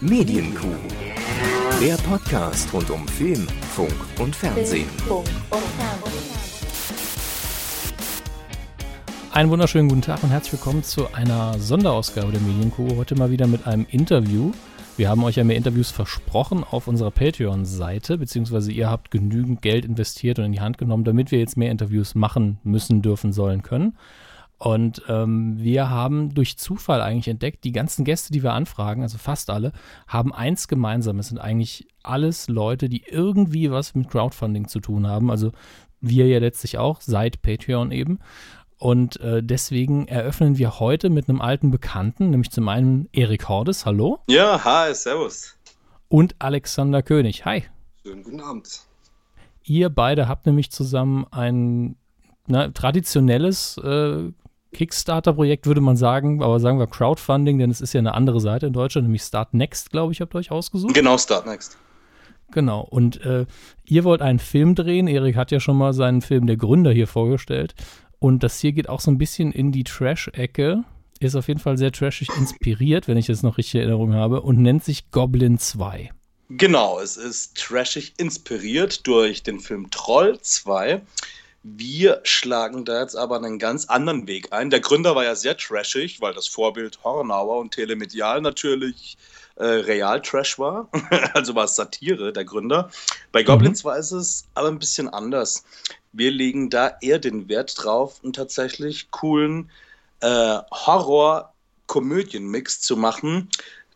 Medienkuh. 0.00 0.68
Der 1.82 1.96
Podcast 1.96 2.72
rund 2.72 2.88
um 2.88 3.08
Film, 3.08 3.48
Funk 3.74 3.92
und 4.20 4.36
Fernsehen. 4.36 4.86
Einen 9.32 9.50
wunderschönen 9.50 9.88
guten 9.88 10.02
Tag 10.02 10.22
und 10.22 10.30
herzlich 10.30 10.52
willkommen 10.52 10.84
zu 10.84 11.12
einer 11.12 11.58
Sonderausgabe 11.58 12.30
der 12.30 12.40
Medienkuh. 12.42 12.96
Heute 12.96 13.16
mal 13.16 13.32
wieder 13.32 13.48
mit 13.48 13.66
einem 13.66 13.86
Interview. 13.90 14.52
Wir 14.96 15.08
haben 15.08 15.24
euch 15.24 15.34
ja 15.34 15.42
mehr 15.42 15.56
Interviews 15.56 15.90
versprochen 15.90 16.62
auf 16.62 16.86
unserer 16.86 17.10
Patreon-Seite, 17.10 18.18
beziehungsweise 18.18 18.70
ihr 18.70 18.88
habt 18.88 19.10
genügend 19.10 19.62
Geld 19.62 19.84
investiert 19.84 20.38
und 20.38 20.44
in 20.44 20.52
die 20.52 20.60
Hand 20.60 20.78
genommen, 20.78 21.02
damit 21.02 21.32
wir 21.32 21.40
jetzt 21.40 21.56
mehr 21.56 21.72
Interviews 21.72 22.14
machen 22.14 22.58
müssen, 22.62 23.02
dürfen, 23.02 23.32
sollen, 23.32 23.62
können. 23.62 23.96
Und 24.58 25.02
ähm, 25.08 25.56
wir 25.56 25.88
haben 25.88 26.34
durch 26.34 26.58
Zufall 26.58 27.00
eigentlich 27.00 27.28
entdeckt, 27.28 27.62
die 27.62 27.70
ganzen 27.70 28.04
Gäste, 28.04 28.32
die 28.32 28.42
wir 28.42 28.52
anfragen, 28.52 29.02
also 29.02 29.16
fast 29.16 29.50
alle, 29.50 29.72
haben 30.08 30.34
eins 30.34 30.66
gemeinsam. 30.66 31.20
Es 31.20 31.28
sind 31.28 31.38
eigentlich 31.38 31.86
alles 32.02 32.48
Leute, 32.48 32.88
die 32.88 33.04
irgendwie 33.06 33.70
was 33.70 33.94
mit 33.94 34.10
Crowdfunding 34.10 34.66
zu 34.66 34.80
tun 34.80 35.06
haben. 35.06 35.30
Also 35.30 35.52
wir 36.00 36.26
ja 36.26 36.40
letztlich 36.40 36.76
auch, 36.76 37.00
seit 37.00 37.40
Patreon 37.40 37.92
eben. 37.92 38.18
Und 38.78 39.20
äh, 39.20 39.42
deswegen 39.42 40.06
eröffnen 40.08 40.58
wir 40.58 40.80
heute 40.80 41.10
mit 41.10 41.28
einem 41.28 41.40
alten 41.40 41.70
Bekannten, 41.70 42.30
nämlich 42.30 42.50
zum 42.50 42.68
einen 42.68 43.08
Erik 43.12 43.48
Hordes, 43.48 43.86
hallo. 43.86 44.20
Ja, 44.28 44.64
hi, 44.64 44.94
servus. 44.94 45.56
Und 46.08 46.36
Alexander 46.38 47.02
König, 47.02 47.44
hi. 47.44 47.64
Schönen 48.02 48.22
guten 48.22 48.40
Abend. 48.40 48.80
Ihr 49.64 49.90
beide 49.90 50.28
habt 50.28 50.46
nämlich 50.46 50.70
zusammen 50.70 51.26
ein 51.30 51.96
na, 52.46 52.68
traditionelles 52.68 53.76
äh, 53.78 54.32
Kickstarter-Projekt, 54.72 55.66
würde 55.66 55.80
man 55.80 55.96
sagen, 55.96 56.42
aber 56.42 56.60
sagen 56.60 56.78
wir 56.78 56.86
Crowdfunding, 56.86 57.58
denn 57.58 57.70
es 57.70 57.80
ist 57.80 57.92
ja 57.92 58.00
eine 58.00 58.14
andere 58.14 58.40
Seite 58.40 58.66
in 58.66 58.72
Deutschland, 58.72 59.06
nämlich 59.06 59.22
Start 59.22 59.54
Next, 59.54 59.90
glaube 59.90 60.12
ich, 60.12 60.20
habt 60.20 60.34
ihr 60.34 60.38
euch 60.38 60.50
ausgesucht. 60.50 60.94
Genau, 60.94 61.16
Start 61.18 61.46
Next. 61.46 61.78
Genau, 62.50 62.80
und 62.80 63.20
äh, 63.24 63.46
ihr 63.84 64.04
wollt 64.04 64.22
einen 64.22 64.38
Film 64.38 64.74
drehen. 64.74 65.06
Erik 65.06 65.36
hat 65.36 65.50
ja 65.50 65.60
schon 65.60 65.76
mal 65.76 65.92
seinen 65.92 66.22
Film 66.22 66.46
Der 66.46 66.56
Gründer 66.56 66.92
hier 66.92 67.06
vorgestellt. 67.06 67.74
Und 68.18 68.42
das 68.42 68.58
hier 68.58 68.72
geht 68.72 68.88
auch 68.88 69.00
so 69.00 69.10
ein 69.10 69.18
bisschen 69.18 69.52
in 69.52 69.70
die 69.70 69.84
Trash-Ecke. 69.84 70.82
Ist 71.20 71.36
auf 71.36 71.48
jeden 71.48 71.60
Fall 71.60 71.76
sehr 71.76 71.92
trashig 71.92 72.28
inspiriert, 72.36 73.08
wenn 73.08 73.18
ich 73.18 73.28
jetzt 73.28 73.42
noch 73.42 73.58
richtig 73.58 73.80
Erinnerung 73.80 74.14
habe, 74.14 74.40
und 74.40 74.58
nennt 74.58 74.84
sich 74.84 75.10
Goblin 75.10 75.58
2. 75.58 76.10
Genau, 76.50 76.98
es 76.98 77.16
ist 77.16 77.58
trashig 77.58 78.14
inspiriert 78.16 79.06
durch 79.06 79.42
den 79.42 79.60
Film 79.60 79.90
Troll 79.90 80.38
2. 80.40 81.02
Wir 81.76 82.20
schlagen 82.24 82.84
da 82.84 83.00
jetzt 83.00 83.16
aber 83.16 83.36
einen 83.36 83.58
ganz 83.58 83.86
anderen 83.86 84.26
Weg 84.26 84.52
ein. 84.52 84.70
Der 84.70 84.80
Gründer 84.80 85.14
war 85.14 85.24
ja 85.24 85.34
sehr 85.34 85.56
trashig, 85.56 86.20
weil 86.20 86.32
das 86.32 86.48
Vorbild 86.48 87.02
Hornauer 87.04 87.58
und 87.58 87.74
Telemedial 87.74 88.40
natürlich 88.40 89.18
äh, 89.56 89.64
Real-Trash 89.64 90.58
war. 90.58 90.88
also 91.34 91.54
war 91.54 91.64
es 91.64 91.76
Satire, 91.76 92.32
der 92.32 92.44
Gründer. 92.44 92.90
Bei 93.32 93.42
Goblin 93.42 93.72
mhm. 93.72 93.76
2 93.76 93.98
ist 93.98 94.12
es 94.12 94.44
aber 94.54 94.68
ein 94.68 94.78
bisschen 94.78 95.08
anders. 95.08 95.64
Wir 96.12 96.30
legen 96.30 96.70
da 96.70 96.96
eher 97.00 97.18
den 97.18 97.48
Wert 97.48 97.74
drauf, 97.76 98.20
einen 98.22 98.32
tatsächlich 98.32 99.10
coolen 99.10 99.70
äh, 100.20 100.58
Horror-Komödien-Mix 100.72 102.80
zu 102.80 102.96
machen, 102.96 103.50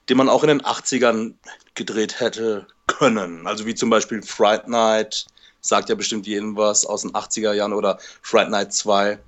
den 0.08 0.18
man 0.18 0.28
auch 0.28 0.42
in 0.42 0.48
den 0.48 0.62
80ern 0.62 1.34
gedreht 1.74 2.20
hätte 2.20 2.66
können. 2.86 3.46
Also 3.46 3.66
wie 3.66 3.74
zum 3.74 3.88
Beispiel 3.88 4.22
Fright 4.22 4.68
Night, 4.68 5.26
sagt 5.62 5.88
ja 5.88 5.94
bestimmt 5.94 6.26
jedem 6.26 6.56
was 6.56 6.84
aus 6.84 7.02
den 7.02 7.12
80er 7.12 7.54
Jahren 7.54 7.72
oder 7.72 7.98
Fright 8.20 8.50
Night 8.50 8.74
2. 8.74 9.18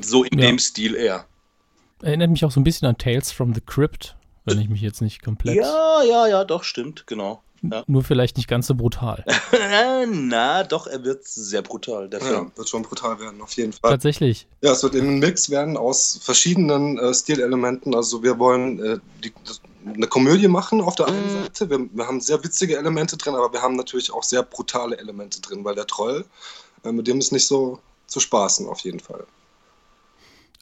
So 0.00 0.22
in 0.22 0.38
ja. 0.38 0.46
dem 0.46 0.58
Stil 0.58 0.94
eher. 0.94 1.24
Erinnert 2.02 2.30
mich 2.30 2.44
auch 2.44 2.50
so 2.50 2.60
ein 2.60 2.64
bisschen 2.64 2.86
an 2.86 2.98
Tales 2.98 3.32
from 3.32 3.54
the 3.54 3.60
Crypt, 3.60 4.14
wenn 4.44 4.60
ich 4.60 4.68
mich 4.68 4.82
jetzt 4.82 5.00
nicht 5.00 5.22
komplett. 5.22 5.56
Ja, 5.56 6.02
ja, 6.02 6.26
ja, 6.26 6.44
doch, 6.44 6.62
stimmt, 6.62 7.06
genau. 7.06 7.42
Ja. 7.62 7.84
Nur 7.86 8.04
vielleicht 8.04 8.36
nicht 8.36 8.48
ganz 8.48 8.66
so 8.66 8.74
brutal. 8.74 9.24
Na, 10.12 10.62
doch, 10.62 10.86
er 10.86 11.04
wird 11.04 11.24
sehr 11.24 11.62
brutal, 11.62 12.08
der 12.08 12.20
Film. 12.20 12.50
Ja, 12.50 12.58
wird 12.58 12.68
schon 12.68 12.82
brutal 12.82 13.18
werden, 13.18 13.40
auf 13.40 13.52
jeden 13.52 13.72
Fall. 13.72 13.90
Tatsächlich. 13.90 14.46
Ja, 14.60 14.72
es 14.72 14.82
wird 14.82 14.94
eben 14.94 15.08
ein 15.08 15.18
Mix 15.18 15.48
werden 15.50 15.78
aus 15.78 16.20
verschiedenen 16.22 16.98
äh, 16.98 17.14
Stilelementen. 17.14 17.94
Also 17.94 18.22
wir 18.22 18.38
wollen 18.38 18.84
äh, 18.84 18.98
die, 19.24 19.32
eine 19.94 20.06
Komödie 20.06 20.48
machen 20.48 20.80
auf 20.80 20.94
der 20.96 21.06
einen 21.06 21.26
mhm. 21.26 21.42
Seite. 21.42 21.70
Wir, 21.70 21.78
wir, 21.92 22.06
haben 22.06 22.20
sehr 22.20 22.42
witzige 22.42 22.76
Elemente 22.76 23.16
drin, 23.16 23.34
aber 23.34 23.52
wir 23.52 23.62
haben 23.62 23.76
natürlich 23.76 24.12
auch 24.12 24.22
sehr 24.22 24.42
brutale 24.42 24.98
Elemente 24.98 25.40
drin, 25.40 25.64
weil 25.64 25.74
der 25.74 25.86
Troll, 25.86 26.24
äh, 26.84 26.92
mit 26.92 27.06
dem 27.06 27.18
ist 27.18 27.32
nicht 27.32 27.46
so 27.46 27.78
zu 28.06 28.20
spaßen, 28.20 28.68
auf 28.68 28.80
jeden 28.80 29.00
Fall. 29.00 29.24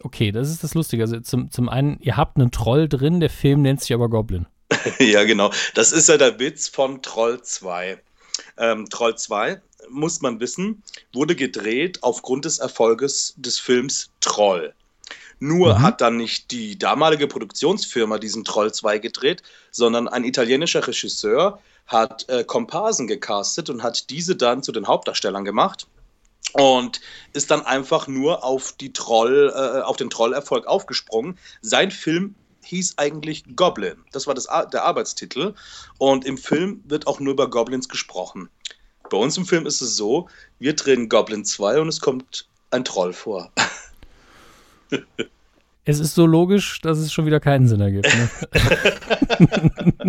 Okay, 0.03 0.33
das 0.33 0.51
ist 0.51 0.63
das 0.63 0.75
Lustige. 0.75 1.03
Also 1.03 1.21
zum, 1.21 1.51
zum 1.51 1.69
einen, 1.69 1.99
ihr 2.01 2.17
habt 2.17 2.37
einen 2.37 2.51
Troll 2.51 2.89
drin, 2.89 3.21
der 3.21 3.31
Film 3.31 3.63
nennt 3.63 3.81
sich 3.81 3.95
aber 3.95 4.09
Goblin. 4.09 4.47
ja, 4.99 5.25
genau. 5.25 5.51
Das 5.75 5.93
ist 5.93 6.09
ja 6.09 6.17
der 6.17 6.39
Witz 6.39 6.69
von 6.69 7.01
Troll 7.03 7.41
2. 7.43 7.99
Ähm, 8.59 8.89
Troll 8.91 9.17
2, 9.17 9.61
muss 9.89 10.21
man 10.21 10.41
wissen, 10.41 10.83
wurde 11.13 11.37
gedreht 11.37 12.03
aufgrund 12.03 12.45
des 12.45 12.59
Erfolges 12.59 13.35
des 13.37 13.59
Films 13.59 14.11
Troll. 14.21 14.75
Nur 15.45 15.75
mhm. 15.75 15.83
hat 15.83 16.01
dann 16.01 16.17
nicht 16.17 16.53
die 16.53 16.79
damalige 16.79 17.29
Produktionsfirma 17.29 18.17
diesen 18.17 18.45
Troll 18.45 18.73
2 18.73 18.99
gedreht, 18.99 19.43
sondern 19.71 20.09
ein 20.09 20.25
italienischer 20.25 20.87
Regisseur 20.87 21.59
hat 21.87 22.27
äh, 22.31 22.45
Komparsen 22.45 23.07
gecastet 23.07 23.69
und 23.69 23.83
hat 23.83 24.09
diese 24.09 24.37
dann 24.37 24.63
zu 24.63 24.73
den 24.73 24.87
Hauptdarstellern 24.87 25.45
gemacht 25.45 25.87
und 26.55 27.03
ist 27.35 27.51
dann 27.51 27.61
einfach 27.61 28.07
nur 28.07 28.43
auf 28.43 28.73
die 28.73 28.95
Troll, 28.95 29.53
äh, 29.55 29.83
auf 29.83 29.99
den 29.99 30.09
Trollerfolg 30.09 30.67
aufgesprungen. 30.67 31.39
Sein 31.61 31.91
Film 31.91 32.35
hieß 32.63 32.95
eigentlich 32.97 33.45
Goblin. 33.55 34.03
Das 34.13 34.27
war 34.27 34.33
das, 34.33 34.49
der 34.73 34.85
Arbeitstitel. 34.85 35.53
Und 35.99 36.25
im 36.25 36.39
Film 36.39 36.83
wird 36.87 37.07
auch 37.07 37.21
nur 37.21 37.35
über 37.35 37.51
Goblins 37.51 37.91
gesprochen. 37.91 38.49
Bei 39.11 39.19
uns 39.19 39.37
im 39.37 39.45
Film 39.45 39.67
ist 39.67 39.83
es 39.83 39.95
so, 39.95 40.27
wir 40.59 40.75
drehen 40.75 41.11
Goblin 41.11 41.45
2 41.45 41.81
und 41.83 41.89
es 41.89 42.01
kommt 42.01 42.49
ein 42.71 42.83
Troll 42.83 43.13
vor. 43.13 43.53
es 45.85 46.01
ist 46.01 46.15
so 46.15 46.27
logisch, 46.27 46.81
dass 46.81 46.99
es 46.99 47.13
schon 47.13 47.27
wieder 47.27 47.41
keinen 47.41 47.69
Sinn 47.69 47.81
ergibt. 47.81 48.09
Ne? 48.15 48.31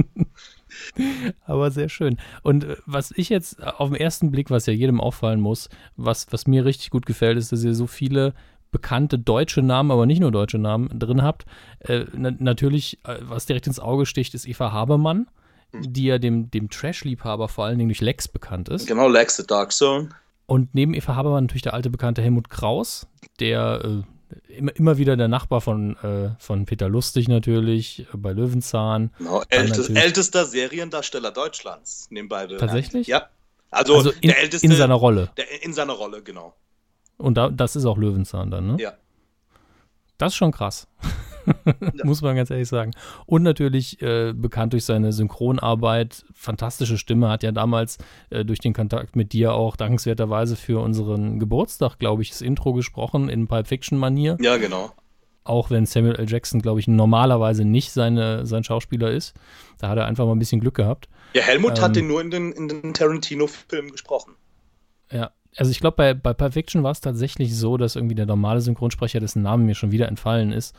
Aber 1.46 1.72
sehr 1.72 1.90
schön. 1.90 2.18
Und 2.44 2.64
äh, 2.64 2.78
was 2.86 3.12
ich 3.16 3.30
jetzt 3.30 3.62
auf 3.62 3.90
den 3.90 4.00
ersten 4.00 4.32
Blick, 4.32 4.50
was 4.50 4.66
ja 4.66 4.74
jedem 4.74 5.02
auffallen 5.02 5.42
muss, 5.42 5.70
was, 5.98 6.28
was 6.32 6.48
mir 6.48 6.66
richtig 6.66 6.90
gut 6.90 7.06
gefällt, 7.06 7.38
ist, 7.38 7.52
dass 7.52 7.64
ihr 7.64 7.76
so 7.76 7.88
viele 7.88 8.34
bekannte 8.72 9.18
deutsche 9.18 9.62
Namen, 9.62 9.92
aber 9.92 10.06
nicht 10.06 10.20
nur 10.20 10.32
deutsche 10.32 10.58
Namen 10.58 10.90
drin 11.00 11.22
habt. 11.22 11.46
Äh, 11.80 12.06
na 12.14 12.32
natürlich, 12.40 13.00
äh, 13.06 13.18
was 13.22 13.46
direkt 13.46 13.68
ins 13.68 13.80
Auge 13.80 14.06
sticht, 14.06 14.34
ist 14.34 14.48
Eva 14.48 14.72
Habermann, 14.72 15.28
mhm. 15.72 15.94
die 15.94 16.06
ja 16.06 16.18
dem, 16.18 16.52
dem 16.52 16.70
Trash-Liebhaber 16.70 17.48
vor 17.48 17.66
allen 17.66 17.78
Dingen 17.78 17.90
durch 17.90 18.02
Lex 18.02 18.28
bekannt 18.28 18.70
ist. 18.70 18.88
Genau, 18.88 19.08
Lex, 19.08 19.38
The 19.38 19.48
Dark 19.48 19.72
Zone. 19.72 20.10
Und 20.46 20.76
neben 20.76 20.94
Eva 20.94 21.16
Habermann 21.16 21.46
natürlich 21.46 21.64
der 21.64 21.74
alte 21.74 21.90
bekannte 21.90 22.22
Helmut 22.22 22.50
Kraus, 22.50 23.08
der 23.40 23.82
äh, 23.84 24.15
immer, 24.48 24.76
immer 24.76 24.98
wieder 24.98 25.18
der 25.18 25.28
Nachbar 25.28 25.62
von, 25.62 25.96
äh, 25.98 26.30
von 26.40 26.66
Peter 26.66 26.90
Lustig 26.90 27.28
natürlich, 27.28 28.02
äh, 28.02 28.18
bei 28.18 28.32
Löwenzahn. 28.32 29.12
Genau, 29.18 29.44
ältest, 29.50 29.90
ältester 29.90 30.46
Seriendarsteller 30.46 31.32
Deutschlands, 31.32 32.08
nebenbei. 32.10 32.48
Tatsächlich? 32.48 33.08
Ja. 33.08 33.30
Also, 33.72 33.96
also 33.96 34.12
in, 34.22 34.30
der 34.30 34.40
älteste. 34.40 34.66
In 34.66 34.74
seiner 34.74 34.96
Rolle. 34.96 35.30
Der, 35.38 35.64
in 35.64 35.74
seiner 35.74 35.94
Rolle, 35.94 36.22
genau. 36.22 36.56
Und 37.18 37.36
da, 37.36 37.50
das 37.50 37.76
ist 37.76 37.86
auch 37.86 37.98
Löwenzahn 37.98 38.52
dann, 38.52 38.68
ne? 38.68 38.78
Ja. 38.80 38.94
Das 40.18 40.34
ist 40.34 40.38
schon 40.38 40.52
krass. 40.52 40.88
Muss 42.04 42.22
man 42.22 42.36
ganz 42.36 42.50
ehrlich 42.50 42.68
sagen. 42.68 42.92
Und 43.26 43.44
natürlich 43.44 44.02
äh, 44.02 44.34
bekannt 44.34 44.74
durch 44.74 44.86
seine 44.86 45.14
Synchronarbeit, 45.14 46.26
fantastische 46.34 46.98
Stimme, 46.98 47.30
hat 47.30 47.44
ja 47.44 47.52
damals 47.52 47.98
äh, 48.30 48.46
durch 48.46 48.60
den 48.60 48.74
Kontakt 48.74 49.16
mit 49.16 49.34
dir 49.34 49.54
auch 49.54 49.76
dankenswerterweise 49.76 50.56
für 50.56 50.82
unseren 50.82 51.40
Geburtstag, 51.40 51.98
glaube 51.98 52.22
ich, 52.22 52.30
das 52.30 52.42
Intro 52.42 52.74
gesprochen 52.74 53.30
in 53.30 53.48
Pulp 53.48 53.68
Fiction-Manier. 53.68 54.38
Ja, 54.40 54.58
genau. 54.58 54.92
Auch 55.44 55.70
wenn 55.70 55.86
Samuel 55.86 56.16
L. 56.16 56.28
Jackson, 56.28 56.62
glaube 56.62 56.80
ich, 56.80 56.88
normalerweise 56.88 57.66
nicht 57.66 57.92
seine, 57.92 58.46
sein 58.46 58.64
Schauspieler 58.64 59.12
ist. 59.12 59.36
Da 59.78 59.90
hat 59.90 59.98
er 59.98 60.06
einfach 60.06 60.26
mal 60.26 60.32
ein 60.32 60.40
bisschen 60.40 60.60
Glück 60.60 60.76
gehabt. 60.76 61.08
Ja, 61.34 61.44
Helmut 61.44 61.78
ähm, 61.78 61.84
hat 61.84 61.96
den 61.96 62.08
nur 62.08 62.22
in 62.22 62.32
den, 62.32 62.52
in 62.52 62.68
den 62.68 62.94
Tarantino-Filmen 62.94 63.92
gesprochen. 63.92 64.34
Ja, 65.12 65.32
also 65.58 65.72
ich 65.72 65.80
glaube, 65.80 65.96
bei, 65.96 66.14
bei 66.14 66.34
Pulp 66.34 66.54
Fiction 66.54 66.84
war 66.84 66.92
es 66.92 67.02
tatsächlich 67.02 67.56
so, 67.56 67.78
dass 67.78 67.96
irgendwie 67.96 68.16
der 68.16 68.26
normale 68.26 68.62
Synchronsprecher, 68.62 69.20
dessen 69.20 69.42
Name 69.42 69.64
mir 69.64 69.76
schon 69.76 69.92
wieder 69.92 70.08
entfallen 70.08 70.52
ist, 70.52 70.76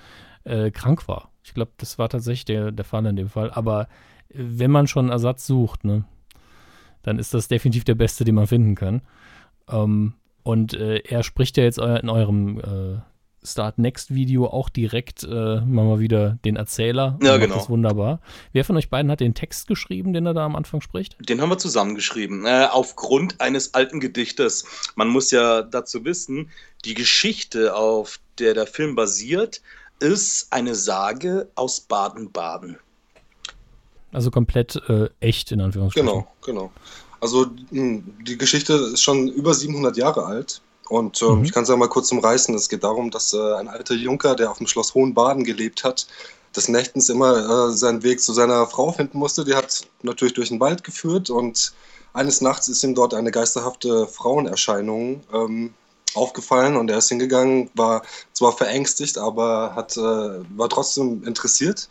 äh, 0.47 0.71
krank 0.71 1.09
war. 1.09 1.31
Ich 1.43 1.55
glaube, 1.55 1.73
das 1.77 1.99
war 1.99 2.09
tatsächlich 2.09 2.45
der, 2.45 2.73
der 2.73 2.85
Fall 2.85 3.05
in 3.07 3.17
dem 3.17 3.29
Fall. 3.29 3.51
Aber 3.51 3.83
äh, 4.29 4.35
wenn 4.39 4.71
man 4.71 4.87
schon 4.87 5.11
Ersatz 5.11 5.47
sucht, 5.47 5.85
ne, 5.85 6.05
dann 7.03 7.19
ist 7.19 7.35
das 7.35 7.49
definitiv 7.49 7.85
der 7.85 7.95
beste, 7.95 8.25
den 8.25 8.35
man 8.35 8.47
finden 8.47 8.75
kann. 8.75 9.03
Ähm, 9.69 10.15
und 10.43 10.75
äh, 10.75 10.99
er 10.99 11.23
spricht 11.23 11.57
ja 11.57 11.65
jetzt 11.65 11.79
in 11.79 12.09
eurem 12.09 12.61
äh, 12.61 13.01
Start 13.47 13.79
Next 13.79 14.15
Video 14.15 14.47
auch 14.47 14.69
direkt 14.69 15.23
äh, 15.23 15.61
mal 15.61 16.01
wieder 16.01 16.39
den 16.45 16.57
Erzähler. 16.57 17.19
Ja, 17.23 17.37
genau. 17.37 17.55
Das 17.55 17.65
ist 17.65 17.71
wunderbar. 17.71 18.21
Wer 18.53 18.65
von 18.65 18.77
euch 18.77 18.91
beiden 18.91 19.11
hat 19.11 19.21
den 19.21 19.35
Text 19.35 19.69
geschrieben, 19.69 20.13
den 20.13 20.27
er 20.27 20.35
da 20.35 20.45
am 20.45 20.57
Anfang 20.57 20.81
spricht? 20.81 21.17
Den 21.21 21.41
haben 21.41 21.49
wir 21.49 21.59
zusammengeschrieben. 21.59 22.45
Äh, 22.45 22.69
aufgrund 22.71 23.41
eines 23.41 23.75
alten 23.75 24.01
Gedichtes. 24.01 24.93
Man 24.97 25.09
muss 25.09 25.31
ja 25.31 25.63
dazu 25.63 26.05
wissen, 26.05 26.51
die 26.85 26.95
Geschichte, 26.95 27.75
auf 27.77 28.21
der 28.39 28.55
der 28.55 28.67
Film 28.67 28.95
basiert, 28.95 29.63
ist 30.01 30.53
eine 30.53 30.75
Sage 30.75 31.49
aus 31.55 31.81
Baden-Baden. 31.81 32.79
Also 34.13 34.31
komplett 34.31 34.77
äh, 34.89 35.09
echt 35.21 35.53
in 35.53 35.61
Anführungsstrichen. 35.61 36.09
Genau, 36.09 36.27
genau. 36.45 36.71
Also 37.21 37.47
mh, 37.71 38.03
die 38.27 38.39
Geschichte 38.39 38.75
ist 38.75 39.03
schon 39.03 39.29
über 39.29 39.53
700 39.55 39.97
Jahre 39.97 40.25
alt. 40.27 40.61
Und 40.89 41.21
ähm, 41.23 41.39
Mhm. 41.39 41.45
ich 41.45 41.53
kann 41.53 41.65
es 41.65 41.69
ja 41.69 41.77
mal 41.77 41.89
kurz 41.89 42.13
umreißen. 42.13 42.55
Es 42.55 42.69
geht 42.69 42.85
darum, 42.85 43.11
dass 43.11 43.33
äh, 43.33 43.55
ein 43.55 43.69
alter 43.69 43.95
Junker, 43.95 44.37
der 44.37 44.51
auf 44.51 44.59
dem 44.59 44.67
Schloss 44.69 44.95
Hohenbaden 44.95 45.43
gelebt 45.45 45.83
hat, 45.83 46.07
des 46.55 46.69
Nächtens 46.69 47.09
immer 47.09 47.69
äh, 47.69 47.73
seinen 47.73 48.03
Weg 48.03 48.23
zu 48.23 48.33
seiner 48.33 48.67
Frau 48.67 48.93
finden 48.93 49.19
musste. 49.19 49.45
Die 49.45 49.55
hat 49.55 49.83
natürlich 50.03 50.35
durch 50.35 50.49
den 50.49 50.61
Wald 50.61 50.85
geführt 50.85 51.29
und 51.29 51.73
eines 52.13 52.41
Nachts 52.41 52.69
ist 52.69 52.83
ihm 52.85 52.95
dort 52.95 53.13
eine 53.13 53.31
geisterhafte 53.31 54.07
Frauenerscheinung 54.07 55.23
ähm, 55.35 55.75
aufgefallen 56.17 56.77
und 56.77 56.91
er 56.91 56.99
ist 56.99 57.09
hingegangen, 57.09 57.71
war 57.75 58.03
zwar 58.33 58.53
verängstigt, 58.53 59.19
aber 59.19 59.75
hat, 59.75 59.97
äh, 59.97 60.01
war 60.01 60.69
trotzdem 60.69 61.25
interessiert. 61.25 61.89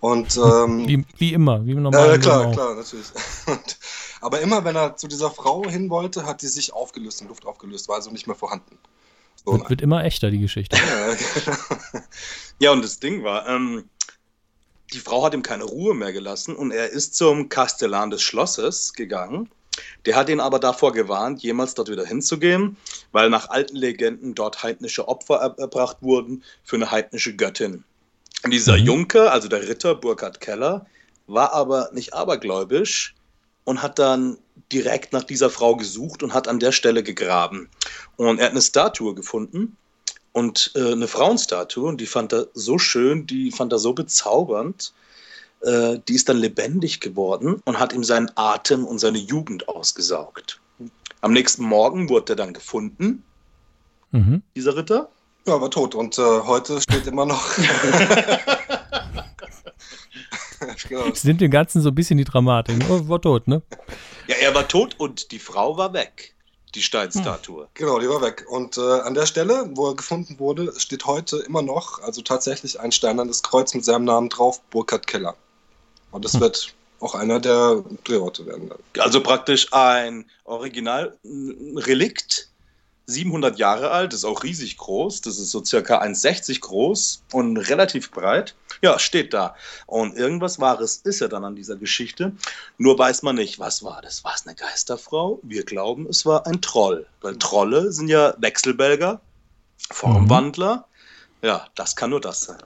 Und 0.00 0.36
ähm, 0.36 0.88
Wie, 0.88 1.04
wie 1.18 1.32
immer, 1.32 1.64
wie 1.64 1.70
im 1.70 1.76
ja, 1.76 1.82
normalen 1.82 2.10
ja, 2.10 2.18
klar, 2.18 2.50
klar, 2.50 2.74
natürlich. 2.74 3.06
Und, 3.46 3.78
aber 4.20 4.40
immer, 4.40 4.64
wenn 4.64 4.74
er 4.74 4.96
zu 4.96 5.06
dieser 5.06 5.30
Frau 5.30 5.64
hin 5.68 5.90
wollte, 5.90 6.26
hat 6.26 6.42
die 6.42 6.48
sich 6.48 6.72
aufgelöst, 6.72 7.20
in 7.20 7.28
Luft 7.28 7.46
aufgelöst, 7.46 7.88
war 7.88 7.96
also 7.96 8.10
nicht 8.10 8.26
mehr 8.26 8.34
vorhanden. 8.34 8.78
So, 9.44 9.52
Wird, 9.52 9.70
wird 9.70 9.80
immer 9.80 10.04
echter, 10.04 10.30
die 10.30 10.40
Geschichte. 10.40 10.76
ja, 10.76 11.14
genau. 11.14 12.04
Ja, 12.58 12.72
und 12.72 12.82
das 12.84 12.98
Ding 12.98 13.22
war, 13.22 13.48
ähm, 13.48 13.84
die 14.92 14.98
Frau 14.98 15.24
hat 15.24 15.34
ihm 15.34 15.42
keine 15.42 15.64
Ruhe 15.64 15.94
mehr 15.94 16.12
gelassen 16.12 16.54
und 16.56 16.70
er 16.70 16.90
ist 16.90 17.14
zum 17.14 17.48
Kastellan 17.48 18.10
des 18.10 18.22
Schlosses 18.22 18.92
gegangen. 18.94 19.50
Der 20.04 20.16
hat 20.16 20.28
ihn 20.28 20.40
aber 20.40 20.58
davor 20.58 20.92
gewarnt, 20.92 21.42
jemals 21.42 21.74
dort 21.74 21.90
wieder 21.90 22.04
hinzugehen, 22.04 22.76
weil 23.12 23.30
nach 23.30 23.48
alten 23.50 23.76
Legenden 23.76 24.34
dort 24.34 24.62
heidnische 24.62 25.08
Opfer 25.08 25.36
er 25.36 25.58
erbracht 25.58 25.98
wurden 26.00 26.42
für 26.64 26.76
eine 26.76 26.90
heidnische 26.90 27.34
Göttin. 27.36 27.84
Und 28.44 28.50
dieser 28.50 28.76
Mhm. 28.76 28.84
Junker, 28.84 29.32
also 29.32 29.48
der 29.48 29.66
Ritter 29.68 29.94
Burkhard 29.94 30.40
Keller, 30.40 30.86
war 31.26 31.52
aber 31.52 31.90
nicht 31.92 32.14
abergläubisch 32.14 33.14
und 33.64 33.82
hat 33.82 33.98
dann 33.98 34.38
direkt 34.72 35.12
nach 35.12 35.24
dieser 35.24 35.50
Frau 35.50 35.76
gesucht 35.76 36.22
und 36.22 36.34
hat 36.34 36.48
an 36.48 36.58
der 36.58 36.72
Stelle 36.72 37.02
gegraben. 37.02 37.68
Und 38.16 38.38
er 38.38 38.46
hat 38.46 38.52
eine 38.52 38.62
Statue 38.62 39.14
gefunden 39.14 39.76
und 40.32 40.72
äh, 40.74 40.92
eine 40.92 41.08
Frauenstatue 41.08 41.86
und 41.86 42.00
die 42.00 42.06
fand 42.06 42.32
er 42.32 42.48
so 42.54 42.78
schön, 42.78 43.26
die 43.26 43.52
fand 43.52 43.72
er 43.72 43.78
so 43.78 43.92
bezaubernd. 43.92 44.92
Äh, 45.62 45.98
die 46.08 46.14
ist 46.14 46.28
dann 46.28 46.38
lebendig 46.38 47.00
geworden 47.00 47.60
und 47.64 47.78
hat 47.78 47.92
ihm 47.92 48.02
seinen 48.04 48.30
Atem 48.34 48.84
und 48.84 48.98
seine 48.98 49.18
Jugend 49.18 49.68
ausgesaugt. 49.68 50.60
Am 51.20 51.32
nächsten 51.32 51.64
Morgen 51.64 52.08
wurde 52.08 52.32
er 52.32 52.36
dann 52.36 52.52
gefunden, 52.52 53.22
Mhm. 54.10 54.42
dieser 54.56 54.76
Ritter. 54.76 55.08
ja, 55.46 55.58
war 55.60 55.70
tot 55.70 55.94
und 55.94 56.18
äh, 56.18 56.22
heute 56.22 56.80
steht 56.82 57.06
immer 57.06 57.24
noch. 57.24 57.42
genau. 60.88 61.06
Es 61.06 61.24
nimmt 61.24 61.40
dem 61.40 61.50
Ganzen 61.50 61.80
so 61.82 61.88
ein 61.88 61.94
bisschen 61.94 62.18
die 62.18 62.24
Dramatik. 62.24 62.76
Oh, 62.88 63.08
war 63.08 63.20
tot, 63.20 63.48
ne? 63.48 63.62
Ja, 64.28 64.36
er 64.36 64.54
war 64.54 64.68
tot 64.68 64.94
und 64.98 65.32
die 65.32 65.38
Frau 65.38 65.76
war 65.76 65.92
weg, 65.92 66.34
die 66.74 66.82
Steinstatue. 66.82 67.68
Genau, 67.74 67.98
die 67.98 68.08
war 68.08 68.20
weg. 68.22 68.44
Und 68.48 68.78
äh, 68.78 68.80
an 68.80 69.14
der 69.14 69.26
Stelle, 69.26 69.70
wo 69.74 69.88
er 69.88 69.96
gefunden 69.96 70.38
wurde, 70.38 70.72
steht 70.78 71.06
heute 71.06 71.38
immer 71.38 71.62
noch, 71.62 72.00
also 72.02 72.22
tatsächlich 72.22 72.78
ein 72.80 72.92
steinernes 72.92 73.42
Kreuz 73.42 73.74
mit 73.74 73.84
seinem 73.84 74.04
Namen 74.04 74.28
drauf, 74.28 74.60
Burkhard 74.70 75.06
Keller. 75.06 75.34
Und 76.12 76.24
das 76.24 76.38
wird 76.38 76.72
auch 77.00 77.16
einer 77.16 77.40
der 77.40 77.82
Drehorte 78.04 78.46
werden. 78.46 78.68
Dann. 78.68 78.78
Also 79.02 79.20
praktisch 79.22 79.72
ein 79.72 80.26
Originalrelikt, 80.44 82.48
700 83.06 83.58
Jahre 83.58 83.90
alt, 83.90 84.14
ist 84.14 84.24
auch 84.24 84.44
riesig 84.44 84.76
groß, 84.76 85.22
das 85.22 85.40
ist 85.40 85.50
so 85.50 85.64
circa 85.64 86.00
1,60 86.00 86.60
groß 86.60 87.24
und 87.32 87.56
relativ 87.56 88.12
breit. 88.12 88.54
Ja, 88.80 88.98
steht 88.98 89.34
da. 89.34 89.54
Und 89.86 90.16
irgendwas 90.16 90.60
Wahres 90.60 90.96
ist 90.96 91.20
ja 91.20 91.28
dann 91.28 91.44
an 91.44 91.56
dieser 91.56 91.76
Geschichte. 91.76 92.32
Nur 92.78 92.98
weiß 92.98 93.22
man 93.22 93.36
nicht, 93.36 93.58
was 93.58 93.82
war 93.82 94.00
das? 94.02 94.24
War 94.24 94.34
es 94.34 94.46
eine 94.46 94.54
Geisterfrau? 94.54 95.40
Wir 95.42 95.64
glauben, 95.64 96.06
es 96.08 96.26
war 96.26 96.46
ein 96.46 96.60
Troll. 96.60 97.06
Weil 97.20 97.36
Trolle 97.38 97.92
sind 97.92 98.08
ja 98.08 98.34
Wechselbälger, 98.38 99.20
Formwandler. 99.90 100.86
Ja, 101.42 101.66
das 101.74 101.96
kann 101.96 102.10
nur 102.10 102.20
das 102.20 102.42
sein. 102.42 102.62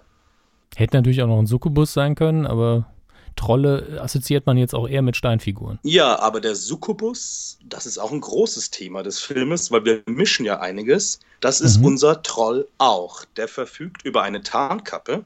Hätte 0.74 0.96
natürlich 0.96 1.22
auch 1.22 1.26
noch 1.26 1.38
ein 1.38 1.46
Succubus 1.46 1.94
sein 1.94 2.14
können, 2.14 2.46
aber 2.46 2.86
Trolle 3.36 4.00
assoziiert 4.02 4.46
man 4.46 4.56
jetzt 4.56 4.74
auch 4.74 4.88
eher 4.88 5.02
mit 5.02 5.16
Steinfiguren. 5.16 5.78
Ja, 5.82 6.18
aber 6.18 6.40
der 6.40 6.54
Succubus, 6.56 7.58
das 7.64 7.86
ist 7.86 7.98
auch 7.98 8.10
ein 8.12 8.20
großes 8.20 8.70
Thema 8.70 9.02
des 9.02 9.20
Filmes, 9.20 9.70
weil 9.70 9.84
wir 9.84 10.02
mischen 10.06 10.44
ja 10.44 10.58
einiges. 10.60 11.20
Das 11.40 11.60
ist 11.60 11.78
Mhm. 11.78 11.84
unser 11.84 12.22
Troll 12.22 12.66
auch. 12.78 13.24
Der 13.36 13.46
verfügt 13.48 14.02
über 14.04 14.22
eine 14.22 14.42
Tarnkappe, 14.42 15.24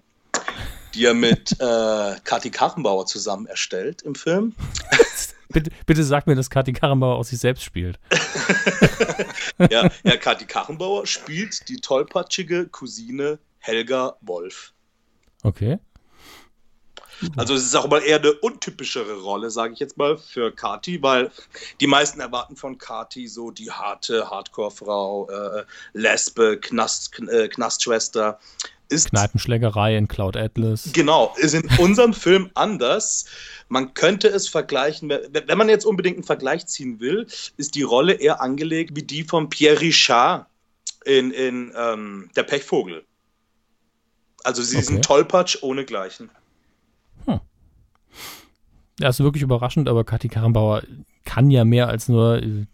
die 0.95 1.05
er 1.07 1.15
mit 1.15 1.53
äh, 1.61 2.17
Kati 2.25 2.51
Karrenbauer 2.51 3.07
zusammen 3.07 3.47
erstellt 3.47 4.03
im 4.03 4.15
Film. 4.15 4.55
Bitte, 5.53 5.73
bitte 5.85 6.05
sag 6.05 6.29
mir, 6.29 6.37
dass 6.37 6.49
Kathi 6.49 6.73
Karrenbauer 6.73 7.17
aus 7.17 7.31
sich 7.31 7.41
selbst 7.41 7.65
spielt. 7.65 7.99
Ja, 9.71 9.91
ja 10.05 10.17
Kati 10.17 10.45
Karrenbauer 10.47 11.07
spielt 11.07 11.69
die 11.69 11.77
tollpatschige 11.77 12.69
Cousine 12.69 13.39
Helga 13.59 14.17
Wolf. 14.21 14.73
Okay. 15.43 15.79
Also 17.37 17.55
es 17.55 17.65
ist 17.65 17.75
auch 17.75 17.89
mal 17.89 18.03
eher 18.03 18.19
eine 18.19 18.33
untypischere 18.33 19.21
Rolle, 19.21 19.51
sage 19.51 19.75
ich 19.75 19.79
jetzt 19.79 19.97
mal, 19.97 20.17
für 20.19 20.53
Kati, 20.53 21.03
weil 21.03 21.31
die 21.81 21.87
meisten 21.87 22.21
erwarten 22.21 22.57
von 22.57 22.79
Kati 22.79 23.29
so 23.29 23.51
die 23.51 23.71
harte 23.71 24.31
Hardcore-Frau, 24.31 25.29
äh, 25.31 25.65
Lesbe, 25.93 26.59
Knast, 26.59 27.19
äh, 27.29 27.49
Knastschwester. 27.49 28.39
Ist 28.89 29.11
Kneipenschlägerei 29.11 29.97
in 29.97 30.09
Cloud 30.09 30.37
Atlas. 30.37 30.91
Genau, 30.93 31.33
ist 31.37 31.55
in 31.55 31.69
unserem 31.79 32.13
Film 32.13 32.51
anders. 32.55 33.27
Man 33.69 33.95
könnte 33.95 34.27
es 34.27 34.49
vergleichen, 34.49 35.09
wenn 35.09 35.59
man 35.59 35.69
jetzt 35.69 35.87
unbedingt 35.87 36.17
einen 36.17 36.25
Vergleich 36.25 36.67
ziehen 36.67 36.99
will, 36.99 37.29
ist 37.57 37.77
die 37.77 37.83
Rolle 37.83 38.15
eher 38.15 38.41
angelegt 38.41 38.97
wie 38.97 39.05
die 39.05 39.23
von 39.23 39.49
Pierre 39.49 39.81
Richard 39.81 40.47
in, 41.05 41.31
in 41.31 41.73
ähm, 41.77 42.31
Der 42.35 42.43
Pechvogel. 42.43 43.05
Also 44.43 44.63
sie 44.63 44.79
ist 44.79 44.89
Okay. 44.89 44.99
ein 44.99 45.03
Tollpatsch 45.03 45.59
ohne 45.61 45.85
Ja, 49.01 49.09
ist 49.09 49.21
wirklich 49.21 49.43
überraschend, 49.43 49.89
aber 49.89 50.05
Kathi 50.05 50.29
Karrenbauer 50.29 50.83
kann 51.25 51.51
ja 51.51 51.65
mehr 51.65 51.89
als 51.89 52.09
nur 52.09 52.43
äh, 52.43 52.67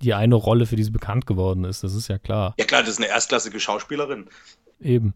die 0.00 0.14
eine 0.14 0.34
Rolle, 0.34 0.66
für 0.66 0.76
die 0.76 0.82
sie 0.84 0.90
bekannt 0.90 1.26
geworden 1.26 1.64
ist. 1.64 1.84
Das 1.84 1.94
ist 1.94 2.08
ja 2.08 2.18
klar. 2.18 2.54
Ja 2.58 2.64
klar, 2.64 2.80
das 2.80 2.90
ist 2.90 2.98
eine 2.98 3.08
erstklassige 3.08 3.60
Schauspielerin. 3.60 4.26
Eben. 4.80 5.14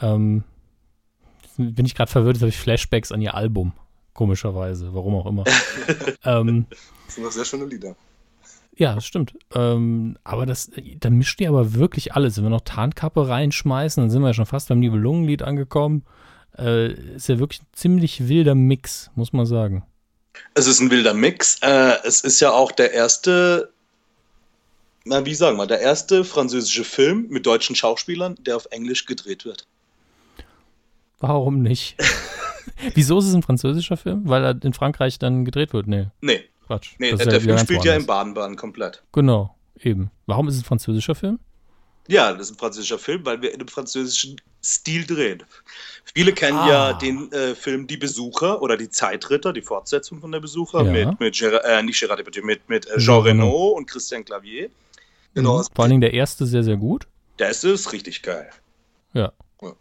Ähm, 0.00 0.44
bin 1.56 1.84
ich 1.86 1.94
gerade 1.94 2.10
verwirrt, 2.10 2.36
jetzt 2.36 2.42
habe 2.42 2.50
ich 2.50 2.56
Flashbacks 2.58 3.10
an 3.12 3.20
ihr 3.20 3.34
Album. 3.34 3.72
Komischerweise, 4.14 4.94
warum 4.94 5.14
auch 5.16 5.26
immer. 5.26 5.44
ähm, 6.24 6.66
Das 7.06 7.14
sind 7.14 7.24
doch 7.24 7.32
sehr 7.32 7.44
schöne 7.44 7.64
Lieder. 7.64 7.96
ja, 8.76 8.94
das 8.94 9.04
stimmt. 9.06 9.34
Ähm, 9.54 10.16
aber 10.24 10.46
das, 10.46 10.70
da 11.00 11.10
mischt 11.10 11.40
die 11.40 11.48
aber 11.48 11.74
wirklich 11.74 12.14
alles. 12.14 12.36
Wenn 12.36 12.44
wir 12.44 12.50
noch 12.50 12.60
Tarnkappe 12.60 13.28
reinschmeißen, 13.28 14.02
dann 14.02 14.10
sind 14.10 14.22
wir 14.22 14.28
ja 14.28 14.34
schon 14.34 14.46
fast 14.46 14.68
beim 14.68 14.78
Nibelungenlied 14.78 15.42
angekommen. 15.42 16.04
Äh, 16.58 16.92
ist 17.14 17.28
ja 17.28 17.38
wirklich 17.38 17.62
ein 17.62 17.66
ziemlich 17.72 18.28
wilder 18.28 18.54
Mix, 18.54 19.10
muss 19.14 19.32
man 19.32 19.46
sagen. 19.46 19.84
Es 20.54 20.66
ist 20.66 20.80
ein 20.80 20.90
wilder 20.90 21.14
Mix. 21.14 21.58
Äh, 21.62 21.96
es 22.04 22.22
ist 22.22 22.40
ja 22.40 22.50
auch 22.50 22.72
der 22.72 22.92
erste, 22.92 23.72
na 25.04 25.24
wie 25.24 25.34
sagen 25.34 25.56
wir, 25.56 25.66
der 25.66 25.80
erste 25.80 26.24
französische 26.24 26.84
Film 26.84 27.26
mit 27.28 27.46
deutschen 27.46 27.76
Schauspielern, 27.76 28.36
der 28.40 28.56
auf 28.56 28.66
Englisch 28.70 29.06
gedreht 29.06 29.44
wird. 29.44 29.66
Warum 31.20 31.62
nicht? 31.62 31.96
Wieso 32.94 33.18
ist 33.18 33.26
es 33.26 33.34
ein 33.34 33.42
französischer 33.42 33.96
Film? 33.96 34.22
Weil 34.24 34.44
er 34.44 34.62
in 34.62 34.72
Frankreich 34.72 35.18
dann 35.18 35.44
gedreht 35.44 35.72
wird? 35.72 35.86
Nee, 35.88 36.06
Nee, 36.20 36.44
Quatsch. 36.66 36.94
nee 36.98 37.10
Das 37.10 37.20
ist 37.20 37.30
der 37.30 37.40
Film 37.40 37.58
spielt 37.58 37.84
ja 37.84 37.94
in 37.94 38.06
Baden-Baden 38.06 38.56
komplett. 38.56 39.02
Genau, 39.12 39.56
eben. 39.80 40.10
Warum 40.26 40.48
ist 40.48 40.54
es 40.54 40.60
ein 40.62 40.64
französischer 40.64 41.14
Film? 41.14 41.38
Ja, 42.08 42.32
das 42.32 42.48
ist 42.48 42.56
ein 42.56 42.58
französischer 42.58 42.98
Film, 42.98 43.24
weil 43.24 43.40
wir 43.42 43.50
in 43.52 43.60
einem 43.60 43.68
französischen 43.68 44.40
Stil 44.64 45.06
drehen. 45.06 45.42
Viele 46.14 46.32
kennen 46.32 46.58
Ah. 46.58 46.68
ja 46.68 46.92
den 46.94 47.30
äh, 47.32 47.54
Film 47.54 47.86
Die 47.86 47.96
Besucher 47.98 48.60
oder 48.62 48.76
Die 48.76 48.88
Zeitritter, 48.88 49.52
die 49.52 49.62
Fortsetzung 49.62 50.20
von 50.20 50.32
Der 50.32 50.40
Besucher 50.40 50.82
Ja. 50.84 50.90
mit, 50.90 51.20
mit 51.20 51.34
Gérard, 51.34 51.62
äh, 51.64 51.82
nicht 51.82 52.02
Gérard 52.02 52.16
Depardieu, 52.16 52.42
mit, 52.44 52.68
mit 52.68 52.86
äh, 52.86 52.92
Jean 52.96 53.00
Jean 53.00 53.22
Reno. 53.22 53.68
Und 53.68 53.86
Christian 53.86 54.24
Clavier. 54.24 54.70
Genau, 55.34 55.58
Mhm. 55.58 55.66
Vor 55.74 55.82
allen 55.84 55.90
Dingen 55.90 56.00
der 56.00 56.14
erste 56.14 56.46
sehr, 56.46 56.64
sehr 56.64 56.76
gut. 56.76 57.06
Der 57.38 57.50
ist 57.50 57.62
ist 57.62 57.92
richtig 57.92 58.22
geil. 58.22 58.48
Ja. 59.12 59.32
Ja. 59.62 59.72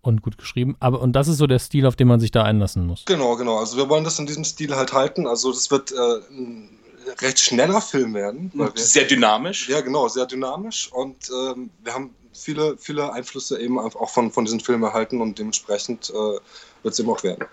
Und 0.00 0.22
gut 0.22 0.38
geschrieben. 0.38 0.76
Aber, 0.80 1.00
und 1.00 1.12
das 1.12 1.28
ist 1.28 1.36
so 1.38 1.46
der 1.46 1.58
Stil, 1.58 1.86
auf 1.86 1.94
den 1.96 2.08
man 2.08 2.20
sich 2.20 2.30
da 2.30 2.42
einlassen 2.42 2.86
muss. 2.86 3.04
Genau, 3.04 3.36
genau. 3.36 3.58
Also 3.58 3.76
wir 3.76 3.88
wollen 3.88 4.04
das 4.04 4.18
in 4.18 4.26
diesem 4.26 4.44
Stil 4.44 4.74
halt 4.74 4.92
halten. 4.92 5.26
Also 5.26 5.52
das 5.52 5.70
wird 5.70 5.92
äh, 5.92 5.96
ein 6.30 6.78
recht 7.20 7.38
schneller 7.40 7.80
Film 7.80 8.14
werden. 8.14 8.50
Weil 8.54 8.74
wir, 8.74 8.82
Sehr 8.82 9.04
dynamisch. 9.04 9.68
ja, 9.68 9.80
genau, 9.80 10.08
sehr 10.08 10.26
dynamisch. 10.26 10.90
Und 10.92 11.30
ähm, 11.30 11.70
wir 11.82 11.94
haben 11.94 12.14
viele, 12.32 12.76
viele 12.78 13.12
Einflüsse 13.12 13.60
eben 13.60 13.78
auch 13.78 14.10
von, 14.10 14.32
von 14.32 14.44
diesen 14.44 14.60
Filmen 14.60 14.84
erhalten 14.84 15.20
und 15.20 15.38
dementsprechend 15.38 16.10
äh, 16.10 16.12
wird 16.14 16.40
es 16.82 16.98
eben 16.98 17.10
auch 17.10 17.22
werden. 17.22 17.46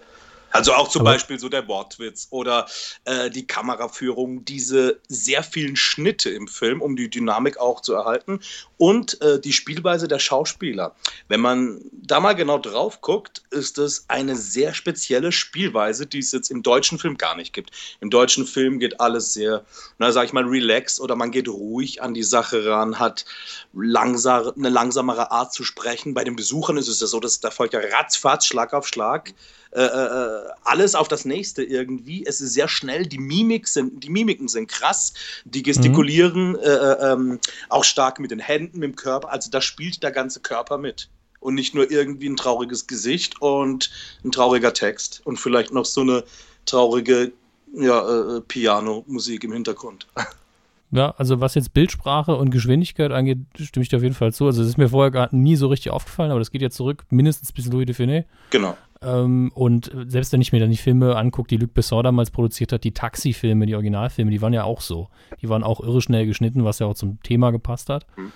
Also 0.51 0.73
auch 0.73 0.89
zum 0.89 1.03
Beispiel 1.03 1.39
so 1.39 1.47
der 1.47 1.67
Wortwitz 1.67 2.27
oder 2.29 2.67
äh, 3.05 3.29
die 3.29 3.47
Kameraführung, 3.47 4.43
diese 4.43 4.99
sehr 5.07 5.43
vielen 5.43 5.77
Schnitte 5.77 6.29
im 6.29 6.47
Film, 6.47 6.81
um 6.81 6.95
die 6.95 7.09
Dynamik 7.09 7.57
auch 7.57 7.81
zu 7.81 7.93
erhalten 7.93 8.41
und 8.81 9.21
äh, 9.21 9.39
die 9.39 9.53
Spielweise 9.53 10.07
der 10.07 10.17
Schauspieler. 10.17 10.95
Wenn 11.27 11.39
man 11.39 11.81
da 11.91 12.19
mal 12.19 12.33
genau 12.33 12.57
drauf 12.57 12.99
guckt, 13.01 13.43
ist 13.51 13.77
es 13.77 14.05
eine 14.07 14.35
sehr 14.35 14.73
spezielle 14.73 15.31
Spielweise, 15.31 16.07
die 16.07 16.17
es 16.17 16.31
jetzt 16.31 16.49
im 16.49 16.63
deutschen 16.63 16.97
Film 16.97 17.15
gar 17.19 17.35
nicht 17.35 17.53
gibt. 17.53 17.69
Im 17.99 18.09
deutschen 18.09 18.47
Film 18.47 18.79
geht 18.79 18.99
alles 18.99 19.33
sehr, 19.33 19.63
na 19.99 20.11
sag 20.11 20.25
ich 20.25 20.33
mal, 20.33 20.45
relaxed 20.45 20.99
oder 20.99 21.15
man 21.15 21.29
geht 21.29 21.47
ruhig 21.47 22.01
an 22.01 22.15
die 22.15 22.23
Sache 22.23 22.65
ran, 22.65 22.97
hat 22.97 23.25
langsam, 23.71 24.51
eine 24.57 24.69
langsamere 24.69 25.29
Art 25.29 25.53
zu 25.53 25.63
sprechen. 25.63 26.15
Bei 26.15 26.23
den 26.23 26.35
Besuchern 26.35 26.77
ist 26.77 26.87
es 26.87 27.01
ja 27.01 27.05
so, 27.05 27.19
dass 27.19 27.39
da 27.39 27.51
folgt 27.51 27.75
ja 27.75 27.81
ratzfatz, 27.81 28.47
Schlag 28.47 28.73
auf 28.73 28.87
Schlag. 28.87 29.31
Äh, 29.73 29.83
äh, 29.83 30.49
alles 30.65 30.95
auf 30.95 31.07
das 31.07 31.23
nächste 31.23 31.63
irgendwie. 31.63 32.25
Es 32.25 32.41
ist 32.41 32.53
sehr 32.53 32.67
schnell, 32.67 33.05
die, 33.05 33.17
Mimik 33.17 33.69
sind, 33.69 34.03
die 34.03 34.09
Mimiken 34.09 34.49
sind 34.49 34.69
krass, 34.69 35.13
die 35.45 35.63
gestikulieren 35.63 36.51
mhm. 36.51 36.59
äh, 36.59 36.67
äh, 36.67 37.13
ähm, 37.13 37.39
auch 37.69 37.85
stark 37.85 38.19
mit 38.19 38.31
den 38.31 38.39
Händen, 38.39 38.70
mit 38.73 38.83
dem 38.83 38.95
Körper. 38.95 39.31
Also 39.31 39.49
da 39.49 39.61
spielt 39.61 40.03
der 40.03 40.11
ganze 40.11 40.39
Körper 40.39 40.77
mit. 40.77 41.09
Und 41.39 41.55
nicht 41.55 41.73
nur 41.73 41.89
irgendwie 41.89 42.29
ein 42.29 42.37
trauriges 42.37 42.85
Gesicht 42.85 43.41
und 43.41 43.89
ein 44.23 44.31
trauriger 44.31 44.73
Text 44.73 45.21
und 45.25 45.37
vielleicht 45.37 45.73
noch 45.73 45.85
so 45.85 46.01
eine 46.01 46.23
traurige 46.65 47.31
ja, 47.73 48.37
äh, 48.37 48.41
Piano-Musik 48.41 49.43
im 49.43 49.53
Hintergrund. 49.53 50.07
Ja, 50.93 51.11
also 51.17 51.39
was 51.39 51.55
jetzt 51.55 51.73
Bildsprache 51.73 52.35
und 52.35 52.51
Geschwindigkeit 52.51 53.11
angeht, 53.11 53.39
stimme 53.55 53.83
ich 53.83 53.89
dir 53.89 53.95
auf 53.95 54.03
jeden 54.03 54.13
Fall 54.13 54.33
zu. 54.33 54.45
Also 54.45 54.61
es 54.61 54.67
ist 54.67 54.77
mir 54.77 54.89
vorher 54.89 55.09
gar 55.09 55.33
nie 55.33 55.55
so 55.55 55.67
richtig 55.67 55.89
aufgefallen, 55.91 56.31
aber 56.31 56.39
das 56.39 56.51
geht 56.51 56.61
ja 56.61 56.69
zurück, 56.69 57.05
mindestens 57.09 57.53
bis 57.53 57.67
Louis 57.67 57.85
de 57.85 57.95
Finet. 57.95 58.25
Genau. 58.49 58.75
Ähm, 59.01 59.51
und 59.55 59.89
selbst 60.07 60.33
wenn 60.33 60.41
ich 60.41 60.51
mir 60.51 60.59
dann 60.59 60.69
die 60.69 60.77
Filme 60.77 61.15
angucke, 61.15 61.47
die 61.47 61.57
Luc 61.57 61.73
Besson 61.73 62.03
damals 62.03 62.29
produziert 62.29 62.73
hat, 62.73 62.83
die 62.83 62.93
Taxi-Filme, 62.93 63.65
die 63.65 63.75
Originalfilme, 63.75 64.31
die 64.31 64.41
waren 64.41 64.51
ja 64.51 64.65
auch 64.65 64.81
so. 64.81 65.07
Die 65.41 65.47
waren 65.47 65.63
auch 65.63 65.79
irre 65.79 66.01
schnell 66.01 66.25
geschnitten, 66.25 66.65
was 66.65 66.79
ja 66.79 66.87
auch 66.87 66.93
zum 66.93 67.23
Thema 67.23 67.51
gepasst 67.51 67.89
hat. 67.89 68.05
Mhm. 68.17 68.33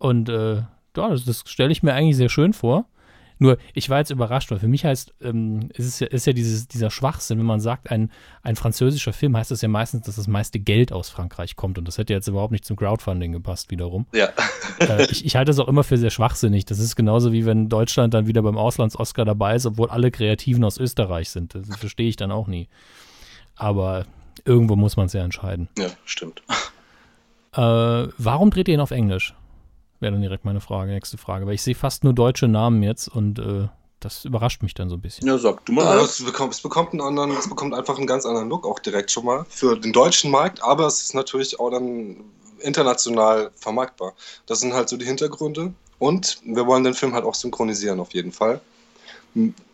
Und 0.00 0.28
äh, 0.28 0.56
ja, 0.96 1.08
das, 1.08 1.24
das 1.24 1.44
stelle 1.46 1.70
ich 1.70 1.84
mir 1.84 1.92
eigentlich 1.94 2.16
sehr 2.16 2.30
schön 2.30 2.52
vor. 2.52 2.86
Nur, 3.38 3.56
ich 3.72 3.88
war 3.88 3.98
jetzt 3.98 4.10
überrascht, 4.10 4.50
weil 4.50 4.58
für 4.58 4.68
mich 4.68 4.84
heißt, 4.84 5.14
ähm, 5.22 5.70
es 5.74 5.86
ist 5.86 6.00
ja, 6.00 6.08
ist 6.08 6.26
ja 6.26 6.34
dieses, 6.34 6.68
dieser 6.68 6.90
Schwachsinn, 6.90 7.38
wenn 7.38 7.46
man 7.46 7.60
sagt, 7.60 7.90
ein, 7.90 8.10
ein 8.42 8.56
französischer 8.56 9.14
Film, 9.14 9.34
heißt 9.34 9.50
das 9.50 9.62
ja 9.62 9.68
meistens, 9.68 10.02
dass 10.02 10.16
das 10.16 10.26
meiste 10.26 10.58
Geld 10.58 10.92
aus 10.92 11.08
Frankreich 11.08 11.56
kommt. 11.56 11.78
Und 11.78 11.88
das 11.88 11.96
hätte 11.96 12.12
jetzt 12.12 12.28
überhaupt 12.28 12.52
nicht 12.52 12.66
zum 12.66 12.76
Crowdfunding 12.76 13.32
gepasst, 13.32 13.70
wiederum. 13.70 14.06
Ja. 14.12 14.28
äh, 14.80 15.06
ich, 15.10 15.24
ich 15.24 15.36
halte 15.36 15.50
das 15.50 15.58
auch 15.58 15.68
immer 15.68 15.84
für 15.84 15.96
sehr 15.96 16.10
schwachsinnig. 16.10 16.64
Das 16.66 16.78
ist 16.78 16.96
genauso 16.96 17.32
wie 17.32 17.46
wenn 17.46 17.68
Deutschland 17.68 18.12
dann 18.12 18.26
wieder 18.26 18.42
beim 18.42 18.58
Auslands-Oscar 18.58 19.24
dabei 19.24 19.54
ist, 19.54 19.64
obwohl 19.64 19.90
alle 19.90 20.10
Kreativen 20.10 20.64
aus 20.64 20.76
Österreich 20.76 21.30
sind. 21.30 21.54
Das 21.54 21.76
verstehe 21.78 22.08
ich 22.08 22.16
dann 22.16 22.32
auch 22.32 22.46
nie. 22.46 22.68
Aber 23.56 24.04
irgendwo 24.44 24.76
muss 24.76 24.96
man 24.96 25.06
es 25.06 25.14
ja 25.14 25.24
entscheiden. 25.24 25.68
Ja, 25.78 25.88
stimmt. 26.04 26.42
Äh, 27.54 27.60
warum 28.18 28.50
dreht 28.50 28.68
ihr 28.68 28.74
ihn 28.74 28.80
auf 28.80 28.90
Englisch? 28.90 29.34
Wäre 30.00 30.12
dann 30.12 30.22
direkt 30.22 30.44
meine 30.44 30.60
Frage, 30.60 30.92
nächste 30.92 31.18
Frage. 31.18 31.46
Weil 31.46 31.54
ich 31.54 31.62
sehe 31.62 31.74
fast 31.74 32.04
nur 32.04 32.12
deutsche 32.12 32.48
Namen 32.48 32.82
jetzt 32.82 33.08
und 33.08 33.38
äh, 33.38 33.68
das 34.00 34.24
überrascht 34.24 34.62
mich 34.62 34.74
dann 34.74 34.88
so 34.88 34.96
ein 34.96 35.00
bisschen. 35.00 35.28
Ja, 35.28 35.38
sag 35.38 35.64
du 35.66 35.72
mal. 35.72 35.84
Ja, 35.84 36.02
es, 36.02 36.24
bekommt, 36.24 36.54
es, 36.54 36.60
bekommt 36.60 36.92
einen 36.92 37.02
anderen, 37.02 37.32
es 37.32 37.48
bekommt 37.48 37.74
einfach 37.74 37.98
einen 37.98 38.06
ganz 38.06 38.24
anderen 38.24 38.48
Look 38.48 38.66
auch 38.66 38.78
direkt 38.78 39.10
schon 39.10 39.26
mal 39.26 39.44
für 39.48 39.76
den 39.78 39.92
deutschen 39.92 40.30
Markt, 40.30 40.62
aber 40.62 40.86
es 40.86 41.02
ist 41.02 41.14
natürlich 41.14 41.60
auch 41.60 41.70
dann 41.70 42.16
international 42.60 43.50
vermarktbar. 43.56 44.14
Das 44.46 44.60
sind 44.60 44.72
halt 44.72 44.88
so 44.88 44.96
die 44.96 45.06
Hintergründe. 45.06 45.72
Und 45.98 46.40
wir 46.44 46.66
wollen 46.66 46.82
den 46.82 46.94
Film 46.94 47.12
halt 47.12 47.26
auch 47.26 47.34
synchronisieren, 47.34 48.00
auf 48.00 48.14
jeden 48.14 48.32
Fall. 48.32 48.60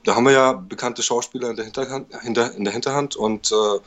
Da 0.02 0.16
haben 0.16 0.24
wir 0.24 0.32
ja 0.32 0.52
bekannte 0.52 1.02
Schauspieler 1.02 1.50
in 1.50 1.56
der 1.56 1.64
Hinterhand, 1.64 2.08
hinter, 2.20 2.52
in 2.54 2.64
der 2.64 2.72
Hinterhand 2.72 3.16
und 3.16 3.52
äh, 3.52 3.80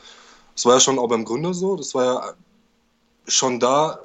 das 0.56 0.64
war 0.64 0.74
ja 0.74 0.80
schon 0.80 0.98
auch 0.98 1.08
beim 1.08 1.24
Gründer 1.24 1.54
so. 1.54 1.76
Das 1.76 1.94
war 1.94 2.04
ja 2.04 2.34
schon 3.28 3.60
da 3.60 4.00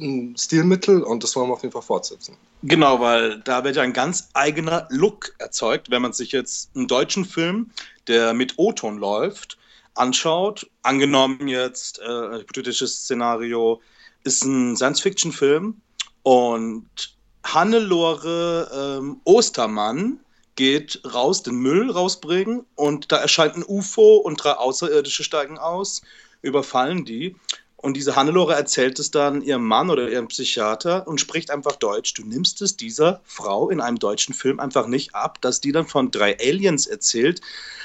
ein 0.00 0.36
Stilmittel 0.36 1.02
und 1.02 1.22
das 1.22 1.36
wollen 1.36 1.48
wir 1.48 1.54
auf 1.54 1.62
jeden 1.62 1.72
Fall 1.72 1.82
fortsetzen. 1.82 2.36
Genau, 2.62 3.00
weil 3.00 3.40
da 3.40 3.64
wird 3.64 3.76
ja 3.76 3.82
ein 3.82 3.92
ganz 3.92 4.28
eigener 4.34 4.86
Look 4.90 5.34
erzeugt, 5.38 5.90
wenn 5.90 6.02
man 6.02 6.12
sich 6.12 6.32
jetzt 6.32 6.70
einen 6.74 6.88
deutschen 6.88 7.24
Film, 7.24 7.70
der 8.06 8.34
mit 8.34 8.54
O-Ton 8.56 8.98
läuft, 8.98 9.58
anschaut. 9.94 10.68
Angenommen 10.82 11.48
jetzt, 11.48 11.98
äh, 12.00 12.38
hypothetisches 12.38 13.04
Szenario, 13.04 13.80
ist 14.24 14.44
ein 14.44 14.76
Science-Fiction-Film 14.76 15.80
und 16.22 17.16
Hannelore 17.44 18.98
ähm, 18.98 19.20
Ostermann 19.24 20.20
geht 20.56 21.00
raus, 21.14 21.42
den 21.42 21.56
Müll 21.56 21.90
rausbringen 21.90 22.66
und 22.74 23.10
da 23.12 23.16
erscheint 23.16 23.56
ein 23.56 23.64
UFO 23.66 24.16
und 24.16 24.44
drei 24.44 24.52
Außerirdische 24.52 25.24
steigen 25.24 25.56
aus, 25.58 26.02
überfallen 26.42 27.04
die 27.04 27.36
und 27.82 27.96
diese 27.96 28.14
Hannelore 28.14 28.54
erzählt 28.54 28.98
es 28.98 29.10
dann 29.10 29.40
ihrem 29.40 29.64
Mann 29.64 29.88
oder 29.88 30.10
ihrem 30.10 30.28
Psychiater 30.28 31.08
und 31.08 31.18
spricht 31.18 31.50
einfach 31.50 31.76
Deutsch. 31.76 32.12
Du 32.12 32.24
nimmst 32.24 32.60
es 32.60 32.76
dieser 32.76 33.22
Frau 33.24 33.70
in 33.70 33.80
einem 33.80 33.98
deutschen 33.98 34.34
Film 34.34 34.60
einfach 34.60 34.86
nicht 34.86 35.14
ab, 35.14 35.40
dass 35.40 35.62
die 35.62 35.72
dann 35.72 35.86
von 35.86 36.10
drei 36.10 36.36
Aliens 36.38 36.86
erzählt, 36.86 37.40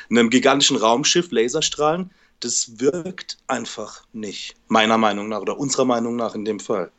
einem 0.10 0.30
gigantischen 0.30 0.76
Raumschiff, 0.76 1.32
Laserstrahlen. 1.32 2.12
Das 2.42 2.82
wirkt 2.82 3.38
einfach 3.48 4.04
nicht, 4.12 4.56
meiner 4.68 4.98
Meinung 4.98 5.30
nach 5.30 5.40
oder 5.40 5.58
unserer 5.58 5.86
Meinung 5.86 6.18
nach 6.18 6.36
in 6.36 6.44
dem 6.44 6.60
Fall. 6.60 6.92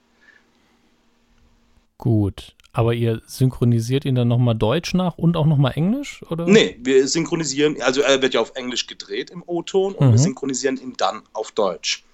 Gut, 1.99 2.55
aber 2.73 2.95
ihr 2.95 3.21
synchronisiert 3.27 4.07
ihn 4.07 4.15
dann 4.15 4.29
nochmal 4.29 4.55
Deutsch 4.55 4.95
nach 4.95 5.19
und 5.19 5.37
auch 5.37 5.47
nochmal 5.47 5.73
Englisch, 5.77 6.23
oder? 6.31 6.47
Nee, 6.47 6.79
wir 6.83 7.07
synchronisieren, 7.09 7.81
also 7.83 8.01
er 8.01 8.23
wird 8.23 8.33
ja 8.33 8.41
auf 8.41 8.53
Englisch 8.55 8.87
gedreht 8.87 9.29
im 9.29 9.43
O-Ton 9.47 9.95
und 9.95 10.07
mhm. 10.07 10.13
wir 10.13 10.19
synchronisieren 10.19 10.79
ihn 10.79 10.95
dann 10.97 11.25
auf 11.35 11.53
Deutsch. 11.53 12.06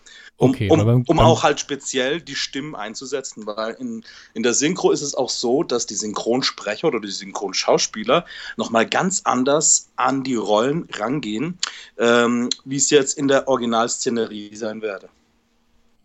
Um, 0.43 0.51
okay, 0.51 0.69
um, 0.69 0.85
beim, 0.85 1.05
um 1.07 1.21
auch 1.21 1.45
halt 1.45 1.61
speziell 1.61 2.21
die 2.21 2.35
Stimmen 2.35 2.75
einzusetzen, 2.75 3.47
weil 3.47 3.75
in, 3.75 4.03
in 4.35 4.43
der 4.43 4.55
Synchro 4.55 4.91
ist 4.91 5.03
es 5.03 5.15
auch 5.15 5.31
so, 5.31 5.63
dass 5.63 5.87
die 5.87 5.95
Synchronsprecher 5.95 6.89
oder 6.89 6.99
die 6.99 7.13
Synchronschauspieler 7.13 8.25
nochmal 8.57 8.89
ganz 8.89 9.23
anders 9.23 9.91
an 9.95 10.25
die 10.25 10.35
Rollen 10.35 10.89
rangehen, 10.93 11.59
ähm, 11.97 12.49
wie 12.65 12.75
es 12.75 12.91
jetzt 12.91 13.17
in 13.17 13.29
der 13.29 13.47
Originalszenerie 13.47 14.57
sein 14.57 14.83
werde. 14.83 15.11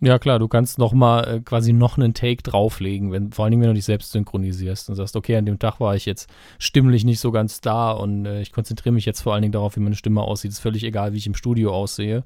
Ja 0.02 0.20
klar, 0.20 0.38
du 0.38 0.48
kannst 0.48 0.78
noch 0.78 0.94
mal 0.94 1.28
äh, 1.28 1.40
quasi 1.40 1.74
noch 1.74 1.98
einen 1.98 2.14
Take 2.14 2.44
drauflegen, 2.44 3.12
wenn, 3.12 3.32
vor 3.32 3.46
allen 3.46 3.54
Dingen, 3.54 3.64
wenn 3.64 3.70
du 3.70 3.74
dich 3.74 3.86
selbst 3.86 4.12
synchronisierst 4.12 4.90
und 4.90 4.96
sagst, 4.96 5.16
okay, 5.16 5.36
an 5.36 5.48
dem 5.48 5.58
Tag 5.58 5.80
war 5.80 5.96
ich 5.96 6.06
jetzt 6.06 6.30
stimmlich 6.60 7.04
nicht 7.04 7.20
so 7.20 7.32
ganz 7.32 7.60
da 7.60 7.90
und 7.90 8.28
äh, 8.28 8.42
ich 8.42 8.52
konzentriere 8.52 8.94
mich 8.94 9.06
jetzt 9.06 9.22
vor 9.22 9.34
allen 9.34 9.42
Dingen 9.42 9.54
darauf, 9.54 9.76
wie 9.76 9.80
meine 9.80 9.96
Stimme 9.96 10.22
aussieht. 10.22 10.52
Ist 10.52 10.60
völlig 10.60 10.84
egal, 10.84 11.14
wie 11.14 11.18
ich 11.18 11.26
im 11.26 11.34
Studio 11.34 11.74
aussehe. 11.74 12.24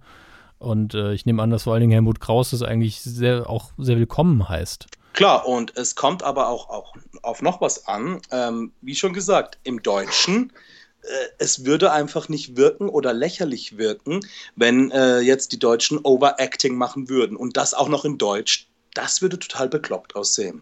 Und 0.61 0.93
äh, 0.93 1.13
ich 1.13 1.25
nehme 1.25 1.41
an, 1.41 1.49
dass 1.49 1.63
vor 1.63 1.73
allen 1.73 1.81
Dingen 1.81 1.93
Helmut 1.93 2.19
Kraus 2.19 2.51
das 2.51 2.61
eigentlich 2.61 3.01
sehr, 3.01 3.49
auch 3.49 3.71
sehr 3.79 3.97
willkommen 3.97 4.47
heißt. 4.47 4.85
Klar, 5.13 5.47
und 5.47 5.75
es 5.75 5.95
kommt 5.95 6.21
aber 6.21 6.49
auch, 6.49 6.69
auch 6.69 6.93
auf 7.23 7.41
noch 7.41 7.61
was 7.61 7.87
an. 7.87 8.21
Ähm, 8.31 8.71
wie 8.81 8.95
schon 8.95 9.13
gesagt, 9.13 9.57
im 9.63 9.81
Deutschen, 9.81 10.53
äh, 11.01 11.07
es 11.39 11.65
würde 11.65 11.91
einfach 11.91 12.29
nicht 12.29 12.57
wirken 12.57 12.89
oder 12.89 13.11
lächerlich 13.11 13.79
wirken, 13.79 14.19
wenn 14.55 14.91
äh, 14.91 15.19
jetzt 15.19 15.51
die 15.51 15.59
Deutschen 15.59 15.97
Overacting 16.03 16.75
machen 16.75 17.09
würden. 17.09 17.35
Und 17.37 17.57
das 17.57 17.73
auch 17.73 17.89
noch 17.89 18.05
in 18.05 18.19
Deutsch. 18.19 18.67
Das 18.93 19.21
würde 19.21 19.39
total 19.39 19.69
bekloppt 19.69 20.15
aussehen. 20.15 20.61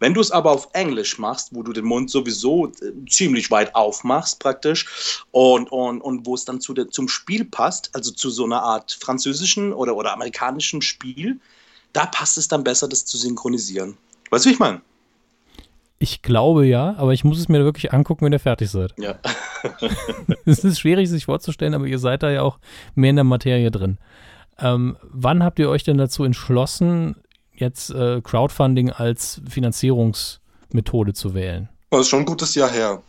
Wenn 0.00 0.14
du 0.14 0.20
es 0.20 0.30
aber 0.30 0.50
auf 0.50 0.68
Englisch 0.72 1.18
machst, 1.18 1.54
wo 1.54 1.62
du 1.62 1.72
den 1.72 1.84
Mund 1.84 2.10
sowieso 2.10 2.66
äh, 2.66 3.06
ziemlich 3.08 3.50
weit 3.50 3.74
aufmachst 3.74 4.40
praktisch 4.40 5.24
und, 5.30 5.70
und, 5.70 6.00
und 6.00 6.26
wo 6.26 6.34
es 6.34 6.44
dann 6.44 6.60
zu 6.60 6.74
der, 6.74 6.88
zum 6.88 7.08
Spiel 7.08 7.44
passt, 7.44 7.90
also 7.94 8.10
zu 8.10 8.30
so 8.30 8.44
einer 8.44 8.62
Art 8.62 8.98
französischen 9.00 9.72
oder, 9.72 9.96
oder 9.96 10.12
amerikanischen 10.12 10.82
Spiel, 10.82 11.40
da 11.92 12.06
passt 12.06 12.36
es 12.38 12.48
dann 12.48 12.64
besser, 12.64 12.88
das 12.88 13.04
zu 13.04 13.16
synchronisieren. 13.16 13.96
Weißt 14.30 14.44
du, 14.44 14.50
wie 14.50 14.54
ich 14.54 14.58
meine? 14.58 14.82
Ich 16.00 16.22
glaube 16.22 16.66
ja, 16.66 16.94
aber 16.96 17.12
ich 17.12 17.24
muss 17.24 17.38
es 17.38 17.48
mir 17.48 17.64
wirklich 17.64 17.92
angucken, 17.92 18.24
wenn 18.24 18.32
ihr 18.32 18.38
fertig 18.38 18.70
seid. 18.70 18.94
Ja. 18.98 19.18
es 20.44 20.62
ist 20.62 20.78
schwierig, 20.78 21.08
sich 21.08 21.24
vorzustellen, 21.24 21.74
aber 21.74 21.86
ihr 21.86 21.98
seid 21.98 22.22
da 22.22 22.30
ja 22.30 22.42
auch 22.42 22.58
mehr 22.94 23.10
in 23.10 23.16
der 23.16 23.24
Materie 23.24 23.70
drin. 23.70 23.98
Ähm, 24.60 24.96
wann 25.02 25.42
habt 25.42 25.58
ihr 25.58 25.68
euch 25.68 25.82
denn 25.82 25.98
dazu 25.98 26.24
entschlossen, 26.24 27.16
jetzt 27.60 27.90
äh, 27.90 28.20
Crowdfunding 28.22 28.90
als 28.90 29.40
Finanzierungsmethode 29.48 31.12
zu 31.12 31.34
wählen? 31.34 31.68
Das 31.90 32.00
ist 32.00 32.08
schon 32.08 32.20
ein 32.20 32.26
gutes 32.26 32.54
Jahr 32.54 32.70
her. 32.70 33.02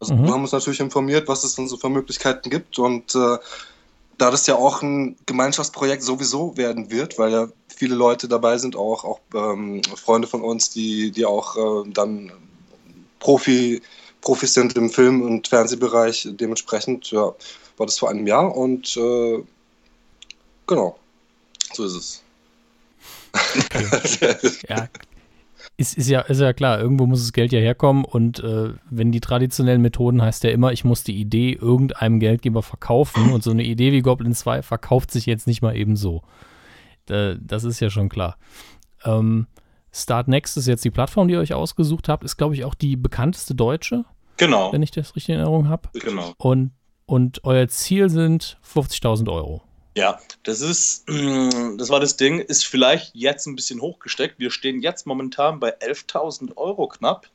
Also 0.00 0.14
mhm. 0.14 0.24
wir 0.24 0.32
haben 0.32 0.42
uns 0.42 0.52
natürlich 0.52 0.80
informiert, 0.80 1.28
was 1.28 1.44
es 1.44 1.54
denn 1.54 1.68
so 1.68 1.76
für 1.76 1.88
Möglichkeiten 1.88 2.50
gibt 2.50 2.78
und 2.78 3.14
äh, 3.14 3.38
da 4.18 4.32
das 4.32 4.46
ja 4.46 4.56
auch 4.56 4.82
ein 4.82 5.16
Gemeinschaftsprojekt 5.26 6.02
sowieso 6.02 6.56
werden 6.56 6.90
wird, 6.90 7.18
weil 7.18 7.32
ja 7.32 7.48
viele 7.68 7.94
Leute 7.94 8.26
dabei 8.28 8.58
sind, 8.58 8.74
auch, 8.74 9.04
auch 9.04 9.20
ähm, 9.34 9.80
Freunde 9.94 10.26
von 10.26 10.42
uns, 10.42 10.70
die, 10.70 11.12
die 11.12 11.24
auch 11.24 11.56
äh, 11.56 11.90
dann 11.90 12.32
Profi, 13.20 13.80
Profis 14.20 14.54
sind 14.54 14.76
im 14.76 14.90
Film- 14.90 15.22
und 15.22 15.46
Fernsehbereich. 15.46 16.28
Dementsprechend 16.32 17.10
ja, 17.12 17.32
war 17.76 17.86
das 17.86 17.98
vor 17.98 18.10
einem 18.10 18.26
Jahr 18.26 18.56
und 18.56 18.96
äh, 18.96 19.42
genau, 20.66 20.98
so 21.72 21.84
ist 21.84 21.94
es. 21.94 22.22
Okay. 23.32 24.36
ja. 24.68 24.88
Ist, 25.76 25.96
ist, 25.96 26.08
ja, 26.08 26.20
ist 26.22 26.40
ja 26.40 26.52
klar, 26.52 26.80
irgendwo 26.80 27.06
muss 27.06 27.20
das 27.20 27.32
Geld 27.32 27.52
ja 27.52 27.60
herkommen 27.60 28.04
und 28.04 28.40
äh, 28.40 28.70
wenn 28.90 29.12
die 29.12 29.20
traditionellen 29.20 29.80
Methoden 29.82 30.20
heißt 30.22 30.42
ja 30.44 30.50
immer, 30.50 30.72
ich 30.72 30.84
muss 30.84 31.04
die 31.04 31.16
Idee 31.16 31.52
irgendeinem 31.52 32.18
Geldgeber 32.18 32.62
verkaufen 32.62 33.32
und 33.32 33.44
so 33.44 33.50
eine 33.50 33.62
Idee 33.62 33.92
wie 33.92 34.00
Goblin 34.02 34.34
2 34.34 34.62
verkauft 34.62 35.12
sich 35.12 35.26
jetzt 35.26 35.46
nicht 35.46 35.62
mal 35.62 35.76
eben 35.76 35.94
so. 35.94 36.22
Äh, 37.08 37.36
das 37.40 37.62
ist 37.64 37.78
ja 37.78 37.90
schon 37.90 38.08
klar. 38.08 38.38
Ähm, 39.04 39.46
Start 39.92 40.28
Next 40.28 40.56
ist 40.56 40.66
jetzt 40.66 40.84
die 40.84 40.90
Plattform, 40.90 41.28
die 41.28 41.34
ihr 41.34 41.40
euch 41.40 41.54
ausgesucht 41.54 42.08
habt, 42.08 42.24
ist, 42.24 42.36
glaube 42.36 42.54
ich, 42.54 42.64
auch 42.64 42.74
die 42.74 42.96
bekannteste 42.96 43.54
deutsche, 43.54 44.04
Genau. 44.36 44.72
wenn 44.72 44.82
ich 44.82 44.90
das 44.90 45.14
richtig 45.16 45.34
in 45.34 45.40
Erinnerung 45.40 45.68
habe. 45.68 45.88
Genau. 45.94 46.34
Und, 46.38 46.72
und 47.06 47.44
euer 47.44 47.68
Ziel 47.68 48.08
sind 48.08 48.58
50.000 48.64 49.32
Euro. 49.32 49.62
Ja, 49.98 50.20
das 50.44 50.60
ist, 50.60 51.08
das 51.08 51.90
war 51.90 51.98
das 51.98 52.16
Ding, 52.16 52.38
ist 52.38 52.64
vielleicht 52.64 53.16
jetzt 53.16 53.46
ein 53.46 53.56
bisschen 53.56 53.80
hochgesteckt. 53.80 54.38
Wir 54.38 54.52
stehen 54.52 54.80
jetzt 54.80 55.08
momentan 55.08 55.58
bei 55.58 55.76
11.000 55.76 56.56
Euro 56.56 56.86
knapp. 56.86 57.26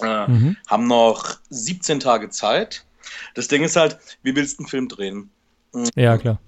Äh, 0.00 0.26
Mhm. 0.26 0.56
Haben 0.66 0.86
noch 0.86 1.36
17 1.50 2.00
Tage 2.00 2.30
Zeit. 2.30 2.86
Das 3.34 3.48
Ding 3.48 3.62
ist 3.62 3.76
halt, 3.76 3.98
wie 4.22 4.34
willst 4.34 4.58
du 4.58 4.62
einen 4.62 4.70
Film 4.70 4.88
drehen? 4.88 5.30
Ja, 5.94 6.16
klar. 6.16 6.40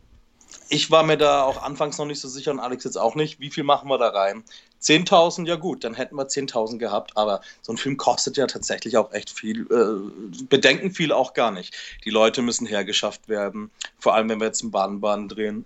Ich 0.75 0.90
war 0.90 1.04
mir 1.04 1.16
da 1.16 1.45
auch 1.45 1.62
anfangs 1.62 1.99
noch 1.99 2.04
nicht 2.04 2.21
so 2.21 2.26
sicher 2.26 2.50
und 2.50 2.59
Alex 2.59 2.83
jetzt 2.83 2.97
auch 2.97 3.14
nicht. 3.14 3.38
Wie 3.38 3.49
viel 3.49 3.62
machen 3.62 3.88
wir 3.88 3.97
da 3.97 4.09
rein? 4.09 4.43
10.000, 4.83 5.47
ja 5.47 5.54
gut, 5.54 5.85
dann 5.85 5.95
hätten 5.95 6.16
wir 6.16 6.26
10.000 6.26 6.78
gehabt, 6.78 7.16
aber 7.16 7.43
so 7.62 7.73
ein 7.73 7.76
Film 7.76 7.97
kostet 7.97 8.37
ja 8.37 8.49
tatsächlich 8.49 8.97
auch 8.97 9.12
echt 9.12 9.31
viel. 9.31 9.69
Äh, 9.71 10.43
bedenken 10.47 10.90
viele 10.90 11.14
auch 11.14 11.33
gar 11.33 11.52
nicht. 11.52 11.76
Die 12.04 12.11
Leute 12.11 12.43
müssen 12.43 12.66
hergeschafft 12.66 13.28
werden, 13.28 13.71
vor 14.00 14.16
allem 14.16 14.28
wenn 14.28 14.40
wir 14.40 14.49
jetzt 14.49 14.62
einen 14.62 14.73
Bahnbahn 14.73 15.28
drehen. 15.28 15.64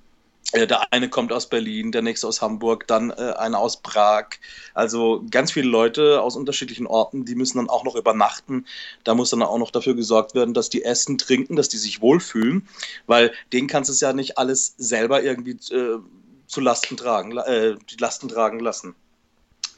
Äh, 0.53 0.67
der 0.67 0.93
eine 0.93 1.11
kommt 1.11 1.33
aus 1.33 1.49
Berlin, 1.49 1.93
der 1.93 2.03
nächste 2.03 2.27
aus 2.27 2.41
Hamburg, 2.41 2.87
dann 2.87 3.11
äh, 3.11 3.35
einer 3.37 3.59
aus 3.59 3.83
Prag. 3.83 4.29
Also 4.73 5.25
ganz 5.31 5.53
viele 5.53 5.69
Leute 5.69 6.23
aus 6.23 6.37
unterschiedlichen 6.37 6.87
Orten, 6.87 7.25
die 7.25 7.35
müssen 7.35 7.59
dann 7.59 7.69
auch 7.69 7.85
noch 7.85 7.97
übernachten. 7.97 8.65
Da 9.05 9.15
muss 9.15 9.31
dann 9.31 9.43
auch 9.43 9.59
noch 9.59 9.71
dafür 9.71 9.95
gesorgt 9.95 10.35
werden, 10.35 10.55
dass 10.55 10.71
die 10.71 10.85
essen, 10.85 11.19
trinken, 11.19 11.57
dass 11.57 11.69
die 11.69 11.77
sich 11.77 12.01
wohlfühlen, 12.01 12.67
weil 13.07 13.33
denen 13.53 13.69
kannst 13.69 13.91
du 13.91 13.93
es 13.93 14.01
ja 14.01 14.13
nicht 14.13 14.39
alles 14.39 14.75
selber 14.79 15.23
irgendwie 15.23 15.59
äh, 15.75 15.99
zu 16.47 16.61
Lasten 16.61 16.97
tragen, 16.97 17.37
äh, 17.37 17.77
die 17.91 17.97
Lasten 17.99 18.29
tragen 18.29 18.61
lassen. 18.61 18.95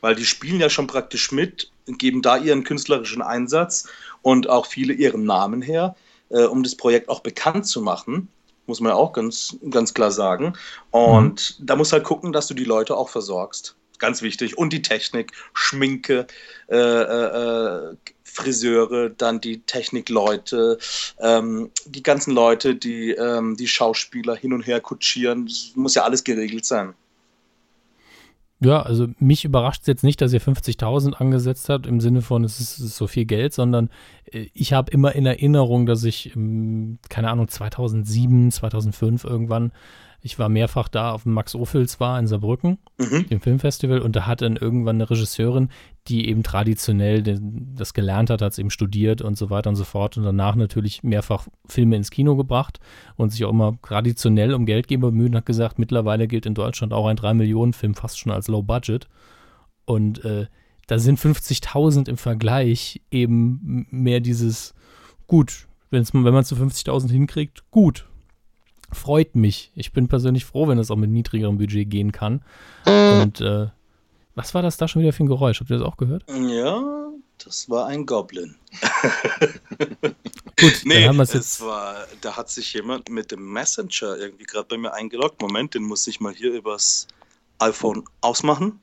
Weil 0.00 0.14
die 0.14 0.24
spielen 0.24 0.60
ja 0.60 0.70
schon 0.70 0.86
praktisch 0.86 1.32
mit, 1.32 1.70
geben 1.86 2.22
da 2.22 2.36
ihren 2.36 2.62
künstlerischen 2.62 3.22
Einsatz 3.22 3.88
und 4.22 4.48
auch 4.48 4.66
viele 4.66 4.92
ihren 4.92 5.24
Namen 5.24 5.62
her, 5.62 5.96
äh, 6.28 6.44
um 6.44 6.62
das 6.62 6.76
Projekt 6.76 7.08
auch 7.08 7.20
bekannt 7.20 7.66
zu 7.66 7.82
machen 7.82 8.28
muss 8.66 8.80
man 8.80 8.90
ja 8.90 8.96
auch 8.96 9.12
ganz, 9.12 9.56
ganz 9.68 9.94
klar 9.94 10.10
sagen. 10.10 10.54
Und 10.90 11.58
da 11.60 11.76
musst 11.76 11.92
halt 11.92 12.04
gucken, 12.04 12.32
dass 12.32 12.46
du 12.46 12.54
die 12.54 12.64
Leute 12.64 12.96
auch 12.96 13.08
versorgst. 13.08 13.76
Ganz 13.98 14.22
wichtig. 14.22 14.56
Und 14.56 14.72
die 14.72 14.82
Technik, 14.82 15.32
Schminke, 15.52 16.26
äh, 16.68 16.76
äh, 16.76 17.90
äh, 17.90 17.96
Friseure, 18.24 19.10
dann 19.10 19.40
die 19.40 19.60
Technikleute, 19.62 20.78
ähm, 21.18 21.70
die 21.84 22.02
ganzen 22.02 22.32
Leute, 22.32 22.74
die 22.74 23.10
ähm, 23.10 23.56
die 23.56 23.68
Schauspieler 23.68 24.36
hin 24.36 24.52
und 24.52 24.66
her 24.66 24.80
kutschieren. 24.80 25.46
Das 25.46 25.72
muss 25.74 25.94
ja 25.94 26.04
alles 26.04 26.24
geregelt 26.24 26.64
sein. 26.64 26.94
Ja, 28.62 28.82
also 28.82 29.08
mich 29.18 29.46
überrascht 29.46 29.82
es 29.82 29.86
jetzt 29.86 30.04
nicht, 30.04 30.20
dass 30.20 30.34
ihr 30.34 30.40
50.000 30.40 31.14
angesetzt 31.14 31.70
habt, 31.70 31.86
im 31.86 31.98
Sinne 31.98 32.20
von, 32.20 32.44
es 32.44 32.60
ist, 32.60 32.78
es 32.78 32.84
ist 32.86 32.96
so 32.96 33.06
viel 33.06 33.24
Geld, 33.24 33.54
sondern 33.54 33.88
äh, 34.26 34.48
ich 34.52 34.74
habe 34.74 34.92
immer 34.92 35.14
in 35.14 35.24
Erinnerung, 35.24 35.86
dass 35.86 36.04
ich, 36.04 36.36
ähm, 36.36 36.98
keine 37.08 37.30
Ahnung, 37.30 37.48
2007, 37.48 38.50
2005 38.50 39.24
irgendwann, 39.24 39.72
ich 40.22 40.38
war 40.38 40.48
mehrfach 40.48 40.88
da 40.88 41.12
auf 41.12 41.22
dem 41.22 41.32
Max 41.32 41.54
Ophüls 41.54 41.98
war 42.00 42.18
in 42.18 42.26
Saarbrücken, 42.26 42.78
Mhm. 42.98 43.26
dem 43.28 43.40
Filmfestival, 43.40 44.00
und 44.00 44.16
da 44.16 44.26
hat 44.26 44.42
dann 44.42 44.56
irgendwann 44.56 44.96
eine 44.96 45.08
Regisseurin, 45.08 45.68
die 46.08 46.28
eben 46.28 46.42
traditionell 46.42 47.22
den, 47.22 47.74
das 47.74 47.94
gelernt 47.94 48.30
hat, 48.30 48.42
hat 48.42 48.52
es 48.52 48.58
eben 48.58 48.70
studiert 48.70 49.22
und 49.22 49.36
so 49.38 49.50
weiter 49.50 49.70
und 49.70 49.76
so 49.76 49.84
fort 49.84 50.16
und 50.16 50.24
danach 50.24 50.56
natürlich 50.56 51.02
mehrfach 51.02 51.46
Filme 51.66 51.96
ins 51.96 52.10
Kino 52.10 52.36
gebracht 52.36 52.80
und 53.16 53.30
sich 53.30 53.44
auch 53.44 53.50
immer 53.50 53.78
traditionell 53.82 54.54
um 54.54 54.66
Geldgeber 54.66 55.10
bemüht 55.10 55.30
und 55.30 55.36
hat 55.36 55.46
gesagt, 55.46 55.78
mittlerweile 55.78 56.26
gilt 56.28 56.46
in 56.46 56.54
Deutschland 56.54 56.92
auch 56.92 57.06
ein 57.06 57.16
3-Millionen-Film 57.16 57.94
fast 57.94 58.18
schon 58.18 58.32
als 58.32 58.48
Low 58.48 58.62
Budget. 58.62 59.08
Und 59.84 60.24
äh, 60.24 60.46
da 60.86 60.98
sind 60.98 61.18
50.000 61.18 62.08
im 62.08 62.16
Vergleich 62.16 63.00
eben 63.10 63.86
mehr 63.90 64.20
dieses, 64.20 64.74
gut, 65.26 65.68
wenn's, 65.90 66.12
wenn 66.12 66.22
man 66.22 66.44
zu 66.44 66.56
50.000 66.56 67.10
hinkriegt, 67.10 67.64
gut. 67.70 68.06
Freut 68.92 69.36
mich. 69.36 69.70
Ich 69.74 69.92
bin 69.92 70.08
persönlich 70.08 70.44
froh, 70.44 70.68
wenn 70.68 70.78
es 70.78 70.90
auch 70.90 70.96
mit 70.96 71.10
niedrigerem 71.10 71.58
Budget 71.58 71.88
gehen 71.90 72.12
kann. 72.12 72.42
Und 72.84 73.40
äh, 73.40 73.68
was 74.34 74.54
war 74.54 74.62
das 74.62 74.76
da 74.76 74.88
schon 74.88 75.02
wieder 75.02 75.12
für 75.12 75.24
ein 75.24 75.28
Geräusch? 75.28 75.60
Habt 75.60 75.70
ihr 75.70 75.78
das 75.78 75.86
auch 75.86 75.96
gehört? 75.96 76.24
Ja, 76.28 76.82
das 77.38 77.68
war 77.70 77.86
ein 77.86 78.06
Goblin. 78.06 78.56
Gut, 80.60 80.80
Nee, 80.84 81.00
dann 81.00 81.08
haben 81.08 81.16
wir 81.16 81.22
es 81.22 81.32
jetzt. 81.32 81.60
war, 81.62 82.06
da 82.20 82.36
hat 82.36 82.50
sich 82.50 82.72
jemand 82.74 83.08
mit 83.08 83.30
dem 83.32 83.52
Messenger 83.52 84.16
irgendwie 84.18 84.44
gerade 84.44 84.66
bei 84.68 84.76
mir 84.76 84.92
eingeloggt. 84.92 85.40
Moment, 85.40 85.74
den 85.74 85.82
muss 85.82 86.06
ich 86.06 86.20
mal 86.20 86.34
hier 86.34 86.52
übers 86.52 87.06
iPhone 87.58 88.04
ausmachen. 88.20 88.80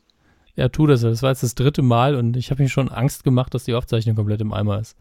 Ja, 0.55 0.69
tu 0.69 0.87
das. 0.87 1.01
Das 1.01 1.21
war 1.21 1.29
jetzt 1.31 1.43
das 1.43 1.53
dritte 1.55 1.81
Mal 1.83 2.15
und 2.15 2.35
ich 2.35 2.49
habe 2.49 2.63
mir 2.63 2.69
schon 2.69 2.89
Angst 2.89 3.23
gemacht, 3.23 3.53
dass 3.53 3.65
die 3.65 3.75
Aufzeichnung 3.75 4.15
komplett 4.15 4.41
im 4.41 4.53
Eimer 4.53 4.79
ist. 4.79 4.95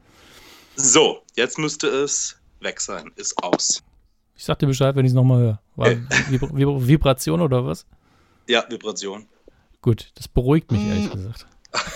So, 0.76 1.22
jetzt 1.34 1.58
müsste 1.58 1.86
es 1.88 2.36
weg 2.60 2.80
sein. 2.80 3.10
Ist 3.16 3.42
aus. 3.42 3.82
Ich 4.36 4.44
sag 4.44 4.58
dir 4.58 4.66
Bescheid, 4.66 4.94
wenn 4.96 5.04
ich 5.04 5.10
es 5.10 5.14
nochmal 5.14 5.40
höre. 5.40 5.60
War 5.76 5.90
Vibra 6.28 6.54
Vibra 6.54 6.86
Vibration 6.86 7.40
oder 7.40 7.64
was? 7.64 7.86
Ja, 8.46 8.64
Vibration. 8.68 9.26
Gut, 9.82 10.12
das 10.14 10.28
beruhigt 10.28 10.70
mich 10.70 10.86
ehrlich 10.86 11.10
gesagt. 11.10 11.46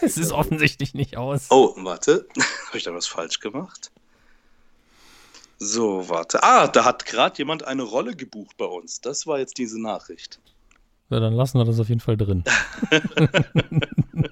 Es 0.00 0.16
ist 0.16 0.32
offensichtlich 0.32 0.94
nicht 0.94 1.18
aus. 1.18 1.48
Oh, 1.50 1.74
warte. 1.76 2.26
Habe 2.68 2.78
ich 2.78 2.84
da 2.84 2.94
was 2.94 3.06
falsch 3.06 3.40
gemacht? 3.40 3.90
So, 5.58 6.08
warte. 6.08 6.42
Ah, 6.42 6.68
da 6.68 6.84
hat 6.84 7.04
gerade 7.04 7.36
jemand 7.38 7.66
eine 7.66 7.82
Rolle 7.82 8.16
gebucht 8.16 8.56
bei 8.56 8.64
uns. 8.64 9.00
Das 9.00 9.26
war 9.26 9.38
jetzt 9.38 9.58
diese 9.58 9.80
Nachricht. 9.80 10.40
Ja, 11.10 11.20
dann 11.20 11.34
lassen 11.34 11.58
wir 11.58 11.64
das 11.64 11.78
auf 11.78 11.88
jeden 11.88 12.00
Fall 12.00 12.16
drin. 12.16 12.42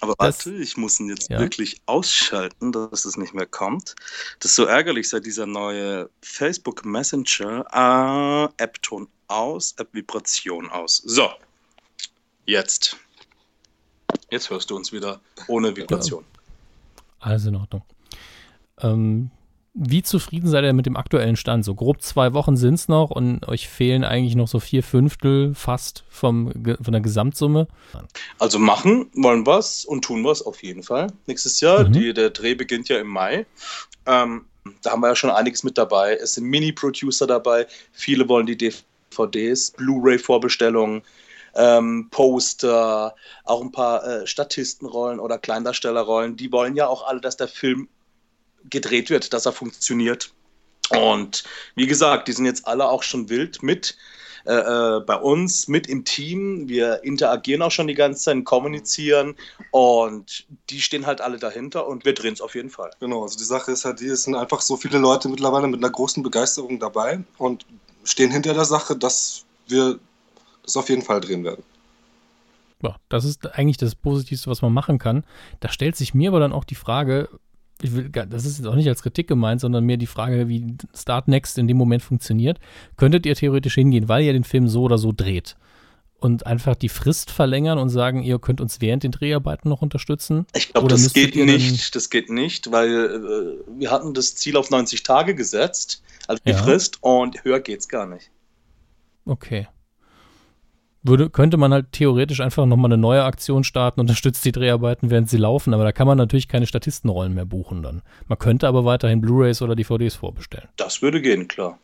Aber 0.00 0.14
Das- 0.18 0.46
warte, 0.46 0.54
ich 0.56 0.76
muss 0.76 0.98
ihn 1.00 1.08
jetzt 1.08 1.30
Ja. 1.30 1.38
wirklich 1.38 1.80
ausschalten, 1.86 2.72
dass 2.72 3.04
es 3.04 3.16
nicht 3.16 3.32
mehr 3.34 3.46
kommt. 3.46 3.94
Das 4.40 4.50
ist 4.50 4.56
so 4.56 4.64
ärgerlich, 4.64 5.08
seit 5.08 5.24
dieser 5.24 5.46
neue 5.46 6.10
Facebook 6.20 6.84
Messenger. 6.84 7.64
Ah, 7.74 8.52
App-Ton 8.56 9.08
aus, 9.28 9.72
App-Vibration 9.78 10.68
aus. 10.68 10.98
So, 11.04 11.30
jetzt. 12.46 12.96
Jetzt 14.30 14.50
hörst 14.50 14.70
du 14.70 14.76
uns 14.76 14.92
wieder 14.92 15.20
ohne 15.48 15.74
Vibration. 15.76 16.24
Alles 17.20 17.46
in 17.46 17.54
Ordnung. 17.56 17.82
Ähm, 18.80 19.30
wie 19.74 20.02
zufrieden 20.04 20.48
seid 20.48 20.64
ihr 20.64 20.72
mit 20.72 20.86
dem 20.86 20.96
aktuellen 20.96 21.34
Stand? 21.36 21.64
So 21.64 21.74
grob 21.74 22.00
zwei 22.00 22.32
Wochen 22.32 22.56
sind 22.56 22.74
es 22.74 22.86
noch 22.88 23.10
und 23.10 23.46
euch 23.48 23.68
fehlen 23.68 24.04
eigentlich 24.04 24.36
noch 24.36 24.46
so 24.46 24.60
vier 24.60 24.84
Fünftel 24.84 25.52
fast 25.54 26.04
vom, 26.08 26.52
von 26.80 26.92
der 26.92 27.00
Gesamtsumme. 27.00 27.66
Also 28.38 28.60
machen 28.60 29.10
wollen 29.14 29.44
wir 29.46 29.58
es 29.58 29.84
und 29.84 30.02
tun 30.04 30.22
wir 30.22 30.30
es 30.30 30.42
auf 30.42 30.62
jeden 30.62 30.84
Fall. 30.84 31.08
Nächstes 31.26 31.60
Jahr, 31.60 31.88
Mhm. 31.88 31.92
die, 31.92 32.14
der 32.14 32.30
Dreh 32.30 32.54
beginnt 32.54 32.88
ja 32.88 32.98
im 32.98 33.08
Mai. 33.08 33.46
Ähm, 34.06 34.44
da 34.82 34.92
haben 34.92 35.00
wir 35.00 35.08
ja 35.08 35.16
schon 35.16 35.30
einiges 35.30 35.64
mit 35.64 35.76
dabei. 35.76 36.14
Es 36.22 36.34
sind 36.34 36.44
Mini-Producer 36.44 37.26
dabei. 37.26 37.66
Viele 37.92 38.28
wollen 38.28 38.46
die 38.46 38.56
DVDs, 38.56 39.72
Blu-ray-Vorbestellungen, 39.72 41.02
ähm, 41.56 42.08
Poster, 42.10 43.14
auch 43.44 43.60
ein 43.60 43.72
paar 43.72 44.04
äh, 44.06 44.26
Statistenrollen 44.26 45.20
oder 45.20 45.38
Kleindarstellerrollen. 45.38 46.36
Die 46.36 46.50
wollen 46.52 46.76
ja 46.76 46.86
auch 46.86 47.06
alle, 47.06 47.20
dass 47.20 47.36
der 47.36 47.48
Film 47.48 47.88
gedreht 48.70 49.10
wird, 49.10 49.32
dass 49.32 49.46
er 49.46 49.52
funktioniert. 49.52 50.32
Und 50.90 51.44
wie 51.74 51.86
gesagt, 51.86 52.28
die 52.28 52.32
sind 52.32 52.46
jetzt 52.46 52.66
alle 52.66 52.88
auch 52.88 53.02
schon 53.02 53.28
wild 53.28 53.62
mit 53.62 53.96
äh, 54.46 54.98
äh, 54.98 55.00
bei 55.00 55.16
uns, 55.16 55.68
mit 55.68 55.86
im 55.86 56.04
Team. 56.04 56.68
Wir 56.68 57.02
interagieren 57.02 57.62
auch 57.62 57.70
schon 57.70 57.86
die 57.86 57.94
ganze 57.94 58.24
Zeit, 58.24 58.44
kommunizieren 58.44 59.36
und 59.70 60.46
die 60.68 60.82
stehen 60.82 61.06
halt 61.06 61.22
alle 61.22 61.38
dahinter 61.38 61.86
und 61.86 62.04
wir 62.04 62.12
drehen 62.12 62.34
es 62.34 62.42
auf 62.42 62.54
jeden 62.54 62.68
Fall. 62.68 62.90
Genau, 63.00 63.22
also 63.22 63.38
die 63.38 63.44
Sache 63.44 63.72
ist 63.72 63.86
halt, 63.86 64.00
die 64.00 64.06
es 64.06 64.24
sind 64.24 64.34
einfach 64.34 64.60
so 64.60 64.76
viele 64.76 64.98
Leute 64.98 65.30
mittlerweile 65.30 65.66
mit 65.66 65.82
einer 65.82 65.90
großen 65.90 66.22
Begeisterung 66.22 66.78
dabei 66.78 67.20
und 67.38 67.64
stehen 68.04 68.30
hinter 68.30 68.52
der 68.52 68.66
Sache, 68.66 68.96
dass 68.96 69.46
wir 69.66 69.98
das 70.62 70.76
auf 70.76 70.90
jeden 70.90 71.02
Fall 71.02 71.22
drehen 71.22 71.42
werden. 71.42 71.64
Ja, 72.82 72.96
das 73.08 73.24
ist 73.24 73.46
eigentlich 73.46 73.78
das 73.78 73.94
Positivste, 73.94 74.50
was 74.50 74.60
man 74.60 74.74
machen 74.74 74.98
kann. 74.98 75.24
Da 75.60 75.70
stellt 75.70 75.96
sich 75.96 76.12
mir 76.12 76.28
aber 76.28 76.40
dann 76.40 76.52
auch 76.52 76.64
die 76.64 76.74
Frage, 76.74 77.30
ich 77.84 77.94
will, 77.94 78.08
das 78.08 78.46
ist 78.46 78.58
jetzt 78.58 78.66
auch 78.66 78.74
nicht 78.74 78.88
als 78.88 79.02
Kritik 79.02 79.28
gemeint, 79.28 79.60
sondern 79.60 79.84
mehr 79.84 79.98
die 79.98 80.06
Frage, 80.06 80.48
wie 80.48 80.74
Start 80.94 81.28
Next 81.28 81.58
in 81.58 81.68
dem 81.68 81.76
Moment 81.76 82.02
funktioniert. 82.02 82.58
Könntet 82.96 83.26
ihr 83.26 83.34
theoretisch 83.34 83.74
hingehen, 83.74 84.08
weil 84.08 84.24
ihr 84.24 84.32
den 84.32 84.44
Film 84.44 84.68
so 84.68 84.82
oder 84.82 84.96
so 84.96 85.12
dreht 85.14 85.56
und 86.18 86.46
einfach 86.46 86.74
die 86.74 86.88
Frist 86.88 87.30
verlängern 87.30 87.78
und 87.78 87.90
sagen, 87.90 88.22
ihr 88.22 88.38
könnt 88.38 88.62
uns 88.62 88.80
während 88.80 89.02
den 89.02 89.10
Dreharbeiten 89.10 89.68
noch 89.68 89.82
unterstützen? 89.82 90.46
Ich 90.54 90.72
glaube, 90.72 90.88
das 90.88 91.12
geht 91.12 91.36
nicht. 91.36 91.94
Das 91.94 92.08
geht 92.08 92.30
nicht, 92.30 92.72
weil 92.72 92.88
äh, 92.88 93.78
wir 93.78 93.90
hatten 93.90 94.14
das 94.14 94.34
Ziel 94.34 94.56
auf 94.56 94.70
90 94.70 95.02
Tage 95.02 95.34
gesetzt, 95.34 96.02
also 96.26 96.42
die 96.46 96.52
Ja. 96.52 96.62
Frist, 96.62 97.02
und 97.02 97.44
höher 97.44 97.60
geht's 97.60 97.88
gar 97.88 98.06
nicht. 98.06 98.30
Okay. 99.26 99.68
Würde, 101.06 101.30
könnte 101.30 101.58
man 101.58 101.72
halt 101.72 101.92
theoretisch 101.92 102.40
einfach 102.40 102.66
nochmal 102.66 102.92
eine 102.92 103.00
neue 103.00 103.24
Aktion 103.24 103.62
starten, 103.62 104.00
unterstützt 104.00 104.44
die 104.44 104.52
Dreharbeiten, 104.52 105.10
während 105.10 105.28
sie 105.30 105.36
laufen, 105.36 105.74
aber 105.74 105.84
da 105.84 105.92
kann 105.92 106.06
man 106.06 106.18
natürlich 106.18 106.48
keine 106.48 106.66
Statistenrollen 106.66 107.34
mehr 107.34 107.44
buchen 107.44 107.82
dann. 107.82 108.02
Man 108.26 108.38
könnte 108.38 108.66
aber 108.66 108.84
weiterhin 108.84 109.20
Blu-rays 109.20 109.62
oder 109.62 109.76
DVDs 109.76 110.16
vorbestellen. 110.16 110.68
Das 110.76 111.02
würde 111.02 111.20
gehen, 111.20 111.46
klar. 111.46 111.78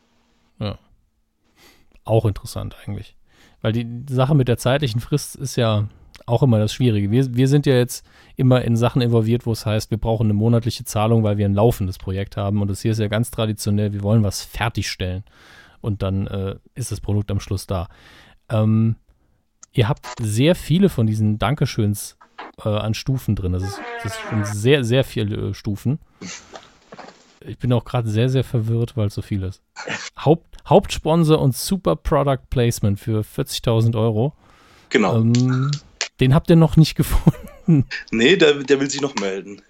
Auch 2.04 2.24
interessant 2.24 2.76
eigentlich. 2.84 3.16
Weil 3.60 3.72
die 3.72 3.86
Sache 4.08 4.34
mit 4.34 4.48
der 4.48 4.56
zeitlichen 4.56 5.00
Frist 5.00 5.36
ist 5.36 5.56
ja 5.56 5.88
auch 6.26 6.42
immer 6.42 6.58
das 6.58 6.72
Schwierige. 6.72 7.10
Wir, 7.10 7.34
wir 7.34 7.48
sind 7.48 7.66
ja 7.66 7.74
jetzt 7.74 8.06
immer 8.36 8.62
in 8.62 8.76
Sachen 8.76 9.02
involviert, 9.02 9.46
wo 9.46 9.52
es 9.52 9.66
heißt, 9.66 9.90
wir 9.90 9.98
brauchen 9.98 10.26
eine 10.26 10.34
monatliche 10.34 10.84
Zahlung, 10.84 11.22
weil 11.22 11.38
wir 11.38 11.46
ein 11.46 11.54
laufendes 11.54 11.98
Projekt 11.98 12.36
haben. 12.36 12.62
Und 12.62 12.68
das 12.68 12.80
hier 12.80 12.92
ist 12.92 13.00
ja 13.00 13.08
ganz 13.08 13.30
traditionell, 13.30 13.92
wir 13.92 14.02
wollen 14.02 14.22
was 14.22 14.42
fertigstellen. 14.42 15.24
Und 15.80 16.02
dann 16.02 16.26
äh, 16.26 16.56
ist 16.74 16.92
das 16.92 17.00
Produkt 17.00 17.30
am 17.30 17.40
Schluss 17.40 17.66
da. 17.66 17.88
Ähm, 18.48 18.96
ihr 19.72 19.88
habt 19.88 20.06
sehr 20.20 20.54
viele 20.54 20.88
von 20.88 21.06
diesen 21.06 21.38
Dankeschöns 21.38 22.16
äh, 22.64 22.68
an 22.68 22.94
Stufen 22.94 23.36
drin. 23.36 23.52
Das 23.52 23.62
ist, 23.62 23.80
das 24.02 24.14
ist 24.14 24.20
schon 24.28 24.44
sehr, 24.44 24.84
sehr 24.84 25.04
viele 25.04 25.50
äh, 25.50 25.54
Stufen. 25.54 25.98
Ich 27.46 27.58
bin 27.58 27.72
auch 27.72 27.84
gerade 27.84 28.08
sehr, 28.08 28.28
sehr 28.28 28.44
verwirrt, 28.44 28.96
weil 28.96 29.06
es 29.06 29.14
so 29.14 29.22
viel 29.22 29.42
ist. 29.42 29.62
Haupt, 30.18 30.56
Hauptsponsor 30.66 31.40
und 31.40 31.56
Super 31.56 31.96
Product 31.96 32.50
Placement 32.50 33.00
für 33.00 33.22
40.000 33.22 33.98
Euro. 33.98 34.34
Genau. 34.90 35.16
Ähm, 35.16 35.70
den 36.20 36.34
habt 36.34 36.50
ihr 36.50 36.56
noch 36.56 36.76
nicht 36.76 36.94
gefunden. 36.96 37.86
Nee, 38.10 38.36
der, 38.36 38.54
der 38.54 38.80
will 38.80 38.90
sich 38.90 39.00
noch 39.00 39.14
melden. 39.14 39.62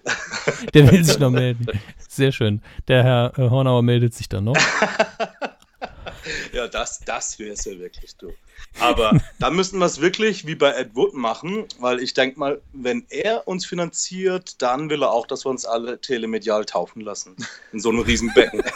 Der 0.73 0.91
will 0.91 1.03
sich 1.03 1.19
noch 1.19 1.29
melden. 1.29 1.67
Sehr 2.09 2.31
schön. 2.31 2.61
Der 2.87 3.03
Herr 3.03 3.37
äh, 3.37 3.49
Hornauer 3.49 3.83
meldet 3.83 4.13
sich 4.13 4.27
dann 4.27 4.45
noch. 4.45 4.57
Ja, 6.53 6.67
das, 6.67 6.99
das 6.99 7.39
wäre 7.39 7.53
es 7.53 7.65
ja 7.65 7.77
wirklich, 7.79 8.15
du. 8.15 8.33
Aber 8.79 9.19
da 9.39 9.49
müssen 9.49 9.79
wir 9.79 9.85
es 9.85 10.01
wirklich 10.01 10.45
wie 10.45 10.55
bei 10.55 10.71
Ed 10.71 10.95
Wood 10.95 11.13
machen, 11.13 11.65
weil 11.79 11.99
ich 11.99 12.13
denke 12.13 12.39
mal, 12.39 12.61
wenn 12.73 13.05
er 13.09 13.47
uns 13.47 13.65
finanziert, 13.65 14.61
dann 14.61 14.89
will 14.89 15.03
er 15.03 15.11
auch, 15.11 15.27
dass 15.27 15.45
wir 15.45 15.49
uns 15.49 15.65
alle 15.65 15.99
telemedial 15.99 16.65
taufen 16.65 17.01
lassen. 17.01 17.35
In 17.71 17.79
so 17.79 17.89
einem 17.89 17.99
riesen 17.99 18.33
Becken. 18.33 18.63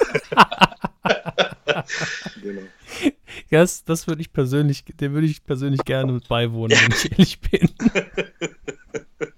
Genau. 2.42 2.62
Das, 3.50 3.84
das 3.84 4.08
würde 4.08 4.22
ich 4.22 4.32
persönlich, 4.32 4.86
dem 4.86 5.14
würde 5.14 5.28
ich 5.28 5.44
persönlich 5.44 5.84
gerne 5.84 6.14
mit 6.14 6.28
beiwohnen, 6.28 6.78
wenn 6.80 6.92
ich 6.92 7.12
ehrlich 7.12 7.42
bin. 7.42 7.70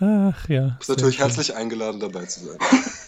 Ach 0.00 0.48
ja. 0.48 0.68
Du 0.68 0.78
bist 0.78 0.88
natürlich 0.90 1.18
herzlich 1.18 1.54
eingeladen, 1.54 2.00
dabei 2.00 2.26
zu 2.26 2.46
sein. 2.46 2.58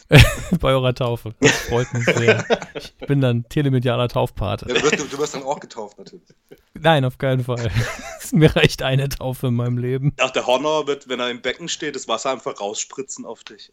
Bei 0.60 0.68
eurer 0.68 0.94
Taufe. 0.94 1.34
Das 1.40 1.52
freut 1.52 1.92
mich 1.92 2.04
sehr. 2.04 2.44
Ich 2.74 2.94
bin 3.06 3.20
dann 3.20 3.48
telemedialer 3.48 4.08
Taufpate. 4.08 4.66
Ja, 4.68 4.74
du, 4.74 4.82
wirst, 4.82 5.12
du 5.12 5.18
wirst 5.18 5.34
dann 5.34 5.42
auch 5.42 5.58
getauft, 5.60 5.98
natürlich. 5.98 6.26
Nein, 6.74 7.04
auf 7.04 7.18
keinen 7.18 7.44
Fall. 7.44 7.70
Mir 8.32 8.54
reicht 8.54 8.82
eine 8.82 9.08
Taufe 9.08 9.48
in 9.48 9.54
meinem 9.54 9.78
Leben. 9.78 10.12
Ach, 10.20 10.30
der 10.30 10.46
Honor 10.46 10.86
wird, 10.86 11.08
wenn 11.08 11.20
er 11.20 11.30
im 11.30 11.42
Becken 11.42 11.68
steht, 11.68 11.96
das 11.96 12.06
Wasser 12.08 12.30
einfach 12.30 12.60
rausspritzen 12.60 13.24
auf 13.24 13.44
dich. 13.44 13.72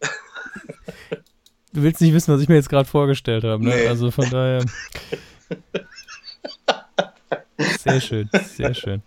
Du 1.73 1.81
willst 1.81 2.01
nicht 2.01 2.13
wissen, 2.13 2.33
was 2.33 2.41
ich 2.41 2.49
mir 2.49 2.55
jetzt 2.55 2.69
gerade 2.69 2.87
vorgestellt 2.87 3.43
habe, 3.43 3.63
ne? 3.63 3.75
Nee. 3.75 3.87
Also 3.87 4.11
von 4.11 4.29
daher. 4.29 4.65
Sehr 7.79 8.01
schön, 8.01 8.29
sehr 8.31 8.73
schön. 8.73 9.03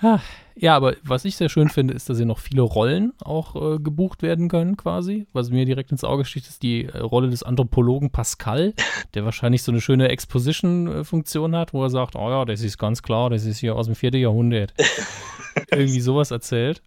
Ah, 0.00 0.20
Ja, 0.62 0.76
aber 0.76 0.94
was 1.02 1.24
ich 1.24 1.36
sehr 1.36 1.48
schön 1.48 1.70
finde, 1.70 1.94
ist, 1.94 2.10
dass 2.10 2.18
hier 2.18 2.26
noch 2.26 2.38
viele 2.38 2.60
Rollen 2.60 3.14
auch 3.24 3.56
äh, 3.56 3.78
gebucht 3.78 4.20
werden 4.20 4.48
können, 4.50 4.76
quasi. 4.76 5.26
Was 5.32 5.48
mir 5.48 5.64
direkt 5.64 5.90
ins 5.90 6.04
Auge 6.04 6.26
sticht, 6.26 6.48
ist 6.48 6.62
die 6.62 6.84
äh, 6.84 6.98
Rolle 6.98 7.30
des 7.30 7.42
Anthropologen 7.42 8.10
Pascal, 8.10 8.74
der 9.14 9.24
wahrscheinlich 9.24 9.62
so 9.62 9.72
eine 9.72 9.80
schöne 9.80 10.10
Exposition-Funktion 10.10 11.56
hat, 11.56 11.72
wo 11.72 11.82
er 11.82 11.88
sagt, 11.88 12.14
oh 12.14 12.28
ja, 12.28 12.44
das 12.44 12.60
ist 12.60 12.76
ganz 12.76 13.02
klar, 13.02 13.30
das 13.30 13.46
ist 13.46 13.56
hier 13.56 13.74
aus 13.74 13.86
dem 13.86 13.94
vierten 13.94 14.18
Jahrhundert. 14.18 14.74
Irgendwie 15.70 16.00
sowas 16.00 16.30
erzählt. 16.30 16.82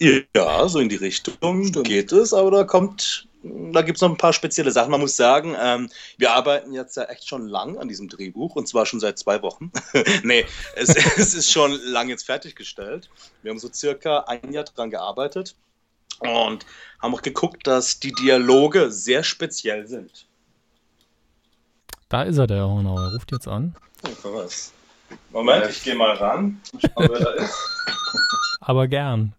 Ja, 0.00 0.68
so 0.68 0.80
in 0.80 0.88
die 0.88 0.96
Richtung 0.96 1.34
geht 1.84 2.10
es, 2.10 2.34
aber 2.34 2.50
da 2.50 2.64
kommt, 2.64 3.27
da 3.72 3.82
gibt 3.82 3.96
es 3.96 4.02
noch 4.02 4.10
ein 4.10 4.16
paar 4.16 4.32
spezielle 4.32 4.70
Sachen. 4.70 4.90
Man 4.90 5.00
muss 5.00 5.16
sagen, 5.16 5.56
ähm, 5.60 5.88
wir 6.16 6.32
arbeiten 6.32 6.72
jetzt 6.72 6.96
ja 6.96 7.04
echt 7.04 7.28
schon 7.28 7.48
lang 7.48 7.78
an 7.78 7.88
diesem 7.88 8.08
Drehbuch 8.08 8.56
und 8.56 8.68
zwar 8.68 8.86
schon 8.86 9.00
seit 9.00 9.18
zwei 9.18 9.42
Wochen. 9.42 9.70
nee, 10.22 10.44
es, 10.76 10.88
es 11.16 11.34
ist 11.34 11.50
schon 11.50 11.72
lang 11.84 12.08
jetzt 12.08 12.26
fertiggestellt. 12.26 13.10
Wir 13.42 13.50
haben 13.50 13.58
so 13.58 13.70
circa 13.72 14.20
ein 14.20 14.52
Jahr 14.52 14.64
dran 14.64 14.90
gearbeitet 14.90 15.56
und 16.20 16.66
haben 17.00 17.14
auch 17.14 17.22
geguckt, 17.22 17.66
dass 17.66 18.00
die 18.00 18.12
Dialoge 18.12 18.90
sehr 18.90 19.22
speziell 19.22 19.86
sind. 19.86 20.26
Da 22.08 22.22
ist 22.22 22.38
er, 22.38 22.46
der 22.46 22.58
Herr 22.58 22.68
Hornauer. 22.68 23.00
Er 23.00 23.14
ruft 23.14 23.32
jetzt 23.32 23.48
an. 23.48 23.74
Was? 24.22 24.72
Moment, 25.30 25.68
ich 25.70 25.82
gehe 25.82 25.94
mal 25.94 26.12
ran. 26.12 26.60
Schau, 26.80 27.08
wer 27.08 27.18
da 27.20 27.30
ist. 27.32 27.58
Aber 28.60 28.88
gern. 28.88 29.34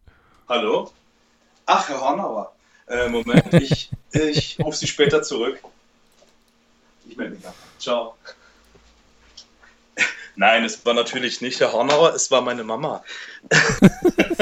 Hallo? 0.47 0.91
Ach, 1.65 1.87
Herr 1.89 1.99
Hornauer. 1.99 2.51
Äh, 2.89 3.08
Moment, 3.10 3.54
ich, 3.54 3.91
ich 4.12 4.58
rufe 4.60 4.78
Sie 4.78 4.88
später 4.88 5.21
zurück. 5.21 5.60
Ich 7.08 7.15
melde 7.17 7.36
mich 7.36 7.43
nach. 7.43 7.54
Ciao. 7.78 8.15
Nein, 10.36 10.63
es 10.63 10.86
war 10.86 10.93
natürlich 10.93 11.41
nicht 11.41 11.60
Herr 11.60 11.73
Hornauer, 11.73 12.13
es 12.15 12.32
war 12.32 12.41
meine 12.41 12.63
Mama. 12.63 13.04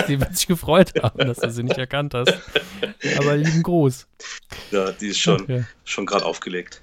Sie 0.05 0.19
wird 0.19 0.37
sich 0.37 0.45
gefreut 0.45 0.93
haben, 1.01 1.27
dass 1.27 1.39
du 1.39 1.49
sie 1.49 1.63
nicht 1.63 1.77
erkannt 1.77 2.13
hast. 2.13 2.33
Aber 3.17 3.35
lieben 3.35 3.63
Gruß. 3.63 4.07
Ja, 4.69 4.91
die 4.91 5.07
ist 5.07 5.19
schon, 5.19 5.41
Okay. 5.41 5.65
schon 5.85 6.05
gerade 6.05 6.23
aufgelegt. 6.23 6.81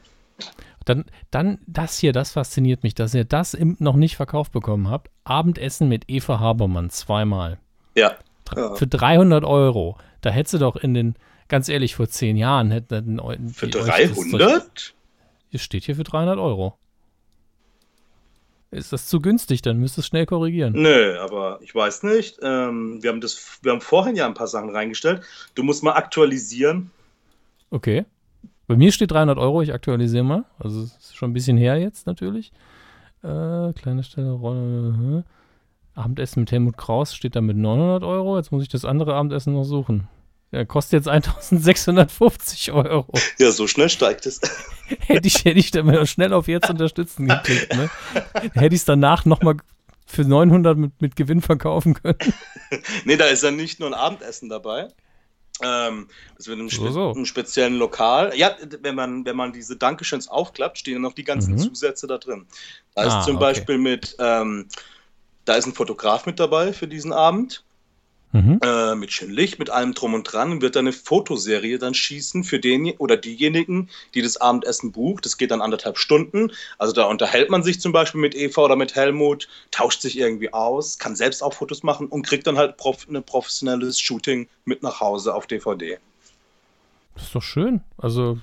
Dann, 0.85 1.05
dann 1.31 1.61
das 1.67 1.97
hier, 1.99 2.13
das 2.13 2.33
fasziniert 2.33 2.83
mich, 2.83 2.95
dass 2.97 3.15
ihr 3.15 3.25
das 3.25 3.55
im, 3.55 3.77
noch 3.79 3.95
nicht 3.95 4.17
verkauft 4.17 4.51
bekommen 4.51 4.91
habt. 4.91 5.11
Abendessen 5.23 5.89
mit 5.89 6.05
Eva 6.09 6.41
Habermann 6.41 6.91
zweimal. 6.91 7.59
Ja. 7.95 8.17
Für 8.75 8.87
300 8.87 9.45
Euro. 9.45 9.97
Da 10.23 10.31
hättest 10.31 10.55
du 10.55 10.59
doch 10.59 10.75
in 10.77 10.93
den, 10.93 11.15
ganz 11.49 11.69
ehrlich, 11.69 11.95
vor 11.95 12.09
zehn 12.09 12.37
Jahren 12.37 12.71
hätten 12.71 13.21
für 13.53 13.67
die 13.69 13.79
euch 13.79 13.87
das- 13.87 14.15
300? 14.15 14.95
Hier 15.51 15.61
steht 15.61 15.85
hier 15.85 15.97
für 15.97 16.05
300 16.05 16.39
Euro. 16.39 16.77
Ist 18.71 18.93
das 18.93 19.07
zu 19.07 19.21
günstig? 19.21 19.63
Dann 19.63 19.79
müsst 19.79 19.97
ihr 19.97 20.01
es 20.01 20.07
schnell 20.07 20.27
korrigieren. 20.27 20.73
Nö, 20.75 21.17
aber 21.21 21.61
ich 21.63 21.73
weiß 21.73 22.03
nicht. 22.03 22.39
Ähm, 22.43 23.01
wir, 23.03 23.11
haben 23.11 23.21
das, 23.21 23.59
wir 23.63 23.71
haben 23.71 23.81
vorhin 23.81 24.17
ja 24.17 24.27
ein 24.27 24.35
paar 24.35 24.49
Sachen 24.49 24.71
reingestellt. 24.71 25.23
Du 25.55 25.63
musst 25.63 25.85
mal 25.85 25.93
aktualisieren. 25.93 26.91
Okay. 27.71 28.05
Bei 28.67 28.77
mir 28.77 28.91
steht 28.91 29.13
300 29.13 29.39
Euro, 29.39 29.63
ich 29.63 29.73
aktualisiere 29.73 30.25
mal. 30.25 30.45
Also 30.59 30.83
es 30.83 30.97
ist 30.97 31.17
schon 31.17 31.31
ein 31.31 31.35
bisschen 31.35 31.57
her 31.57 31.77
jetzt 31.79 32.07
natürlich. 32.09 32.51
Äh, 33.23 33.73
kleine 33.75 34.03
Stelle, 34.03 34.33
Rolle. 34.33 35.25
Abendessen 35.95 36.41
mit 36.41 36.51
Helmut 36.51 36.77
Kraus 36.77 37.15
steht 37.15 37.37
da 37.37 37.41
mit 37.41 37.57
900 37.57 38.03
Euro. 38.03 38.37
Jetzt 38.39 38.51
muss 38.51 38.65
ich 38.65 38.69
das 38.69 38.85
andere 38.85 39.15
Abendessen 39.15 39.53
noch 39.55 39.63
suchen. 39.65 40.09
Ja, 40.55 40.65
kostet 40.65 40.93
jetzt 41.05 41.09
1650 41.09 42.71
Euro. 42.73 43.07
Ja, 43.39 43.51
so 43.51 43.67
schnell 43.67 43.89
steigt 43.89 44.25
es. 44.27 44.41
hätte 45.01 45.27
ich, 45.27 45.45
hätte 45.45 45.59
ich 45.59 45.71
da 45.73 45.83
mal 45.83 46.07
schnell 46.07 46.33
auf 46.33 46.47
Jetzt 46.47 46.71
unterstützen 46.71 47.27
geklickt, 47.27 47.75
ne? 47.75 47.91
Hätte 48.53 48.75
ich 48.75 48.83
es 48.83 48.85
danach 48.85 49.25
nochmal 49.25 49.57
für 50.07 50.23
900 50.23 50.79
mit, 50.79 50.93
mit 51.01 51.17
Gewinn 51.17 51.41
verkaufen 51.43 51.95
können. 51.95 52.19
Nee, 53.05 53.17
da 53.17 53.27
ist 53.27 53.43
ja 53.45 53.51
nicht 53.53 53.79
nur 53.81 53.89
ein 53.89 53.95
Abendessen 53.95 54.49
dabei. 54.49 54.89
Ähm, 55.63 56.09
das 56.37 56.49
wird 56.49 56.59
im, 56.59 56.69
So, 56.69 56.83
spe 56.85 56.93
so. 56.93 57.13
im 57.17 57.25
speziellen 57.25 57.75
Lokal. 57.77 58.33
Ja, 58.37 58.57
wenn 58.83 58.95
man, 58.97 59.25
wenn 59.25 59.37
man 59.37 59.53
diese 59.53 59.77
Dankeschöns 59.77 60.27
aufklappt, 60.29 60.79
stehen 60.79 61.03
noch 61.03 61.13
die 61.13 61.23
ganzen 61.25 61.55
Mhm. 61.55 61.59
Zusätze 61.59 62.07
da 62.09 62.19
drin. 62.19 62.47
Da 62.95 63.03
Ah, 63.03 63.19
ist 63.21 63.27
zum 63.27 63.37
okay. 63.37 63.45
Beispiel 63.45 63.79
mit, 63.79 64.17
ähm, 64.19 64.67
da 65.45 65.55
ist 65.55 65.67
ein 65.67 65.75
Fotograf 65.75 66.27
mit 66.27 66.41
dabei 66.41 66.73
für 66.73 66.89
diesen 66.89 67.13
Abend. 67.13 67.65
Mhm. 68.35 68.59
Äh, 68.65 68.97
mit 68.97 69.13
schön 69.13 69.31
Licht, 69.31 69.61
mit 69.61 69.71
allem 69.71 69.95
drum 69.95 70.13
und 70.13 70.25
dran 70.25 70.51
und 70.51 70.61
wird 70.61 70.75
dann 70.75 70.89
eine 70.89 70.93
Fotoserie 70.93 71.79
dann 71.79 71.95
schießen 71.95 72.43
für 72.43 72.59
den 72.59 72.91
oder 72.99 73.17
diejenigen, 73.17 73.89
die 74.13 74.23
das 74.23 74.39
Abendessen 74.39 74.91
bucht. 74.91 75.25
Das 75.25 75.37
geht 75.37 75.53
dann 75.53 75.63
anderthalb 75.63 75.99
Stunden. 75.99 76.51
Also 76.77 76.93
da 76.93 77.05
unterhält 77.05 77.49
man 77.49 77.63
sich 77.63 77.81
zum 77.81 77.93
Beispiel 77.93 78.21
mit 78.21 78.35
Eva 78.35 78.63
oder 78.63 78.75
mit 78.75 78.97
Helmut, 78.97 79.47
tauscht 79.71 80.01
sich 80.01 80.19
irgendwie 80.19 80.53
aus, 80.53 80.99
kann 80.99 81.15
selbst 81.15 81.45
auch 81.45 81.55
Fotos 81.55 81.85
machen 81.85 82.09
und 82.09 82.27
kriegt 82.27 82.49
dann 82.49 82.59
halt 82.59 82.77
prof 82.77 83.07
ein 83.09 83.23
professionelles 83.23 84.01
Shooting 84.01 84.49
mit 84.65 84.83
nach 84.83 84.99
Hause 84.99 85.33
auf 85.33 85.47
DVD. 85.47 85.99
Das 87.15 87.27
ist 87.27 87.35
doch 87.37 87.43
schön. 87.43 87.83
Also 87.99 88.41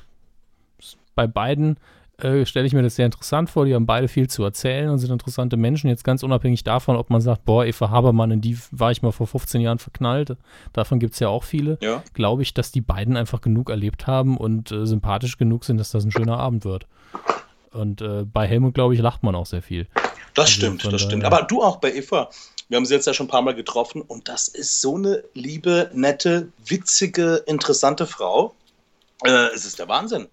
bei 1.15 1.27
beiden 1.27 1.75
äh, 2.23 2.45
stelle 2.45 2.67
ich 2.67 2.73
mir 2.73 2.81
das 2.81 2.95
sehr 2.95 3.05
interessant 3.05 3.49
vor. 3.49 3.65
Die 3.65 3.73
haben 3.73 3.85
beide 3.85 4.07
viel 4.07 4.29
zu 4.29 4.43
erzählen 4.43 4.89
und 4.89 4.99
sind 4.99 5.11
interessante 5.11 5.57
Menschen. 5.57 5.89
Jetzt 5.89 6.03
ganz 6.03 6.23
unabhängig 6.23 6.63
davon, 6.63 6.95
ob 6.95 7.09
man 7.09 7.21
sagt, 7.21 7.45
boah, 7.45 7.65
Eva 7.65 7.89
Habermann, 7.89 8.31
in 8.31 8.41
die 8.41 8.57
war 8.71 8.91
ich 8.91 9.01
mal 9.01 9.11
vor 9.11 9.27
15 9.27 9.61
Jahren 9.61 9.79
verknallt. 9.79 10.37
Davon 10.73 10.99
gibt 10.99 11.13
es 11.13 11.19
ja 11.19 11.29
auch 11.29 11.43
viele. 11.43 11.77
Ja. 11.81 12.03
Glaube 12.13 12.41
ich, 12.41 12.53
dass 12.53 12.71
die 12.71 12.81
beiden 12.81 13.17
einfach 13.17 13.41
genug 13.41 13.69
erlebt 13.69 14.07
haben 14.07 14.37
und 14.37 14.71
äh, 14.71 14.85
sympathisch 14.85 15.37
genug 15.37 15.65
sind, 15.65 15.77
dass 15.77 15.91
das 15.91 16.03
ein 16.03 16.11
schöner 16.11 16.37
Abend 16.37 16.65
wird. 16.65 16.87
Und 17.71 18.01
äh, 18.01 18.25
bei 18.25 18.47
Helmut, 18.47 18.73
glaube 18.73 18.93
ich, 18.93 18.99
lacht 18.99 19.23
man 19.23 19.35
auch 19.35 19.45
sehr 19.45 19.61
viel. 19.61 19.87
Das 20.33 20.45
Also 20.45 20.53
stimmt, 20.53 20.93
das 20.93 21.01
stimmt. 21.01 21.23
Aber 21.25 21.43
du 21.43 21.61
auch 21.61 21.77
bei 21.77 21.93
Eva. 21.93 22.29
Wir 22.69 22.77
haben 22.77 22.85
sie 22.85 22.93
jetzt 22.93 23.05
ja 23.05 23.13
schon 23.13 23.25
ein 23.25 23.29
paar 23.29 23.41
Mal 23.41 23.55
getroffen 23.55 24.01
und 24.01 24.29
das 24.29 24.47
ist 24.47 24.79
so 24.79 24.95
eine 24.95 25.23
liebe, 25.33 25.89
nette, 25.93 26.47
witzige, 26.65 27.43
interessante 27.45 28.07
Frau. 28.07 28.55
Äh, 29.25 29.47
es 29.53 29.65
ist 29.65 29.79
der 29.79 29.89
Wahnsinn. 29.89 30.27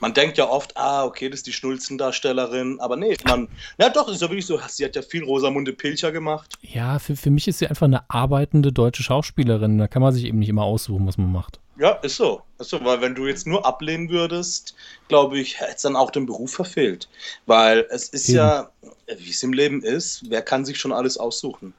Man 0.00 0.14
denkt 0.14 0.38
ja 0.38 0.48
oft, 0.48 0.76
ah, 0.76 1.04
okay, 1.04 1.28
das 1.28 1.40
ist 1.40 1.46
die 1.46 1.52
Schnulzendarstellerin, 1.52 2.80
aber 2.80 2.96
nee, 2.96 3.16
man, 3.26 3.48
ja 3.78 3.90
doch, 3.90 4.08
ist 4.08 4.22
ja 4.22 4.28
wirklich 4.28 4.46
so, 4.46 4.60
sie 4.68 4.84
hat 4.84 4.96
ja 4.96 5.02
viel 5.02 5.24
Rosamunde 5.24 5.72
Pilcher 5.72 6.12
gemacht. 6.12 6.54
Ja, 6.62 6.98
für, 6.98 7.16
für 7.16 7.30
mich 7.30 7.48
ist 7.48 7.58
sie 7.58 7.66
einfach 7.66 7.86
eine 7.86 8.08
arbeitende 8.10 8.72
deutsche 8.72 9.02
Schauspielerin. 9.02 9.78
Da 9.78 9.88
kann 9.88 10.02
man 10.02 10.12
sich 10.12 10.24
eben 10.24 10.38
nicht 10.38 10.48
immer 10.48 10.64
aussuchen, 10.64 11.06
was 11.06 11.18
man 11.18 11.32
macht. 11.32 11.60
Ja, 11.78 11.92
ist 12.02 12.16
so. 12.16 12.42
Ist 12.58 12.70
so, 12.70 12.84
weil 12.84 13.00
wenn 13.00 13.14
du 13.14 13.26
jetzt 13.26 13.46
nur 13.46 13.66
ablehnen 13.66 14.10
würdest, 14.10 14.74
glaube 15.08 15.38
ich, 15.38 15.60
hätte 15.60 15.72
es 15.76 15.82
dann 15.82 15.96
auch 15.96 16.10
den 16.10 16.26
Beruf 16.26 16.52
verfehlt. 16.52 17.08
Weil 17.46 17.86
es 17.90 18.08
ist 18.08 18.28
Eben. 18.28 18.38
ja, 18.38 18.70
wie 19.18 19.30
es 19.30 19.42
im 19.42 19.52
Leben 19.52 19.82
ist, 19.82 20.24
wer 20.28 20.42
kann 20.42 20.64
sich 20.64 20.78
schon 20.78 20.92
alles 20.92 21.16
aussuchen? 21.16 21.74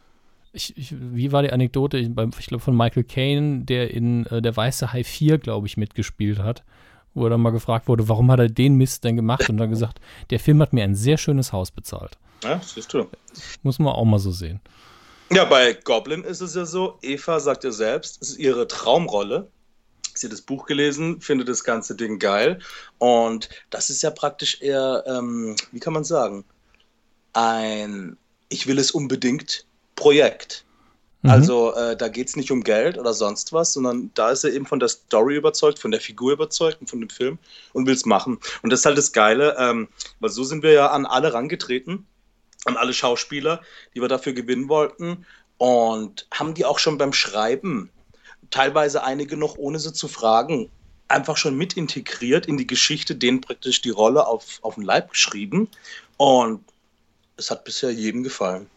Ich, 0.51 0.77
ich, 0.77 0.93
wie 0.99 1.31
war 1.31 1.41
die 1.41 1.51
Anekdote? 1.51 1.97
Ich, 1.97 2.09
ich 2.09 2.47
glaube 2.47 2.63
von 2.63 2.77
Michael 2.77 3.03
Caine, 3.03 3.61
der 3.65 3.91
in 3.91 4.25
äh, 4.27 4.41
Der 4.41 4.55
Weiße 4.55 4.93
Hai 4.93 5.03
4, 5.03 5.39
glaube 5.39 5.67
ich, 5.67 5.77
mitgespielt 5.77 6.39
hat, 6.39 6.63
wo 7.13 7.25
er 7.25 7.31
dann 7.31 7.41
mal 7.41 7.51
gefragt 7.51 7.87
wurde, 7.87 8.07
warum 8.09 8.31
hat 8.31 8.39
er 8.39 8.49
den 8.49 8.75
Mist 8.75 9.03
denn 9.03 9.15
gemacht? 9.15 9.49
Und 9.49 9.57
dann 9.57 9.69
gesagt, 9.71 9.99
der 10.29 10.39
Film 10.39 10.61
hat 10.61 10.73
mir 10.73 10.83
ein 10.83 10.95
sehr 10.95 11.17
schönes 11.17 11.53
Haus 11.53 11.71
bezahlt. 11.71 12.17
Ja, 12.43 12.61
siehst 12.63 12.93
du. 12.93 13.07
Muss 13.61 13.79
man 13.79 13.93
auch 13.93 14.05
mal 14.05 14.19
so 14.19 14.31
sehen. 14.31 14.59
Ja, 15.31 15.45
bei 15.45 15.73
Goblin 15.73 16.23
ist 16.23 16.41
es 16.41 16.53
ja 16.55 16.65
so, 16.65 16.99
Eva 17.01 17.39
sagt 17.39 17.63
ja 17.63 17.71
selbst, 17.71 18.21
es 18.21 18.31
ist 18.31 18.39
ihre 18.39 18.67
Traumrolle. 18.67 19.49
Sie 20.13 20.27
hat 20.27 20.33
das 20.33 20.41
Buch 20.41 20.67
gelesen, 20.67 21.21
findet 21.21 21.47
das 21.47 21.63
ganze 21.63 21.95
Ding 21.95 22.19
geil. 22.19 22.59
Und 22.99 23.49
das 23.69 23.89
ist 23.89 24.03
ja 24.03 24.11
praktisch 24.11 24.61
eher, 24.61 25.03
ähm, 25.07 25.55
wie 25.71 25.79
kann 25.79 25.93
man 25.93 26.03
sagen, 26.03 26.45
ein 27.33 28.17
Ich 28.49 28.67
will 28.67 28.77
es 28.77 28.91
unbedingt 28.91 29.65
Projekt. 29.95 30.65
Mhm. 31.23 31.29
Also 31.29 31.73
äh, 31.73 31.97
da 31.97 32.07
geht 32.07 32.27
es 32.27 32.35
nicht 32.35 32.51
um 32.51 32.63
Geld 32.63 32.97
oder 32.97 33.13
sonst 33.13 33.51
was, 33.51 33.73
sondern 33.73 34.11
da 34.13 34.29
ist 34.31 34.43
er 34.43 34.53
eben 34.53 34.65
von 34.65 34.79
der 34.79 34.89
Story 34.89 35.35
überzeugt, 35.35 35.79
von 35.79 35.91
der 35.91 36.01
Figur 36.01 36.33
überzeugt 36.33 36.79
und 36.79 36.89
von 36.89 36.99
dem 36.99 37.09
Film 37.09 37.39
und 37.73 37.87
will 37.87 37.95
es 37.95 38.05
machen. 38.05 38.39
Und 38.61 38.69
das 38.69 38.81
ist 38.81 38.85
halt 38.85 38.97
das 38.97 39.11
Geile, 39.11 39.55
ähm, 39.57 39.87
weil 40.19 40.29
so 40.29 40.43
sind 40.43 40.63
wir 40.63 40.71
ja 40.71 40.91
an 40.91 41.05
alle 41.05 41.33
rangetreten 41.33 42.05
an 42.65 42.77
alle 42.77 42.93
Schauspieler, 42.93 43.61
die 43.95 44.01
wir 44.01 44.07
dafür 44.07 44.33
gewinnen 44.33 44.69
wollten. 44.69 45.25
Und 45.57 46.27
haben 46.33 46.53
die 46.53 46.65
auch 46.65 46.79
schon 46.79 46.97
beim 46.97 47.13
Schreiben, 47.13 47.89
teilweise 48.49 49.03
einige 49.03 49.37
noch 49.37 49.57
ohne 49.57 49.79
sie 49.79 49.93
zu 49.93 50.07
fragen, 50.07 50.69
einfach 51.07 51.37
schon 51.37 51.55
mit 51.55 51.73
integriert 51.73 52.47
in 52.47 52.57
die 52.57 52.67
Geschichte, 52.67 53.15
denen 53.15 53.41
praktisch 53.41 53.81
die 53.81 53.91
Rolle 53.91 54.27
auf, 54.27 54.59
auf 54.61 54.75
den 54.75 54.83
Leib 54.83 55.11
geschrieben. 55.11 55.69
Und 56.17 56.63
es 57.37 57.51
hat 57.51 57.63
bisher 57.63 57.91
jedem 57.91 58.23
gefallen. 58.23 58.67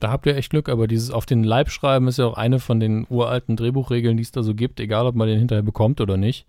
Da 0.00 0.10
habt 0.10 0.26
ihr 0.26 0.36
echt 0.36 0.50
Glück, 0.50 0.68
aber 0.68 0.86
dieses 0.86 1.10
auf 1.10 1.26
den 1.26 1.42
Leib 1.42 1.70
schreiben 1.70 2.08
ist 2.08 2.18
ja 2.18 2.26
auch 2.26 2.36
eine 2.36 2.60
von 2.60 2.78
den 2.78 3.06
uralten 3.08 3.56
Drehbuchregeln, 3.56 4.16
die 4.16 4.22
es 4.22 4.30
da 4.30 4.42
so 4.42 4.54
gibt, 4.54 4.78
egal 4.78 5.06
ob 5.06 5.16
man 5.16 5.28
den 5.28 5.38
hinterher 5.38 5.62
bekommt 5.62 6.00
oder 6.00 6.16
nicht. 6.16 6.46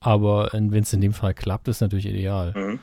Aber 0.00 0.54
äh, 0.54 0.60
wenn 0.60 0.82
es 0.82 0.92
in 0.92 1.00
dem 1.00 1.12
Fall 1.12 1.34
klappt, 1.34 1.68
ist 1.68 1.82
natürlich 1.82 2.06
ideal. 2.06 2.54
Mhm. 2.56 2.78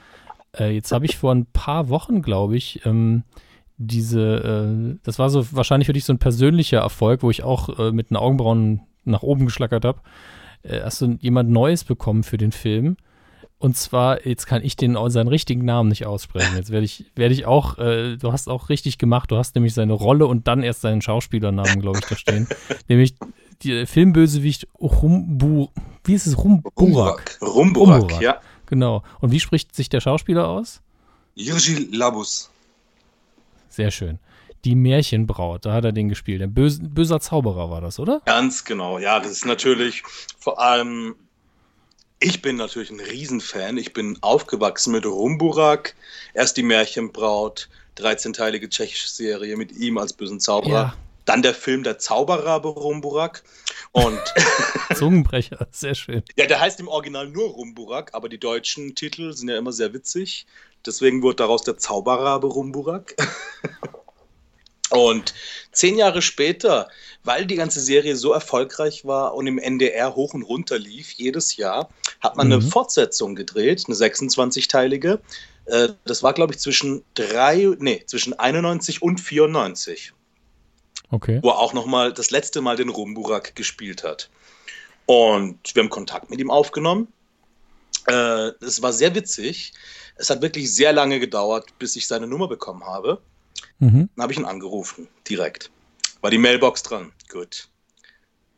Äh, 0.58 0.72
jetzt 0.72 0.92
habe 0.92 1.06
ich 1.06 1.18
vor 1.18 1.34
ein 1.34 1.48
paar 1.48 1.90
Wochen, 1.90 2.22
glaube 2.22 2.56
ich, 2.56 2.86
ähm, 2.86 3.24
diese, 3.78 4.98
äh, 4.98 5.00
das 5.04 5.20
war 5.20 5.30
so 5.30 5.46
wahrscheinlich 5.52 5.88
für 5.88 5.94
dich 5.94 6.06
so 6.06 6.14
ein 6.14 6.20
persönlicher 6.20 6.80
Erfolg, 6.80 7.24
wo 7.24 7.32
ich 7.32 7.44
auch 7.44 7.80
äh, 7.80 7.92
mit 7.92 8.10
den 8.10 8.18
Augenbrauen 8.18 8.82
nach 9.04 9.24
oben 9.24 9.46
geschlackert 9.46 9.86
habe. 9.86 10.00
Äh, 10.64 10.82
hast 10.82 11.02
du 11.02 11.18
jemand 11.20 11.50
Neues 11.50 11.84
bekommen 11.84 12.24
für 12.24 12.38
den 12.38 12.52
Film? 12.52 12.98
Und 13.60 13.76
zwar, 13.76 14.26
jetzt 14.28 14.46
kann 14.46 14.64
ich 14.64 14.76
den 14.76 14.98
seinen 15.10 15.28
richtigen 15.28 15.66
Namen 15.66 15.90
nicht 15.90 16.06
aussprechen. 16.06 16.56
Jetzt 16.56 16.70
werde 16.70 16.86
ich, 16.86 17.06
werde 17.16 17.34
ich 17.34 17.48
auch, 17.48 17.80
äh, 17.80 18.16
du 18.18 18.32
hast 18.32 18.50
auch 18.50 18.70
richtig 18.70 19.00
gemacht, 19.00 19.32
du 19.32 19.38
hast 19.38 19.56
nämlich 19.56 19.74
seine 19.74 19.94
Rolle 19.94 20.28
und 20.28 20.48
dann 20.48 20.62
erst 20.62 20.82
seinen 20.82 21.02
Schauspielernamen, 21.02 21.82
glaube 21.82 22.00
ich, 22.00 22.06
da 22.06 22.16
stehen. 22.16 22.48
nämlich 22.88 23.16
die 23.64 23.88
Filmbösewicht 23.88 24.68
Rumbu, 24.80 25.70
wie 26.04 26.14
ist 26.14 26.28
es? 26.28 26.38
Rumburak. 26.38 27.40
Rumburak, 27.42 28.02
Rumburak 28.02 28.22
ja. 28.22 28.42
Genau. 28.68 29.04
Und 29.22 29.32
wie 29.32 29.40
spricht 29.40 29.76
sich 29.76 29.90
der 29.90 30.02
Schauspieler 30.02 30.48
aus? 30.48 30.82
Jirgi 31.36 31.90
Labus. 31.92 32.52
Sehr 33.70 33.92
schön. 33.92 34.20
Die 34.66 34.76
Märchenbraut, 34.76 35.66
da 35.66 35.74
hat 35.74 35.86
er 35.86 35.92
den 35.92 36.10
gespielt. 36.10 36.42
Der 36.42 36.48
böse, 36.48 36.82
böser 36.84 37.20
Zauberer 37.20 37.70
war 37.70 37.82
das, 37.82 38.00
oder? 38.00 38.22
Ganz 38.26 38.66
genau, 38.66 39.00
ja. 39.00 39.20
Das 39.20 39.32
ist 39.32 39.46
natürlich 39.46 40.04
vor 40.40 40.60
allem. 40.60 41.16
Ich 42.20 42.42
bin 42.42 42.56
natürlich 42.56 42.90
ein 42.90 43.00
Riesenfan. 43.00 43.78
Ich 43.78 43.94
bin 43.94 44.18
aufgewachsen 44.22 44.92
mit 44.92 45.06
Rumburak. 45.06 45.96
Erst 46.34 46.58
die 46.58 46.64
Märchenbraut, 46.64 47.70
13-teilige 47.98 48.70
tschechische 48.70 49.10
Serie 49.10 49.56
mit 49.56 49.72
ihm 49.72 49.98
als 49.98 50.14
bösen 50.14 50.40
Zauberer. 50.40 50.72
Ja. 50.72 50.98
Dann 51.26 51.42
der 51.42 51.54
Film 51.54 51.84
Der 51.84 52.00
Zauberrabe 52.00 52.70
Rumburak. 52.70 53.44
Und 53.92 54.20
Zungenbrecher, 54.96 55.68
sehr 55.72 55.94
schön. 55.94 56.24
Ja, 56.38 56.48
der 56.48 56.60
heißt 56.60 56.80
im 56.80 56.88
Original 56.88 57.28
nur 57.28 57.50
Rumburak, 57.50 58.14
aber 58.14 58.30
die 58.30 58.40
deutschen 58.40 58.96
Titel 58.96 59.34
sind 59.34 59.50
ja 59.50 59.58
immer 59.58 59.74
sehr 59.74 59.94
witzig. 59.94 60.48
Deswegen 60.86 61.22
wurde 61.22 61.36
daraus 61.36 61.64
der 61.64 61.78
Zauberrabe 61.78 62.48
Rumburak. 62.48 63.16
Und 64.90 65.34
zehn 65.72 65.98
Jahre 65.98 66.22
später, 66.22 66.88
weil 67.24 67.46
die 67.46 67.56
ganze 67.56 67.82
Serie 67.82 68.16
so 68.16 68.32
erfolgreich 68.32 69.06
war 69.06 69.34
und 69.34 69.48
im 69.48 69.58
NDR 69.58 70.16
hoch 70.16 70.34
und 70.34 70.44
runter 70.44 70.80
lief, 70.80 71.12
jedes 71.12 71.58
Jahr, 71.58 71.90
hat 72.22 72.38
man 72.38 72.48
mhm. 72.48 72.54
eine 72.54 72.62
Fortsetzung 72.62 73.36
gedreht, 73.36 73.84
eine 73.88 73.96
26-teilige. 73.96 75.20
Äh, 75.66 75.90
das 76.06 76.24
war, 76.24 76.34
glaube 76.34 76.54
ich, 76.54 76.60
zwischen 76.60 77.04
drei, 77.16 77.76
nee, 77.80 78.04
zwischen 78.06 78.34
91 78.34 79.02
und 79.02 79.20
94. 79.20 80.14
Okay. 81.10 81.40
Wo 81.42 81.50
er 81.50 81.60
auch 81.60 81.74
nochmal 81.74 82.14
das 82.14 82.32
letzte 82.32 82.62
Mal 82.62 82.76
den 82.76 82.90
Rumburak 82.90 83.56
gespielt 83.56 84.04
hat. 84.04 84.30
Und 85.06 85.74
wir 85.74 85.84
haben 85.84 85.90
Kontakt 85.90 86.30
mit 86.30 86.40
ihm 86.40 86.52
aufgenommen. 86.52 87.08
Äh, 88.08 88.52
es 88.62 88.82
war 88.82 88.92
sehr 88.94 89.16
witzig. 89.16 89.74
Es 90.16 90.30
hat 90.30 90.42
wirklich 90.42 90.74
sehr 90.74 90.94
lange 90.94 91.20
gedauert, 91.20 91.78
bis 91.80 91.96
ich 91.96 92.08
seine 92.08 92.28
Nummer 92.28 92.48
bekommen 92.48 92.86
habe. 92.86 93.22
Mhm. 93.80 94.10
Dann 94.16 94.24
habe 94.24 94.34
ich 94.34 94.40
ihn 94.40 94.46
angerufen, 94.46 95.08
direkt. 95.28 95.72
War 96.22 96.32
die 96.32 96.38
Mailbox 96.38 96.84
dran. 96.84 97.12
Gut. 97.30 97.70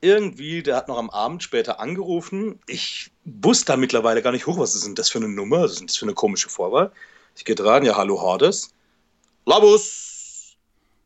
Irgendwie, 0.01 0.63
der 0.63 0.77
hat 0.77 0.87
noch 0.87 0.97
am 0.97 1.09
Abend 1.09 1.43
später 1.43 1.79
angerufen. 1.79 2.59
Ich 2.67 3.11
wusste 3.25 3.65
da 3.73 3.77
mittlerweile 3.77 4.21
gar 4.21 4.31
nicht 4.31 4.47
hoch, 4.47 4.57
was 4.57 4.75
ist 4.75 4.85
denn 4.85 4.95
das 4.95 5.09
für 5.09 5.19
eine 5.19 5.27
Nummer? 5.27 5.61
Was 5.61 5.71
ist 5.71 5.79
denn 5.79 5.87
das 5.87 5.97
für 5.97 6.05
eine 6.05 6.13
komische 6.13 6.49
Vorwahl? 6.49 6.91
Ich 7.35 7.43
gehe 7.43 7.55
dran, 7.55 7.83
ja, 7.83 7.97
hallo 7.97 8.21
Hordes. 8.21 8.73
Labus, 9.45 10.09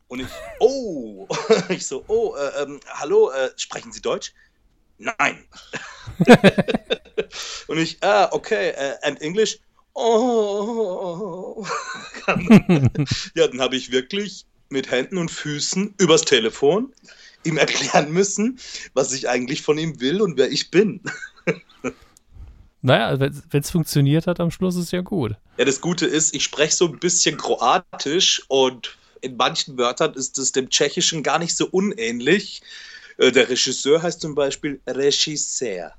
und 0.08 0.20
ich, 0.20 0.28
oh, 0.60 1.26
ich 1.68 1.86
so, 1.86 2.04
oh, 2.06 2.34
äh, 2.36 2.62
ähm, 2.62 2.80
hallo, 2.86 3.30
äh, 3.30 3.50
sprechen 3.56 3.92
Sie 3.92 4.00
Deutsch? 4.00 4.32
Nein. 4.98 5.44
und 7.66 7.78
ich, 7.78 7.98
ah, 8.02 8.28
okay, 8.30 8.72
uh, 8.78 9.06
and 9.06 9.20
English? 9.20 9.58
Oh. 9.94 11.64
ja, 13.34 13.46
dann 13.48 13.60
habe 13.60 13.76
ich 13.76 13.92
wirklich 13.92 14.44
mit 14.68 14.90
Händen 14.90 15.18
und 15.18 15.30
Füßen 15.30 15.94
übers 15.98 16.22
Telefon 16.22 16.92
ihm 17.44 17.58
erklären 17.58 18.10
müssen, 18.12 18.58
was 18.94 19.12
ich 19.12 19.28
eigentlich 19.28 19.62
von 19.62 19.78
ihm 19.78 20.00
will 20.00 20.20
und 20.20 20.36
wer 20.36 20.50
ich 20.50 20.70
bin. 20.70 21.00
Naja, 22.86 23.18
wenn 23.18 23.60
es 23.62 23.70
funktioniert 23.70 24.26
hat 24.26 24.40
am 24.40 24.50
Schluss, 24.50 24.76
ist 24.76 24.92
ja 24.92 25.00
gut. 25.00 25.36
Ja, 25.56 25.64
das 25.64 25.80
Gute 25.80 26.04
ist, 26.04 26.34
ich 26.34 26.44
spreche 26.44 26.74
so 26.74 26.86
ein 26.86 26.98
bisschen 26.98 27.38
Kroatisch 27.38 28.42
und 28.48 28.98
in 29.22 29.38
manchen 29.38 29.78
Wörtern 29.78 30.12
ist 30.12 30.36
es 30.36 30.52
dem 30.52 30.68
Tschechischen 30.68 31.22
gar 31.22 31.38
nicht 31.38 31.56
so 31.56 31.66
unähnlich. 31.66 32.60
Äh, 33.16 33.32
der 33.32 33.48
Regisseur 33.48 34.02
heißt 34.02 34.20
zum 34.20 34.34
Beispiel 34.34 34.82
Regisseur. 34.86 35.94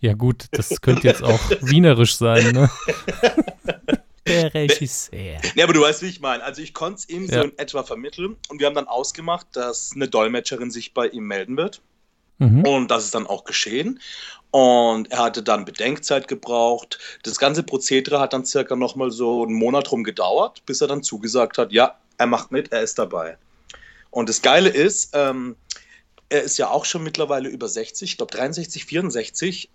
Ja, 0.00 0.14
gut, 0.14 0.46
das 0.52 0.80
könnte 0.80 1.06
jetzt 1.06 1.22
auch 1.22 1.40
wienerisch 1.60 2.16
sein, 2.16 2.52
ne? 2.52 2.70
Der 4.26 4.52
Regisseur. 4.54 5.40
Ja, 5.54 5.64
aber 5.64 5.72
du 5.72 5.82
weißt, 5.82 6.02
wie 6.02 6.06
ich 6.06 6.20
meine. 6.20 6.42
Also, 6.42 6.60
ich 6.60 6.74
konnte 6.74 6.98
es 6.98 7.08
ihm 7.08 7.26
ja. 7.26 7.34
so 7.34 7.48
in 7.48 7.58
etwa 7.58 7.84
vermitteln 7.84 8.36
und 8.48 8.58
wir 8.58 8.66
haben 8.66 8.74
dann 8.74 8.88
ausgemacht, 8.88 9.46
dass 9.52 9.92
eine 9.94 10.08
Dolmetscherin 10.08 10.70
sich 10.70 10.94
bei 10.94 11.06
ihm 11.06 11.26
melden 11.26 11.56
wird. 11.56 11.80
Mhm. 12.38 12.66
Und 12.66 12.90
das 12.90 13.04
ist 13.04 13.14
dann 13.14 13.26
auch 13.26 13.44
geschehen. 13.44 14.00
Und 14.50 15.10
er 15.10 15.18
hatte 15.18 15.42
dann 15.42 15.64
Bedenkzeit 15.64 16.28
gebraucht. 16.28 16.98
Das 17.22 17.38
ganze 17.38 17.62
Prozedere 17.62 18.20
hat 18.20 18.32
dann 18.32 18.44
circa 18.44 18.76
nochmal 18.76 19.10
so 19.10 19.44
einen 19.44 19.54
Monat 19.54 19.90
rum 19.92 20.04
gedauert, 20.04 20.62
bis 20.66 20.80
er 20.80 20.88
dann 20.88 21.02
zugesagt 21.02 21.58
hat, 21.58 21.72
ja, 21.72 21.98
er 22.18 22.26
macht 22.26 22.50
mit, 22.50 22.72
er 22.72 22.82
ist 22.82 22.98
dabei. 22.98 23.36
Und 24.10 24.28
das 24.28 24.40
Geile 24.40 24.70
ist, 24.70 25.10
ähm, 25.12 25.56
er 26.28 26.42
ist 26.42 26.58
ja 26.58 26.70
auch 26.70 26.84
schon 26.84 27.02
mittlerweile 27.02 27.48
über 27.48 27.68
60, 27.68 28.10
ich 28.10 28.16
glaube 28.16 28.34
63, 28.34 28.84
64. 28.84 29.70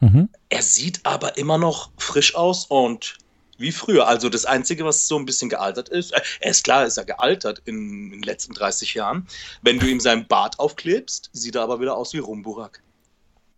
Mhm. 0.00 0.28
Er 0.48 0.62
sieht 0.62 1.00
aber 1.04 1.38
immer 1.38 1.58
noch 1.58 1.90
frisch 1.96 2.34
aus 2.34 2.66
und 2.66 3.18
wie 3.58 3.72
früher. 3.72 4.08
Also 4.08 4.28
das 4.28 4.44
Einzige, 4.44 4.84
was 4.84 5.08
so 5.08 5.16
ein 5.16 5.24
bisschen 5.24 5.48
gealtert 5.48 5.88
ist, 5.88 6.12
äh, 6.12 6.20
er 6.40 6.50
ist 6.50 6.64
klar, 6.64 6.84
ist 6.84 6.98
er 6.98 7.04
gealtert 7.04 7.62
in, 7.64 7.76
in, 7.76 8.10
den 8.12 8.22
letzten 8.22 8.52
30 8.54 8.94
Jahren. 8.94 9.26
Wenn 9.62 9.78
du 9.78 9.86
ihm 9.86 10.00
seinen 10.00 10.26
Bart 10.26 10.58
aufklebst, 10.58 11.30
sieht 11.32 11.54
er 11.54 11.62
aber 11.62 11.80
wieder 11.80 11.96
aus 11.96 12.12
wie 12.12 12.18
Rumburak. 12.18 12.82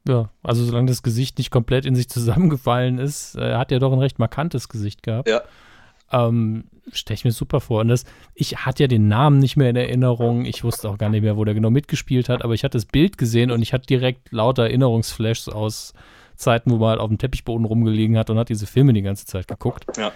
Ja, 0.06 0.28
also 0.42 0.64
solange 0.66 0.88
das 0.88 1.02
Gesicht 1.02 1.38
nicht 1.38 1.50
komplett 1.50 1.86
in 1.86 1.96
sich 1.96 2.08
zusammengefallen 2.10 2.98
ist, 2.98 3.36
äh, 3.36 3.54
hat 3.54 3.72
er 3.72 3.78
doch 3.78 3.92
ein 3.92 3.98
recht 3.98 4.18
markantes 4.18 4.68
Gesicht 4.68 5.02
gehabt. 5.02 5.28
Ja. 5.28 5.42
Ähm, 6.12 6.64
Stelle 6.92 7.14
ich 7.14 7.24
mir 7.24 7.32
super 7.32 7.60
vor. 7.60 7.80
Und 7.80 7.88
das, 7.88 8.04
ich 8.34 8.58
hatte 8.58 8.82
ja 8.82 8.86
den 8.88 9.08
Namen 9.08 9.38
nicht 9.38 9.56
mehr 9.56 9.70
in 9.70 9.76
Erinnerung. 9.76 10.44
Ich 10.44 10.64
wusste 10.64 10.90
auch 10.90 10.98
gar 10.98 11.08
nicht 11.08 11.22
mehr, 11.22 11.36
wo 11.36 11.44
der 11.44 11.54
genau 11.54 11.70
mitgespielt 11.70 12.28
hat, 12.28 12.44
aber 12.44 12.52
ich 12.52 12.62
hatte 12.62 12.76
das 12.76 12.84
Bild 12.84 13.16
gesehen 13.16 13.50
und 13.50 13.62
ich 13.62 13.72
hatte 13.72 13.86
direkt 13.86 14.30
lauter 14.32 14.64
Erinnerungsflashs 14.64 15.48
aus 15.48 15.94
Zeiten, 16.36 16.70
wo 16.70 16.76
man 16.76 16.90
halt 16.90 17.00
auf 17.00 17.08
dem 17.08 17.18
Teppichboden 17.18 17.64
rumgelegen 17.64 18.18
hat 18.18 18.28
und 18.28 18.38
hat 18.38 18.50
diese 18.50 18.66
Filme 18.66 18.92
die 18.92 19.02
ganze 19.02 19.24
Zeit 19.24 19.48
geguckt. 19.48 19.86
Ja. 19.96 20.12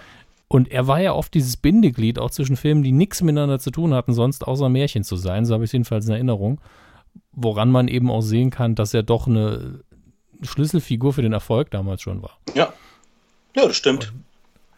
Und 0.47 0.71
er 0.71 0.87
war 0.87 0.99
ja 0.99 1.13
oft 1.13 1.33
dieses 1.33 1.57
Bindeglied 1.57 2.19
auch 2.19 2.31
zwischen 2.31 2.57
Filmen, 2.57 2.83
die 2.83 2.91
nichts 2.91 3.21
miteinander 3.21 3.59
zu 3.59 3.71
tun 3.71 3.93
hatten, 3.93 4.13
sonst 4.13 4.47
außer 4.47 4.67
Märchen 4.67 5.03
zu 5.03 5.15
sein. 5.15 5.45
So 5.45 5.53
habe 5.53 5.63
ich 5.63 5.69
es 5.69 5.73
jedenfalls 5.73 6.07
in 6.07 6.13
Erinnerung. 6.13 6.59
Woran 7.31 7.71
man 7.71 7.87
eben 7.87 8.09
auch 8.11 8.21
sehen 8.21 8.49
kann, 8.49 8.75
dass 8.75 8.93
er 8.93 9.03
doch 9.03 9.27
eine 9.27 9.81
Schlüsselfigur 10.41 11.13
für 11.13 11.21
den 11.21 11.33
Erfolg 11.33 11.71
damals 11.71 12.01
schon 12.01 12.21
war. 12.21 12.37
Ja. 12.55 12.73
Ja, 13.55 13.67
das 13.67 13.75
stimmt. 13.75 14.11
Und 14.11 14.23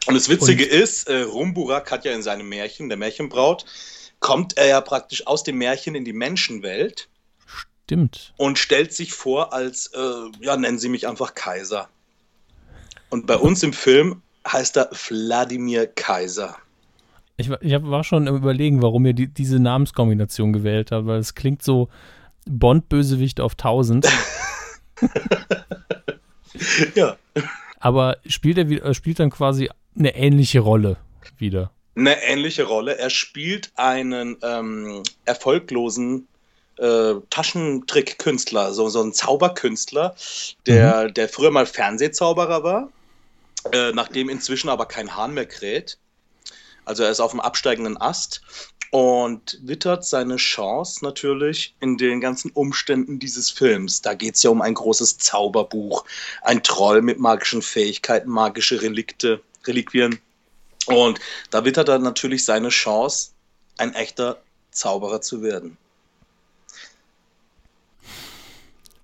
Und 0.06 0.14
das 0.14 0.28
Witzige 0.28 0.64
und 0.64 0.70
ist, 0.70 1.08
äh, 1.08 1.22
Rumburak 1.22 1.90
hat 1.90 2.04
ja 2.04 2.12
in 2.12 2.22
seinem 2.22 2.48
Märchen, 2.48 2.88
der 2.88 2.98
Märchenbraut, 2.98 3.64
kommt 4.20 4.56
er 4.56 4.66
ja 4.66 4.80
praktisch 4.80 5.26
aus 5.26 5.42
dem 5.44 5.58
Märchen 5.58 5.94
in 5.94 6.04
die 6.04 6.12
Menschenwelt. 6.12 7.08
Stimmt. 7.84 8.32
Und 8.36 8.58
stellt 8.58 8.92
sich 8.92 9.12
vor 9.12 9.52
als, 9.52 9.88
äh, 9.88 10.00
ja, 10.40 10.56
nennen 10.56 10.78
Sie 10.78 10.88
mich 10.88 11.06
einfach 11.06 11.34
Kaiser. 11.34 11.88
Und 13.10 13.26
bei 13.26 13.36
uns 13.36 13.62
im 13.62 13.72
Film 13.72 14.22
heißt 14.50 14.76
er 14.78 14.90
Wladimir 15.08 15.86
Kaiser. 15.86 16.56
Ich, 17.36 17.50
ich 17.60 17.72
war 17.82 18.04
schon 18.04 18.26
im 18.26 18.36
Überlegen, 18.36 18.82
warum 18.82 19.04
ihr 19.06 19.12
die, 19.12 19.26
diese 19.26 19.58
Namenskombination 19.58 20.52
gewählt 20.52 20.90
habt, 20.90 21.06
weil 21.06 21.18
es 21.18 21.34
klingt 21.34 21.62
so 21.62 21.88
Bond-Bösewicht 22.46 23.40
auf 23.40 23.52
1000. 23.52 24.08
ja. 26.94 27.16
Aber 27.80 28.16
spielt 28.26 28.58
er 28.58 28.70
äh, 28.70 28.94
spielt 28.94 29.18
dann 29.18 29.30
quasi 29.30 29.68
eine 29.96 30.14
ähnliche 30.14 30.60
Rolle 30.60 30.96
wieder? 31.38 31.70
Eine 31.94 32.22
ähnliche 32.22 32.64
Rolle. 32.64 32.96
Er 32.96 33.10
spielt 33.10 33.72
einen 33.76 34.36
ähm, 34.42 35.02
erfolglosen 35.24 36.26
äh, 36.78 37.14
Taschentrick-Künstler, 37.30 38.72
so, 38.72 38.88
so 38.88 39.02
ein 39.02 39.12
Zauberkünstler, 39.12 40.14
der, 40.66 41.08
mhm. 41.08 41.14
der 41.14 41.28
früher 41.28 41.50
mal 41.50 41.66
Fernsehzauberer 41.66 42.62
war, 42.62 42.88
äh, 43.72 43.92
nachdem 43.92 44.28
inzwischen 44.28 44.68
aber 44.68 44.86
kein 44.86 45.14
Hahn 45.14 45.34
mehr 45.34 45.46
kräht. 45.46 45.98
Also 46.84 47.04
er 47.04 47.10
ist 47.10 47.20
auf 47.20 47.30
dem 47.30 47.40
absteigenden 47.40 48.00
Ast 48.00 48.42
und 48.90 49.58
wittert 49.62 50.04
seine 50.04 50.36
Chance 50.36 51.04
natürlich 51.04 51.74
in 51.80 51.96
den 51.96 52.20
ganzen 52.20 52.50
Umständen 52.50 53.18
dieses 53.18 53.50
Films. 53.50 54.02
Da 54.02 54.14
geht 54.14 54.34
es 54.34 54.42
ja 54.42 54.50
um 54.50 54.60
ein 54.60 54.74
großes 54.74 55.18
Zauberbuch, 55.18 56.04
ein 56.42 56.62
Troll 56.62 57.02
mit 57.02 57.18
magischen 57.18 57.62
Fähigkeiten, 57.62 58.28
magische 58.28 58.82
Relikte, 58.82 59.40
Reliquien. 59.66 60.18
Und 60.86 61.20
da 61.50 61.64
wittert 61.64 61.88
er 61.88 61.98
natürlich 61.98 62.44
seine 62.44 62.68
Chance, 62.68 63.30
ein 63.78 63.94
echter 63.94 64.40
Zauberer 64.70 65.20
zu 65.20 65.42
werden. 65.42 65.76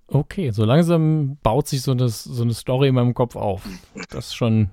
Okay, 0.09 0.51
so 0.51 0.65
langsam 0.65 1.37
baut 1.43 1.69
sich 1.69 1.83
so 1.83 1.93
eine, 1.93 2.09
so 2.09 2.43
eine 2.43 2.55
Story 2.55 2.89
in 2.89 2.95
meinem 2.95 3.15
Kopf 3.15 3.37
auf. 3.37 3.63
Das 4.09 4.35
schon 4.35 4.71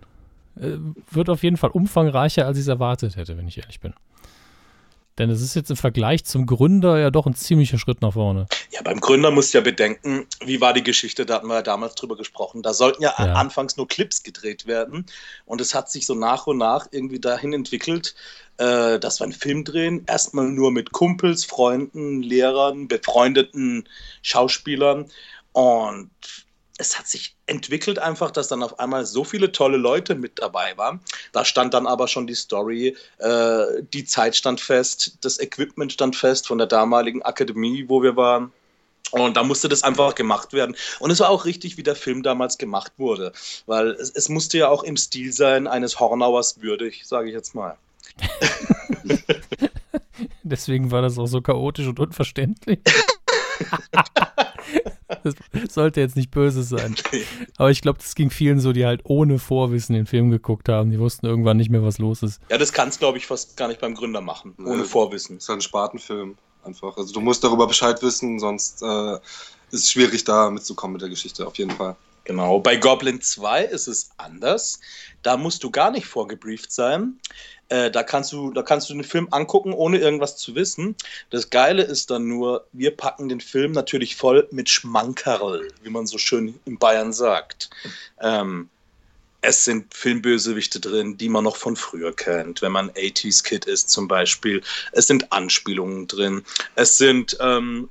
äh, 0.56 0.78
wird 1.12 1.30
auf 1.30 1.44
jeden 1.44 1.58
Fall 1.58 1.72
umfangreicher, 1.72 2.46
als 2.46 2.58
ich 2.58 2.62
es 2.62 2.68
erwartet 2.70 3.18
hätte, 3.18 3.38
wenn 3.38 3.48
ich 3.48 3.58
ehrlich 3.58 3.82
bin. 3.82 3.94
Denn 5.18 5.30
es 5.30 5.42
ist 5.42 5.56
jetzt 5.56 5.70
im 5.70 5.78
Vergleich 5.78 6.26
zum 6.26 6.46
Gründer 6.46 7.00
ja 7.00 7.10
doch 7.10 7.26
ein 7.26 7.36
ziemlicher 7.36 7.78
Schritt 7.78 8.02
nach 8.02 8.14
vorne. 8.14 8.48
Ja, 8.72 8.82
beim 8.82 9.00
Gründer 9.00 9.32
musst 9.32 9.54
du 9.54 9.60
ja 9.60 9.64
bedenken, 9.64 10.26
wie 10.44 10.60
war 10.60 10.74
die 10.74 10.84
Geschichte, 10.84 11.26
da 11.26 11.36
hatten 11.36 11.48
wir 11.48 11.56
ja 11.56 11.62
damals 11.62 11.96
drüber 11.96 12.18
gesprochen. 12.18 12.62
Da 12.62 12.74
sollten 12.74 13.02
ja, 13.02 13.14
ja, 13.18 13.34
anfangs 13.34 13.78
nur 13.78 13.88
Clips 13.88 14.24
gedreht 14.24 14.68
werden. 14.68 15.06
Und 15.46 15.62
es 15.62 15.74
hat 15.74 15.90
sich 15.90 16.06
so 16.06 16.16
nach 16.16 16.48
und 16.48 16.58
nach 16.58 16.88
irgendwie 16.92 17.20
dahin 17.20 17.54
entwickelt, 17.54 18.14
äh, 18.58 19.00
dass 19.00 19.22
wir 19.22 19.24
einen 19.24 19.34
Film 19.34 19.64
drehen. 19.64 20.04
Erstmal 20.06 20.50
nur 20.50 20.72
mit 20.72 20.92
Kumpels, 20.92 21.46
Freunden, 21.46 22.22
Lehrern, 22.22 22.90
befreundeten 22.90 23.88
Schauspielern. 24.22 25.06
Und 25.54 26.10
es 26.78 27.00
hat 27.00 27.08
sich 27.08 27.36
entwickelt 27.46 28.00
einfach, 28.00 28.32
dass 28.32 28.50
dann 28.50 28.62
auf 28.62 28.80
einmal 28.80 29.06
so 29.06 29.24
viele 29.24 29.52
tolle 29.52 29.78
Leute 29.78 30.16
mit 30.16 30.40
dabei 30.40 30.78
waren. 30.78 31.00
Da 31.32 31.46
stand 31.46 31.74
dann 31.74 31.88
aber 31.88 32.08
schon 32.08 32.28
die 32.28 32.36
Story, 32.36 32.98
äh, 33.20 33.66
die 33.94 34.04
Zeit 34.04 34.36
stand 34.36 34.60
fest, 34.60 35.18
das 35.22 35.40
Equipment 35.40 35.94
stand 35.94 36.16
fest 36.16 36.48
von 36.48 36.58
der 36.58 36.68
damaligen 36.68 37.22
Akademie, 37.22 37.86
wo 37.88 38.04
wir 38.04 38.18
waren. 38.18 38.52
Und 39.12 39.38
da 39.38 39.44
musste 39.44 39.70
das 39.70 39.84
einfach 39.84 40.16
gemacht 40.16 40.52
werden. 40.52 40.76
Und 41.00 41.12
es 41.12 41.20
war 41.20 41.30
auch 41.30 41.46
richtig, 41.46 41.78
wie 41.78 41.84
der 41.84 41.96
Film 41.96 42.24
damals 42.24 42.58
gemacht 42.58 42.92
wurde. 42.98 43.32
Weil 43.66 43.92
es, 43.92 44.10
es 44.10 44.28
musste 44.30 44.58
ja 44.58 44.68
auch 44.68 44.84
im 44.84 44.98
Stil 44.98 45.32
sein 45.32 45.68
eines 45.68 46.00
Hornauers 46.00 46.62
würdig, 46.62 47.04
sage 47.06 47.30
ich 47.30 47.34
jetzt 47.34 47.56
mal. 47.56 47.78
Deswegen 50.44 50.92
war 50.92 51.02
das 51.02 51.18
auch 51.18 51.28
so 51.28 51.42
chaotisch 51.42 51.88
und 51.88 52.00
unverständlich. 52.00 52.80
das 55.26 55.74
sollte 55.74 56.02
jetzt 56.02 56.16
nicht 56.16 56.32
böse 56.32 56.64
sein. 56.64 56.96
Aber 57.58 57.72
ich 57.72 57.82
glaube, 57.82 58.00
das 58.00 58.16
ging 58.16 58.30
vielen 58.30 58.60
so, 58.60 58.72
die 58.72 58.86
halt 58.86 59.02
ohne 59.04 59.40
Vorwissen 59.40 59.96
den 59.96 60.06
Film 60.06 60.32
geguckt 60.32 60.70
haben. 60.70 60.92
Die 60.92 61.00
wussten 61.00 61.26
irgendwann 61.26 61.58
nicht 61.58 61.70
mehr, 61.70 61.84
was 61.84 61.98
los 61.98 62.24
ist. 62.24 62.42
Ja, 62.50 62.58
das 62.58 62.74
kannst 62.74 63.00
glaube 63.00 63.18
ich, 63.18 63.28
fast 63.28 63.58
gar 63.58 63.68
nicht 63.68 63.82
beim 63.82 63.96
Gründer 63.96 64.22
machen, 64.22 64.54
ohne 64.60 64.78
nee, 64.78 64.84
Vorwissen. 64.84 65.38
Das 65.38 65.46
ist 65.46 65.50
ein 65.50 65.62
Spartenfilm 65.62 66.38
einfach. 66.64 66.98
Also 66.98 67.14
du 67.14 67.22
musst 67.22 67.44
darüber 67.44 67.68
Bescheid 67.68 68.02
wissen, 68.02 68.40
sonst 68.40 68.82
äh, 68.82 69.16
ist 69.72 69.84
es 69.84 69.92
schwierig, 69.92 70.24
da 70.24 70.50
mitzukommen 70.50 70.94
mit 70.94 71.02
der 71.02 71.10
Geschichte, 71.10 71.46
auf 71.46 71.58
jeden 71.58 71.72
Fall. 71.72 71.96
Genau, 72.26 72.60
bei 72.60 72.76
Goblin 72.76 73.22
2 73.22 73.66
ist 73.66 73.88
es 73.88 74.10
anders. 74.18 74.80
Da 75.22 75.38
musst 75.38 75.64
du 75.64 75.72
gar 75.72 75.92
nicht 75.92 76.08
vorgebrieft 76.08 76.72
sein. 76.72 77.20
Äh, 77.70 77.90
da, 77.90 78.04
kannst 78.04 78.32
du, 78.32 78.52
da 78.52 78.64
kannst 78.64 78.90
du 78.90 78.94
den 78.94 79.04
Film 79.04 79.28
angucken, 79.32 79.74
ohne 79.74 80.00
irgendwas 80.00 80.36
zu 80.38 80.56
wissen. 80.56 80.96
Das 81.30 81.50
Geile 81.50 81.84
ist 81.84 82.10
dann 82.12 82.28
nur, 82.28 82.68
wir 82.74 82.96
packen 82.96 83.30
den 83.30 83.42
Film 83.42 83.72
natürlich 83.72 84.16
voll 84.16 84.48
mit 84.52 84.70
Schmankerl, 84.70 85.68
wie 85.84 85.90
man 85.90 86.08
so 86.08 86.18
schön 86.18 86.60
in 86.66 86.78
Bayern 86.78 87.14
sagt. 87.14 87.70
Ähm, 88.20 88.70
es 89.42 89.64
sind 89.64 89.94
Filmbösewichte 89.94 90.80
drin, 90.80 91.18
die 91.18 91.30
man 91.30 91.44
noch 91.44 91.58
von 91.58 91.76
früher 91.76 92.16
kennt, 92.16 92.64
wenn 92.64 92.72
man 92.72 92.90
80s-Kid 92.92 93.66
ist 93.66 93.92
zum 93.92 94.08
Beispiel. 94.08 94.64
Es 94.92 95.06
sind 95.06 95.32
Anspielungen 95.32 96.08
drin. 96.08 96.44
Es 96.76 96.98
sind 96.98 97.38
ähm, 97.40 97.90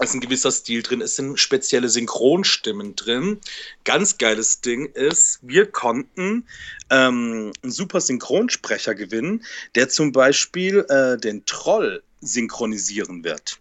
ist 0.00 0.14
ein 0.14 0.20
gewisser 0.20 0.50
Stil 0.50 0.82
drin, 0.82 1.00
es 1.00 1.16
sind 1.16 1.38
spezielle 1.38 1.88
Synchronstimmen 1.88 2.96
drin. 2.96 3.40
Ganz 3.84 4.18
geiles 4.18 4.60
Ding 4.60 4.86
ist, 4.86 5.38
wir 5.42 5.70
konnten 5.70 6.46
ähm, 6.90 7.52
einen 7.62 7.72
super 7.72 8.00
Synchronsprecher 8.00 8.94
gewinnen, 8.94 9.44
der 9.76 9.88
zum 9.88 10.12
Beispiel 10.12 10.84
äh, 10.88 11.16
den 11.16 11.46
Troll 11.46 12.02
synchronisieren 12.20 13.22
wird. 13.22 13.60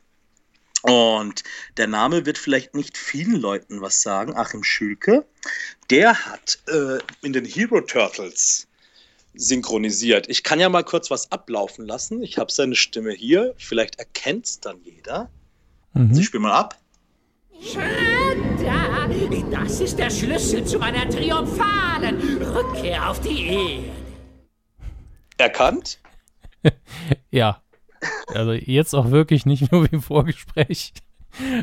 Und 0.81 1.43
der 1.77 1.87
Name 1.87 2.25
wird 2.25 2.37
vielleicht 2.37 2.75
nicht 2.75 2.97
vielen 2.97 3.39
Leuten 3.39 3.81
was 3.81 4.01
sagen, 4.01 4.35
Achim 4.35 4.63
Schülke. 4.63 5.25
Der 5.89 6.25
hat 6.25 6.59
äh, 6.67 6.97
in 7.21 7.31
den 7.31 7.45
Hero 7.45 7.79
Turtles 7.79 8.67
synchronisiert. 9.33 10.29
Ich 10.29 10.43
kann 10.43 10.59
ja 10.59 10.67
mal 10.67 10.83
kurz 10.83 11.09
was 11.09 11.31
ablaufen 11.31 11.85
lassen. 11.85 12.21
Ich 12.21 12.37
habe 12.37 12.51
seine 12.51 12.75
Stimme 12.75 13.13
hier. 13.13 13.53
Vielleicht 13.57 13.97
erkennt 13.97 14.45
es 14.45 14.59
dann 14.59 14.81
jeder. 14.83 15.29
Mhm. 15.93 16.13
Sie 16.13 16.23
spielen 16.23 16.43
mal 16.43 16.53
ab. 16.53 16.77
Schredder, 17.61 19.09
das 19.51 19.79
ist 19.79 19.97
der 19.97 20.09
Schlüssel 20.09 20.65
zu 20.65 20.79
meiner 20.79 21.09
triumphalen 21.09 22.19
Rückkehr 22.41 23.09
auf 23.09 23.21
die 23.21 23.47
Erde. 23.47 23.83
Erkannt? 25.37 25.99
ja. 27.31 27.61
Also 28.27 28.51
jetzt 28.51 28.93
auch 28.93 29.11
wirklich 29.11 29.45
nicht 29.45 29.71
nur 29.71 29.83
wie 29.85 29.95
im 29.95 30.01
Vorgespräch. 30.01 30.93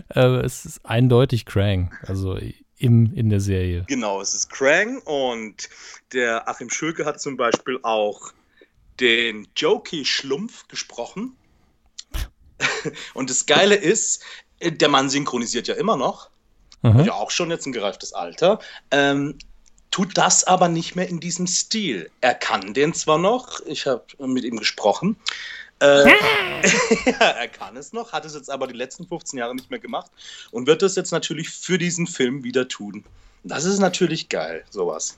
Aber 0.09 0.45
es 0.45 0.65
ist 0.65 0.85
eindeutig 0.85 1.45
Krang, 1.45 1.95
also 2.03 2.39
im, 2.77 3.13
in 3.15 3.29
der 3.29 3.41
Serie. 3.41 3.85
Genau, 3.87 4.21
es 4.21 4.35
ist 4.35 4.51
Krang 4.51 4.99
und 5.03 5.69
der 6.13 6.49
Achim 6.49 6.71
Schulke 6.71 7.05
hat 7.05 7.21
zum 7.21 7.37
Beispiel 7.37 7.79
auch 7.83 8.33
den 8.99 9.47
Jokey 9.57 10.05
Schlumpf 10.05 10.67
gesprochen. 10.69 11.37
Und 13.15 13.31
das 13.31 13.47
Geile 13.47 13.75
ist, 13.75 14.23
der 14.63 14.89
Mann 14.89 15.09
synchronisiert 15.11 15.69
ja 15.69 15.75
immer 15.75 15.97
noch. 15.97 16.31
Mhm. 16.83 17.05
Ja, 17.05 17.15
auch 17.15 17.31
schon 17.31 17.51
jetzt 17.51 17.67
ein 17.67 17.73
gereiftes 17.73 18.13
Alter. 18.13 18.59
Ähm, 18.91 19.37
tut 19.91 20.17
das 20.17 20.45
aber 20.45 20.69
nicht 20.69 20.97
mehr 20.97 21.09
in 21.09 21.21
diesem 21.21 21.47
Stil. 21.47 22.11
Er 22.21 22.35
kann 22.35 22.75
den 22.75 22.95
zwar 22.95 23.19
noch, 23.19 23.61
ich 23.67 23.87
habe 23.87 24.05
mit 24.19 24.45
ihm 24.45 24.59
gesprochen. 24.59 25.17
Äh, 25.81 26.07
ja, 27.07 27.27
er 27.27 27.49
kann 27.49 27.77
es 27.77 27.93
noch, 27.93 28.13
hat 28.13 28.25
es 28.25 28.35
jetzt 28.35 28.51
aber 28.51 28.67
die 28.67 28.75
letzten 28.75 29.07
15 29.07 29.39
Jahre 29.39 29.55
nicht 29.55 29.71
mehr 29.71 29.79
gemacht 29.79 30.11
und 30.51 30.67
wird 30.67 30.83
es 30.83 30.95
jetzt 30.95 31.11
natürlich 31.11 31.49
für 31.49 31.79
diesen 31.79 32.07
Film 32.07 32.45
wieder 32.45 32.69
tun. 32.69 33.05
Das 33.45 33.65
ist 33.65 33.79
natürlich 33.79 34.29
geil, 34.29 34.65
sowas. 34.69 35.17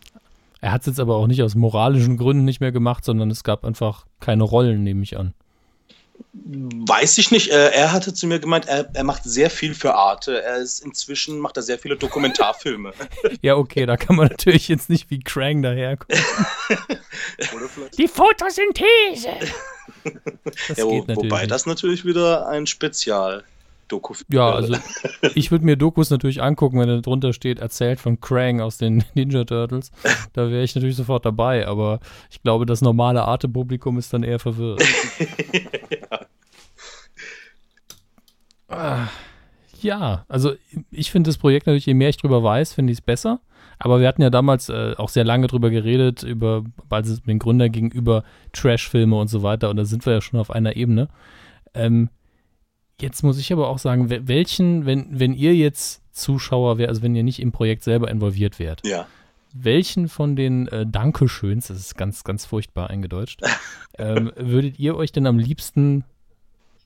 Er 0.61 0.71
hat 0.71 0.83
es 0.83 0.87
jetzt 0.87 1.01
aber 1.01 1.17
auch 1.17 1.27
nicht 1.27 1.43
aus 1.43 1.57
moralischen 1.57 2.17
Gründen 2.17 2.45
nicht 2.45 2.61
mehr 2.61 2.71
gemacht, 2.71 3.05
sondern 3.05 3.31
es 3.33 3.43
gab 3.43 3.65
einfach 3.65 4.07
keine 4.21 4.45
Rollen, 4.45 4.85
nehme 4.85 5.03
ich 5.03 5.19
an. 5.19 5.35
Weiß 6.33 7.19
ich 7.19 7.31
nicht. 7.31 7.51
Äh, 7.51 7.71
er 7.71 7.93
hatte 7.93 8.15
zu 8.15 8.27
mir 8.27 8.39
gemeint, 8.39 8.67
er, 8.67 8.91
er, 8.95 9.05
macht 9.05 9.25
sehr 9.25 9.51
viel 9.51 9.75
für 9.75 9.95
Arte. 9.95 10.43
Er 10.43 10.57
ist 10.57 10.81
inzwischen 10.81 11.39
macht 11.39 11.57
er 11.57 11.63
sehr 11.63 11.79
viele 11.79 11.97
Dokumentarfilme. 11.97 12.93
ja, 13.43 13.57
okay, 13.57 13.87
da 13.87 13.97
kann 13.97 14.17
man 14.17 14.29
natürlich 14.29 14.69
jetzt 14.69 14.91
nicht 14.91 15.11
wie 15.11 15.21
Krang 15.21 15.63
daherkommen. 15.63 16.23
Die 17.99 18.09
Photosynthese. 18.09 19.31
Ja, 20.77 20.85
wo, 20.85 21.07
wobei 21.07 21.47
das 21.47 21.67
natürlich 21.67 22.05
wieder 22.05 22.49
ein 22.49 22.67
Spezial 22.67 23.45
Doku. 23.93 24.15
Ja, 24.31 24.51
also 24.51 24.75
ich 25.35 25.51
würde 25.51 25.67
mir 25.67 25.77
Dokus 25.77 26.09
natürlich 26.09 26.43
angucken, 26.43 26.79
wenn 26.81 26.89
da 26.89 27.01
drunter 27.01 27.33
steht, 27.33 27.59
erzählt 27.59 28.01
von 28.01 28.21
Krang 28.21 28.61
aus 28.61 28.79
den 28.79 29.05
Ninja 29.15 29.45
Turtles. 29.45 29.93
Da 30.33 30.51
wäre 30.51 30.63
ich 30.63 30.75
natürlich 30.75 30.97
sofort 30.97 31.27
dabei, 31.27 31.69
aber 31.69 32.01
ich 32.31 32.43
glaube, 32.43 32.65
das 32.65 32.81
normale 32.81 33.23
Arte-Publikum 33.25 33.99
ist 33.99 34.13
dann 34.13 34.23
eher 34.23 34.39
verwirrt. 34.39 34.83
ja. 35.91 36.27
ah, 38.69 39.09
Ja, 39.83 40.25
also 40.29 40.53
ich 40.91 41.11
finde 41.11 41.29
das 41.29 41.37
Projekt 41.37 41.67
natürlich, 41.67 41.87
je 41.87 41.95
mehr 41.95 42.09
ich 42.09 42.17
drüber 42.17 42.43
weiß, 42.43 42.73
finde 42.73 42.93
ich 42.93 42.99
es 42.99 43.03
besser. 43.05 43.41
Aber 43.79 44.01
wir 44.01 44.09
hatten 44.09 44.23
ja 44.23 44.31
damals 44.31 44.69
äh, 44.69 44.95
auch 44.97 45.09
sehr 45.09 45.25
lange 45.25 45.49
drüber 45.49 45.69
geredet, 45.69 46.23
über, 46.23 46.65
als 46.89 47.09
es 47.09 47.23
den 47.23 47.41
Gründer 47.41 47.69
gegenüber 47.69 48.23
Trash-Filme 48.53 49.17
und 49.17 49.29
so 49.29 49.43
weiter. 49.43 49.71
Und 49.71 49.77
da 49.77 49.85
sind 49.85 50.07
wir 50.07 50.15
ja 50.15 50.21
schon 50.21 50.39
auf 50.39 50.51
einer 50.51 50.77
Ebene. 50.77 51.09
Ähm, 51.75 52.09
jetzt 53.01 53.23
muss 53.23 53.39
ich 53.39 53.53
aber 53.53 53.69
auch 53.69 53.79
sagen, 53.79 54.09
welchen, 54.29 54.87
wenn, 54.87 55.07
wenn 55.19 55.35
ihr 55.35 55.55
jetzt 55.55 56.03
Zuschauer 56.13 56.79
wärt, 56.79 56.89
also 56.91 57.03
wenn 57.03 57.15
ihr 57.15 57.23
nicht 57.23 57.41
im 57.41 57.53
Projekt 57.53 57.83
selber 57.85 58.11
involviert 58.11 58.59
wärt, 58.59 58.87
Ja. 58.87 59.07
welchen 59.55 60.09
von 60.09 60.37
den 60.37 60.69
äh, 60.69 60.87
Dankeschöns, 60.87 61.69
das 61.69 61.79
ist 61.79 61.97
ganz, 61.97 62.23
ganz 62.25 62.45
furchtbar 62.45 62.91
eingedeutscht, 62.91 63.41
ähm, 63.99 64.31
würdet 64.37 64.79
ihr 64.79 64.95
euch 64.97 65.11
denn 65.13 65.27
am 65.27 65.39
liebsten 65.39 66.05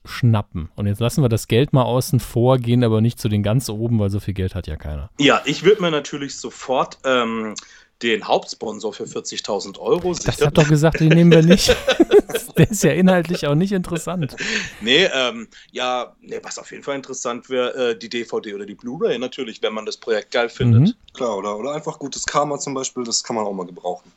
schnappen? 0.05 0.69
Und 0.75 0.87
jetzt 0.87 0.99
lassen 1.01 1.21
wir 1.21 1.29
das 1.29 1.47
Geld 1.47 1.73
mal 1.73 1.83
außen 1.83 2.19
vor, 2.19 2.57
gehen 2.57 2.83
aber 2.83 3.01
nicht 3.01 3.19
zu 3.19 3.27
den 3.29 3.43
ganz 3.43 3.69
oben, 3.69 3.99
weil 3.99 4.09
so 4.09 4.19
viel 4.21 4.33
Geld 4.33 4.55
hat 4.55 4.67
ja 4.67 4.77
keiner. 4.77 5.09
Ja, 5.19 5.41
ich 5.45 5.63
würde 5.63 5.81
mir 5.81 5.91
natürlich 5.91 6.37
sofort 6.37 6.97
ähm, 7.03 7.53
den 8.01 8.27
Hauptsponsor 8.27 8.93
für 8.93 9.05
40.000 9.05 9.79
Euro 9.79 10.13
Das 10.13 10.23
sichern. 10.23 10.47
hat 10.47 10.57
doch 10.57 10.67
gesagt, 10.67 10.99
den 10.99 11.09
nehmen 11.09 11.31
wir 11.31 11.43
nicht. 11.43 11.75
Der 12.57 12.69
ist 12.69 12.83
ja 12.83 12.91
inhaltlich 12.91 13.45
auch 13.47 13.55
nicht 13.55 13.71
interessant. 13.71 14.35
Nee, 14.81 15.05
ähm, 15.13 15.47
ja, 15.71 16.13
nee, 16.21 16.39
was 16.43 16.59
auf 16.59 16.71
jeden 16.71 16.83
Fall 16.83 16.95
interessant 16.95 17.49
wäre, 17.49 17.91
äh, 17.91 17.97
die 17.97 18.09
DVD 18.09 18.53
oder 18.53 18.65
die 18.65 18.75
Blu-ray 18.75 19.17
natürlich, 19.17 19.61
wenn 19.61 19.73
man 19.73 19.85
das 19.85 19.97
Projekt 19.97 20.31
geil 20.31 20.49
findet. 20.49 20.81
Mhm. 20.81 20.93
Klar, 21.13 21.37
oder, 21.37 21.57
oder 21.57 21.73
einfach 21.73 21.99
gutes 21.99 22.25
Karma 22.25 22.57
zum 22.59 22.73
Beispiel, 22.73 23.03
das 23.03 23.23
kann 23.23 23.35
man 23.35 23.45
auch 23.45 23.53
mal 23.53 23.65
gebrauchen. 23.65 24.11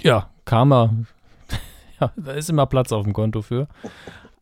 Ja, 0.00 0.30
Karma. 0.44 0.94
Ja, 2.00 2.12
da 2.14 2.30
ist 2.30 2.48
immer 2.48 2.64
Platz 2.66 2.92
auf 2.92 3.02
dem 3.02 3.12
Konto 3.12 3.42
für. 3.42 3.66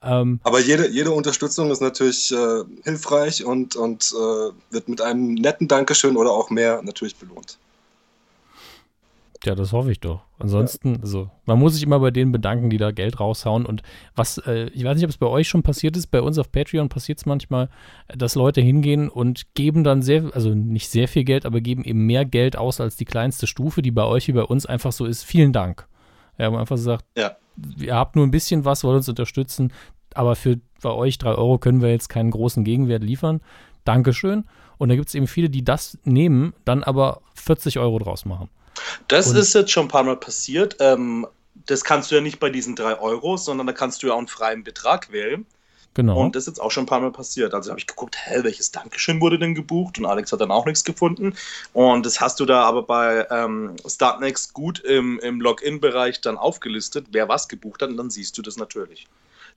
Ähm, 0.03 0.41
Aber 0.43 0.61
jede, 0.61 0.91
jede 0.91 1.11
Unterstützung 1.11 1.71
ist 1.71 1.81
natürlich 1.81 2.31
äh, 2.31 2.65
hilfreich 2.85 3.43
und, 3.47 3.77
und 3.77 4.13
äh, 4.13 4.53
wird 4.71 4.91
mit 4.91 5.01
einem 5.01 5.33
netten 5.33 5.67
Dankeschön 5.67 6.19
oder 6.19 6.33
auch 6.33 6.51
mehr 6.51 6.83
natürlich 6.83 7.17
belohnt. 7.17 7.57
Ja, 9.45 9.55
das 9.55 9.73
hoffe 9.73 9.93
ich 9.93 10.01
doch. 10.01 10.23
Ansonsten, 10.39 10.99
also, 11.03 11.31
man 11.45 11.59
muss 11.59 11.75
sich 11.75 11.83
immer 11.83 12.01
bei 12.01 12.11
denen 12.11 12.33
bedanken, 12.33 12.71
die 12.71 12.79
da 12.79 12.91
Geld 12.91 13.21
raushauen. 13.21 13.65
Und 13.67 13.83
was, 14.15 14.39
äh, 14.39 14.69
ich 14.71 14.85
weiß 14.85 14.97
nicht, 14.97 15.05
ob 15.05 15.11
es 15.11 15.19
bei 15.19 15.27
euch 15.27 15.49
schon 15.49 15.63
passiert 15.63 15.97
ist, 15.97 16.09
bei 16.09 16.21
uns 16.23 16.39
auf 16.39 16.51
Patreon 16.51 16.89
passiert 16.89 17.19
es 17.19 17.27
manchmal, 17.27 17.69
dass 18.09 18.35
Leute 18.35 18.61
hingehen 18.61 19.09
und 19.09 19.55
geben 19.55 19.85
dann 19.85 20.03
sehr, 20.03 20.31
also 20.35 20.55
nicht 20.55 20.89
sehr 20.89 21.07
viel 21.09 21.25
Geld, 21.25 21.47
aber 21.47 21.61
geben 21.61 21.85
eben 21.85 22.07
mehr 22.07 22.25
Geld 22.25 22.57
aus 22.57 22.81
als 22.81 22.97
die 22.97 23.05
kleinste 23.05 23.47
Stufe, 23.47 23.83
die 23.83 23.91
bei 23.91 24.05
euch 24.05 24.29
wie 24.29 24.33
bei 24.33 24.43
uns 24.45 24.67
einfach 24.67 24.93
so 24.93 25.05
ist. 25.05 25.23
Vielen 25.25 25.53
Dank. 25.53 25.87
Ja, 26.39 26.51
man 26.51 26.61
einfach 26.61 26.79
sagt, 26.79 27.05
Ja. 27.17 27.37
ihr 27.79 27.95
habt 27.95 28.17
nur 28.17 28.27
ein 28.27 28.31
bisschen 28.31 28.65
was, 28.65 28.85
wollt 28.85 28.97
uns 28.97 29.09
unterstützen, 29.09 29.73
aber 30.15 30.35
für 30.37 30.59
bei 30.83 30.91
euch 30.91 31.19
drei 31.19 31.35
Euro 31.35 31.59
können 31.59 31.81
wir 31.83 31.91
jetzt 31.91 32.09
keinen 32.09 32.31
großen 32.31 32.65
Gegenwert 32.65 33.03
liefern. 33.03 33.41
Dankeschön. 33.85 34.45
Und 34.79 34.89
da 34.91 34.97
gibt 34.97 35.09
es 35.09 35.15
eben 35.15 35.27
viele, 35.27 35.49
die 35.49 35.65
das 35.65 35.99
nehmen, 36.05 36.53
dann 36.67 36.83
aber 36.83 37.21
40 37.35 37.79
Euro 37.79 37.99
draus 37.99 38.25
machen. 38.27 38.51
Das 39.09 39.29
Und- 39.29 39.37
ist 39.37 39.55
jetzt 39.55 39.71
schon 39.71 39.87
ein 39.87 39.89
paar 39.89 40.05
Mal 40.05 40.17
passiert. 40.17 40.77
Ähm, 40.81 41.27
das 41.67 41.85
kannst 41.85 42.11
du 42.11 42.15
ja 42.15 42.21
nicht 42.21 42.39
bei 42.39 42.51
diesen 42.51 42.77
drei 42.77 42.99
Euro, 42.99 43.37
sondern 43.37 43.67
da 43.67 43.73
kannst 43.73 44.03
du 44.03 44.09
ja 44.09 44.15
auch 44.15 44.19
einen 44.19 44.29
freien 44.29 44.63
Betrag 44.63 45.11
wählen. 45.11 45.47
Genau. 45.95 46.21
Und 46.21 46.37
das 46.37 46.43
ist 46.43 46.49
jetzt 46.49 46.61
auch 46.61 46.71
schon 46.71 46.83
ein 46.83 46.89
paar 46.89 47.01
Mal 47.01 47.11
passiert. 47.11 47.55
Also 47.55 47.71
habe 47.71 47.81
ich 47.81 47.87
geguckt, 47.87 48.17
hä, 48.23 48.41
welches 48.43 48.71
Dankeschön 48.71 49.19
wurde 49.23 49.39
denn 49.39 49.55
gebucht? 49.55 49.99
Und 49.99 50.05
Alex 50.05 50.31
hat 50.31 50.43
dann 50.43 50.51
auch 50.51 50.67
nichts 50.67 50.85
gefunden. 50.85 51.35
Und 51.73 52.05
das 52.05 52.21
hast 52.21 52.39
du 52.39 52.45
da 52.45 52.65
aber 52.65 52.83
bei 52.83 53.27
ähm, 53.31 53.77
Startnext 53.87 54.53
gut 54.53 54.79
im, 54.81 55.19
im 55.21 55.41
Login-Bereich 55.41 56.21
dann 56.21 56.37
aufgelistet, 56.37 57.07
wer 57.13 57.31
was 57.31 57.49
gebucht 57.49 57.81
hat. 57.81 57.89
Und 57.89 57.97
dann 57.97 58.11
siehst 58.11 58.37
du 58.37 58.43
das 58.43 58.59
natürlich. 58.59 59.09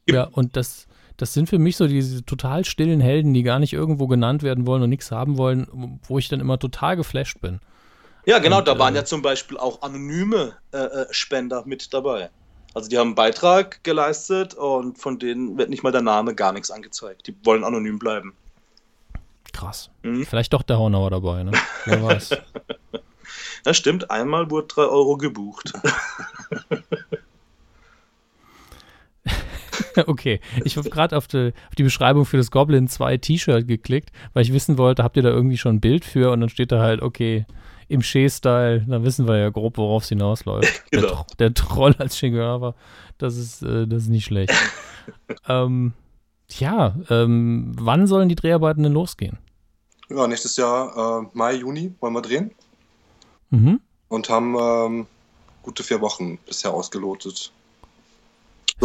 Ja, 0.07 0.29
und 0.31 0.55
das, 0.55 0.87
das 1.17 1.33
sind 1.33 1.49
für 1.49 1.59
mich 1.59 1.75
so 1.75 1.87
diese 1.87 2.23
total 2.23 2.63
stillen 2.63 3.01
Helden, 3.01 3.33
die 3.33 3.43
gar 3.43 3.59
nicht 3.59 3.73
irgendwo 3.73 4.07
genannt 4.07 4.41
werden 4.41 4.65
wollen 4.65 4.81
und 4.81 4.89
nichts 4.89 5.11
haben 5.11 5.37
wollen, 5.37 5.99
wo 6.07 6.19
ich 6.19 6.29
dann 6.29 6.39
immer 6.39 6.57
total 6.57 6.95
geflasht 6.95 7.41
bin. 7.41 7.59
Ja, 8.25 8.39
genau, 8.39 8.59
Und, 8.59 8.67
da 8.67 8.77
waren 8.77 8.93
äh, 8.95 8.99
ja 8.99 9.05
zum 9.05 9.21
Beispiel 9.21 9.57
auch 9.57 9.81
anonyme 9.81 10.57
äh, 10.71 10.77
äh, 10.77 11.05
Spender 11.11 11.63
mit 11.65 11.93
dabei. 11.93 12.29
Also 12.73 12.89
die 12.89 12.97
haben 12.97 13.09
einen 13.09 13.15
Beitrag 13.15 13.83
geleistet 13.83 14.53
und 14.53 14.99
von 14.99 15.17
denen 15.17 15.57
wird 15.57 15.69
nicht 15.69 15.83
mal 15.83 15.91
der 15.91 16.01
Name 16.01 16.35
gar 16.35 16.51
nichts 16.53 16.69
angezeigt. 16.69 17.27
Die 17.27 17.35
wollen 17.43 17.63
anonym 17.63 17.97
bleiben. 17.97 18.35
Krass. 19.53 19.89
Mhm. 20.03 20.25
Vielleicht 20.25 20.53
doch 20.53 20.61
der 20.61 20.77
Hornauer 20.77 21.09
dabei, 21.09 21.43
ne? 21.43 21.51
Wer 21.85 22.03
weiß. 22.03 22.37
Das 23.63 23.77
stimmt, 23.77 24.11
einmal 24.11 24.49
wurde 24.51 24.67
3 24.67 24.81
Euro 24.83 25.17
gebucht. 25.17 25.73
okay, 30.07 30.39
ich 30.63 30.77
habe 30.77 30.89
gerade 30.89 31.15
auf 31.17 31.27
die, 31.27 31.53
auf 31.69 31.75
die 31.75 31.83
Beschreibung 31.83 32.25
für 32.25 32.37
das 32.37 32.51
Goblin 32.51 32.87
2 32.87 33.17
T-Shirt 33.17 33.67
geklickt, 33.67 34.11
weil 34.33 34.43
ich 34.43 34.53
wissen 34.53 34.77
wollte, 34.77 35.03
habt 35.03 35.17
ihr 35.17 35.23
da 35.23 35.29
irgendwie 35.29 35.57
schon 35.57 35.75
ein 35.75 35.81
Bild 35.81 36.05
für? 36.05 36.31
Und 36.31 36.41
dann 36.41 36.49
steht 36.49 36.71
da 36.71 36.79
halt, 36.81 37.01
okay, 37.01 37.45
im 37.87 38.01
Shea-Style, 38.03 38.85
dann 38.87 39.03
wissen 39.03 39.27
wir 39.27 39.37
ja 39.37 39.49
grob, 39.49 39.77
worauf 39.77 40.03
es 40.03 40.09
hinausläuft. 40.09 40.83
Der, 40.93 41.01
Genau. 41.01 41.13
Tro- 41.13 41.25
der 41.39 41.53
Troll 41.53 41.95
als 41.97 42.17
Che 42.17 42.29
Guevara, 42.29 42.75
das 43.17 43.35
ist, 43.35 43.63
äh, 43.63 43.87
das 43.87 44.03
ist 44.03 44.09
nicht 44.09 44.25
schlecht. 44.25 44.53
ähm, 45.47 45.93
ja, 46.59 46.95
ähm, 47.09 47.71
wann 47.79 48.05
sollen 48.07 48.29
die 48.29 48.35
Dreharbeiten 48.35 48.83
denn 48.83 48.93
losgehen? 48.93 49.37
Ja, 50.09 50.27
nächstes 50.27 50.57
Jahr, 50.57 51.21
äh, 51.23 51.27
Mai, 51.33 51.55
Juni, 51.55 51.93
wollen 51.99 52.13
wir 52.13 52.21
drehen 52.21 52.51
Mhm. 53.51 53.79
und 54.07 54.29
haben 54.29 54.55
ähm, 54.59 55.07
gute 55.63 55.83
vier 55.83 56.01
Wochen 56.01 56.37
bisher 56.45 56.71
ausgelotet. 56.71 57.51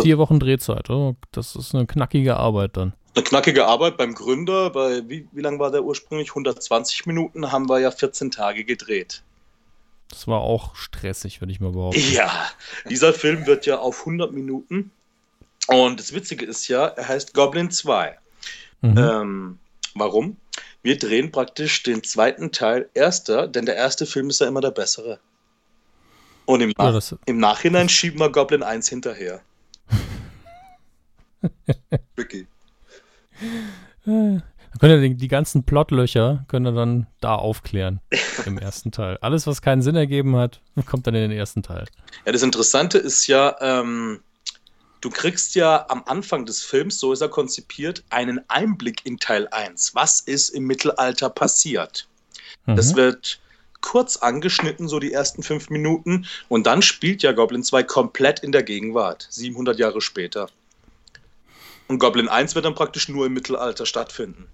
Vier 0.02 0.18
Wochen 0.18 0.40
Drehzeit, 0.40 0.90
oh, 0.90 1.16
das 1.32 1.54
ist 1.56 1.74
eine 1.74 1.86
knackige 1.86 2.36
Arbeit 2.36 2.76
dann. 2.76 2.94
Eine 3.14 3.24
knackige 3.24 3.66
Arbeit 3.66 3.96
beim 3.96 4.14
Gründer. 4.14 4.70
Bei, 4.70 5.08
wie, 5.08 5.28
wie 5.32 5.40
lang 5.40 5.58
war 5.60 5.70
der 5.70 5.84
ursprünglich? 5.84 6.30
120 6.30 7.06
Minuten 7.06 7.52
haben 7.52 7.68
wir 7.68 7.78
ja 7.78 7.90
14 7.92 8.30
Tage 8.32 8.64
gedreht. 8.64 9.22
Das 10.10 10.26
war 10.26 10.40
auch 10.40 10.74
stressig, 10.76 11.40
würde 11.40 11.52
ich 11.52 11.60
mal 11.60 11.70
behaupten. 11.72 12.00
Ja, 12.12 12.30
dieser 12.90 13.12
Film 13.12 13.46
wird 13.46 13.66
ja 13.66 13.78
auf 13.78 14.00
100 14.00 14.32
Minuten. 14.32 14.90
Und 15.68 15.98
das 16.00 16.12
Witzige 16.12 16.44
ist 16.44 16.68
ja, 16.68 16.86
er 16.86 17.08
heißt 17.08 17.34
Goblin 17.34 17.70
2. 17.70 18.18
Mhm. 18.82 18.98
Ähm, 18.98 19.58
warum? 19.94 20.36
Wir 20.82 20.98
drehen 20.98 21.30
praktisch 21.32 21.82
den 21.84 22.02
zweiten 22.02 22.52
Teil 22.52 22.88
erster, 22.94 23.46
denn 23.48 23.64
der 23.64 23.76
erste 23.76 24.04
Film 24.06 24.28
ist 24.28 24.40
ja 24.40 24.46
immer 24.48 24.60
der 24.60 24.72
bessere. 24.72 25.18
Und 26.46 26.60
im, 26.60 26.70
Ja, 26.70 26.74
Nach 26.86 26.92
das- 26.92 27.16
im 27.26 27.38
Nachhinein 27.38 27.88
schieben 27.88 28.20
wir 28.20 28.30
Goblin 28.30 28.62
1 28.62 28.88
hinterher. 28.88 29.40
Tricky. 32.16 32.46
Dann 34.04 34.42
könnt 34.80 35.02
ihr 35.02 35.14
die, 35.14 35.28
ganzen 35.28 35.64
Plotlöcher 35.64 36.44
könnt 36.48 36.66
ihr 36.66 36.72
dann 36.72 37.06
da 37.20 37.34
aufklären 37.36 38.00
im 38.46 38.58
ersten 38.58 38.92
Teil. 38.92 39.18
Alles, 39.20 39.46
was 39.46 39.62
keinen 39.62 39.82
Sinn 39.82 39.96
ergeben 39.96 40.36
hat, 40.36 40.60
kommt 40.86 41.06
dann 41.06 41.14
in 41.14 41.30
den 41.30 41.38
ersten 41.38 41.62
Teil. 41.62 41.86
Ja, 42.26 42.32
das 42.32 42.42
Interessante 42.42 42.98
ist 42.98 43.26
ja, 43.26 43.56
ähm, 43.60 44.20
du 45.00 45.10
kriegst 45.10 45.54
ja 45.54 45.86
am 45.88 46.02
Anfang 46.06 46.44
des 46.44 46.62
Films, 46.62 46.98
so 46.98 47.12
ist 47.12 47.20
er 47.20 47.28
konzipiert, 47.28 48.02
einen 48.10 48.40
Einblick 48.48 49.04
in 49.04 49.18
Teil 49.18 49.48
1. 49.48 49.94
Was 49.94 50.20
ist 50.20 50.50
im 50.50 50.64
Mittelalter 50.64 51.30
passiert? 51.30 52.08
Das 52.66 52.92
Mhm. 52.92 52.96
wird 52.96 53.40
kurz 53.80 54.16
angeschnitten, 54.16 54.88
so 54.88 54.98
die 54.98 55.12
ersten 55.12 55.42
fünf 55.42 55.68
Minuten. 55.68 56.26
Und 56.48 56.66
dann 56.66 56.80
spielt 56.80 57.22
ja 57.22 57.32
Goblin 57.32 57.62
2 57.62 57.82
komplett 57.82 58.40
in 58.40 58.50
der 58.50 58.62
Gegenwart, 58.62 59.26
700 59.30 59.78
Jahre 59.78 60.00
später. 60.00 60.48
Und 61.94 62.00
Goblin 62.00 62.28
1 62.28 62.56
wird 62.56 62.64
dann 62.64 62.74
praktisch 62.74 63.08
nur 63.08 63.24
im 63.26 63.34
Mittelalter 63.34 63.86
stattfinden. 63.86 64.48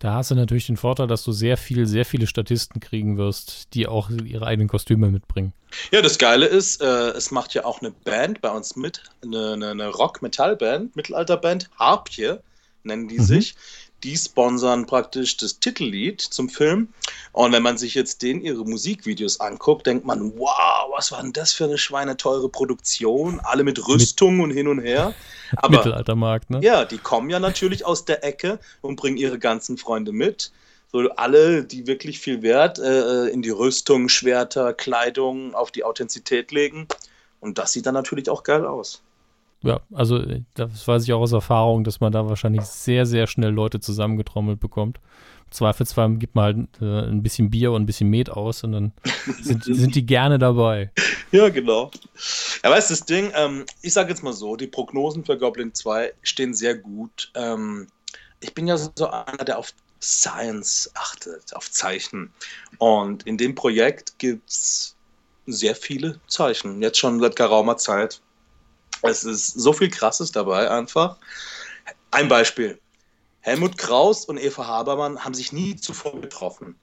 Da 0.00 0.14
hast 0.14 0.32
du 0.32 0.34
natürlich 0.34 0.66
den 0.66 0.76
Vorteil, 0.76 1.06
dass 1.06 1.22
du 1.22 1.30
sehr 1.30 1.56
viel, 1.56 1.86
sehr 1.86 2.04
viele 2.04 2.26
Statisten 2.26 2.80
kriegen 2.80 3.16
wirst, 3.18 3.72
die 3.72 3.86
auch 3.86 4.10
ihre 4.10 4.44
eigenen 4.44 4.66
Kostüme 4.66 5.12
mitbringen. 5.12 5.52
Ja, 5.92 6.02
das 6.02 6.18
Geile 6.18 6.46
ist, 6.46 6.82
äh, 6.82 7.10
es 7.10 7.30
macht 7.30 7.54
ja 7.54 7.64
auch 7.64 7.82
eine 7.82 7.92
Band 7.92 8.40
bei 8.40 8.50
uns 8.50 8.74
mit, 8.74 9.04
eine, 9.22 9.52
eine, 9.52 9.86
Rock-Metall-Band, 9.90 10.96
Mittelalter-Band, 10.96 11.70
Harpje 11.78 12.42
nennen 12.82 13.06
die 13.06 13.20
Mhm. 13.20 13.22
sich. 13.22 13.54
Die 14.04 14.16
sponsern 14.16 14.84
praktisch 14.84 15.38
das 15.38 15.60
Titellied 15.60 16.20
zum 16.20 16.50
Film. 16.50 16.88
Und 17.32 17.52
wenn 17.52 17.62
man 17.62 17.78
sich 17.78 17.94
jetzt 17.94 18.20
den 18.22 18.42
ihre 18.42 18.64
Musikvideos 18.64 19.40
anguckt, 19.40 19.86
denkt 19.86 20.04
man, 20.04 20.38
wow, 20.38 20.90
was 20.94 21.10
war 21.10 21.22
denn 21.22 21.32
das 21.32 21.52
für 21.52 21.64
eine 21.64 21.78
schweineteure 21.78 22.50
Produktion? 22.50 23.40
Alle 23.42 23.64
mit 23.64 23.88
Rüstung 23.88 24.40
und 24.40 24.50
hin 24.50 24.68
und 24.68 24.80
her. 24.80 25.14
Aber 25.56 25.78
Mittelaltermarkt, 25.78 26.50
ne? 26.50 26.60
ja, 26.62 26.84
die 26.84 26.98
kommen 26.98 27.30
ja 27.30 27.40
natürlich 27.40 27.86
aus 27.86 28.04
der 28.04 28.22
Ecke 28.22 28.58
und 28.82 28.96
bringen 28.96 29.16
ihre 29.16 29.38
ganzen 29.38 29.78
Freunde 29.78 30.12
mit. 30.12 30.52
So 30.92 31.08
alle, 31.16 31.64
die 31.64 31.86
wirklich 31.86 32.20
viel 32.20 32.42
Wert 32.42 32.78
äh, 32.78 33.28
in 33.28 33.40
die 33.40 33.50
Rüstung, 33.50 34.10
Schwerter, 34.10 34.74
Kleidung, 34.74 35.54
auf 35.54 35.72
die 35.72 35.82
Authentizität 35.82 36.52
legen. 36.52 36.86
Und 37.40 37.58
das 37.58 37.72
sieht 37.72 37.86
dann 37.86 37.94
natürlich 37.94 38.28
auch 38.28 38.42
geil 38.42 38.66
aus. 38.66 39.02
Ja, 39.64 39.80
also 39.92 40.18
äh, 40.18 40.42
das 40.54 40.86
weiß 40.86 41.04
ich 41.04 41.12
auch 41.12 41.20
aus 41.20 41.32
Erfahrung, 41.32 41.84
dass 41.84 42.00
man 42.00 42.12
da 42.12 42.28
wahrscheinlich 42.28 42.62
sehr, 42.62 43.06
sehr 43.06 43.26
schnell 43.26 43.50
Leute 43.50 43.80
zusammengetrommelt 43.80 44.60
bekommt. 44.60 44.98
Im 45.46 45.52
Zweifelsfall 45.52 46.14
gibt 46.16 46.34
man 46.34 46.44
halt 46.44 46.68
äh, 46.82 47.08
ein 47.08 47.22
bisschen 47.22 47.50
Bier 47.50 47.72
und 47.72 47.82
ein 47.82 47.86
bisschen 47.86 48.10
Met 48.10 48.30
aus 48.30 48.62
und 48.64 48.72
dann 48.72 48.92
sind, 49.40 49.64
sind 49.64 49.94
die 49.94 50.04
gerne 50.04 50.38
dabei. 50.38 50.90
Ja, 51.32 51.48
genau. 51.48 51.90
Ja, 52.62 52.70
weißt 52.70 52.90
du, 52.90 52.94
das 52.94 53.06
Ding, 53.06 53.32
ähm, 53.34 53.64
ich 53.82 53.92
sage 53.92 54.10
jetzt 54.10 54.22
mal 54.22 54.32
so, 54.32 54.56
die 54.56 54.66
Prognosen 54.66 55.24
für 55.24 55.38
Goblin 55.38 55.72
2 55.72 56.12
stehen 56.22 56.54
sehr 56.54 56.76
gut. 56.76 57.30
Ähm, 57.34 57.88
ich 58.40 58.54
bin 58.54 58.66
ja 58.66 58.76
so 58.76 58.90
einer, 59.08 59.44
der 59.44 59.58
auf 59.58 59.72
Science 60.04 60.90
achtet, 60.94 61.56
auf 61.56 61.70
Zeichen. 61.70 62.32
Und 62.78 63.26
in 63.26 63.38
dem 63.38 63.54
Projekt 63.54 64.18
gibt 64.18 64.48
es 64.50 64.94
sehr 65.46 65.74
viele 65.74 66.20
Zeichen, 66.26 66.82
jetzt 66.82 66.98
schon 66.98 67.20
seit 67.20 67.36
geraumer 67.36 67.76
Zeit. 67.76 68.20
Es 69.04 69.24
ist 69.24 69.48
so 69.48 69.72
viel 69.72 69.90
Krasses 69.90 70.32
dabei 70.32 70.70
einfach. 70.70 71.18
Ein 72.10 72.28
Beispiel. 72.28 72.78
Helmut 73.40 73.76
Kraus 73.76 74.24
und 74.24 74.38
Eva 74.38 74.66
Habermann 74.66 75.22
haben 75.22 75.34
sich 75.34 75.52
nie 75.52 75.76
zuvor 75.76 76.20
getroffen. 76.20 76.76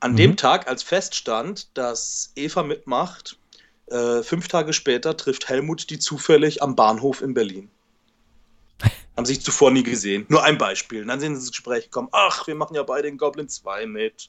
An 0.00 0.12
mhm. 0.12 0.16
dem 0.16 0.36
Tag, 0.36 0.66
als 0.66 0.82
feststand, 0.82 1.68
dass 1.74 2.32
Eva 2.34 2.64
mitmacht, 2.64 3.38
äh, 3.86 4.22
fünf 4.22 4.48
Tage 4.48 4.72
später 4.72 5.16
trifft 5.16 5.48
Helmut 5.48 5.90
die 5.90 5.98
zufällig 5.98 6.62
am 6.62 6.74
Bahnhof 6.74 7.22
in 7.22 7.34
Berlin. 7.34 7.70
haben 9.16 9.26
sich 9.26 9.40
zuvor 9.40 9.70
nie 9.70 9.84
gesehen. 9.84 10.26
Nur 10.28 10.42
ein 10.42 10.58
Beispiel. 10.58 11.02
Und 11.02 11.08
dann 11.08 11.20
sind 11.20 11.36
sie 11.36 11.42
ins 11.42 11.50
Gespräch 11.52 11.84
gekommen. 11.84 12.08
Ach, 12.10 12.46
wir 12.48 12.56
machen 12.56 12.74
ja 12.74 12.82
beide 12.82 13.08
den 13.08 13.18
Goblin 13.18 13.48
2 13.48 13.86
mit. 13.86 14.28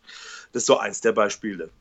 Das 0.51 0.63
ist 0.63 0.67
so 0.67 0.77
eins 0.77 1.01
der 1.01 1.13
Beispiele. 1.13 1.71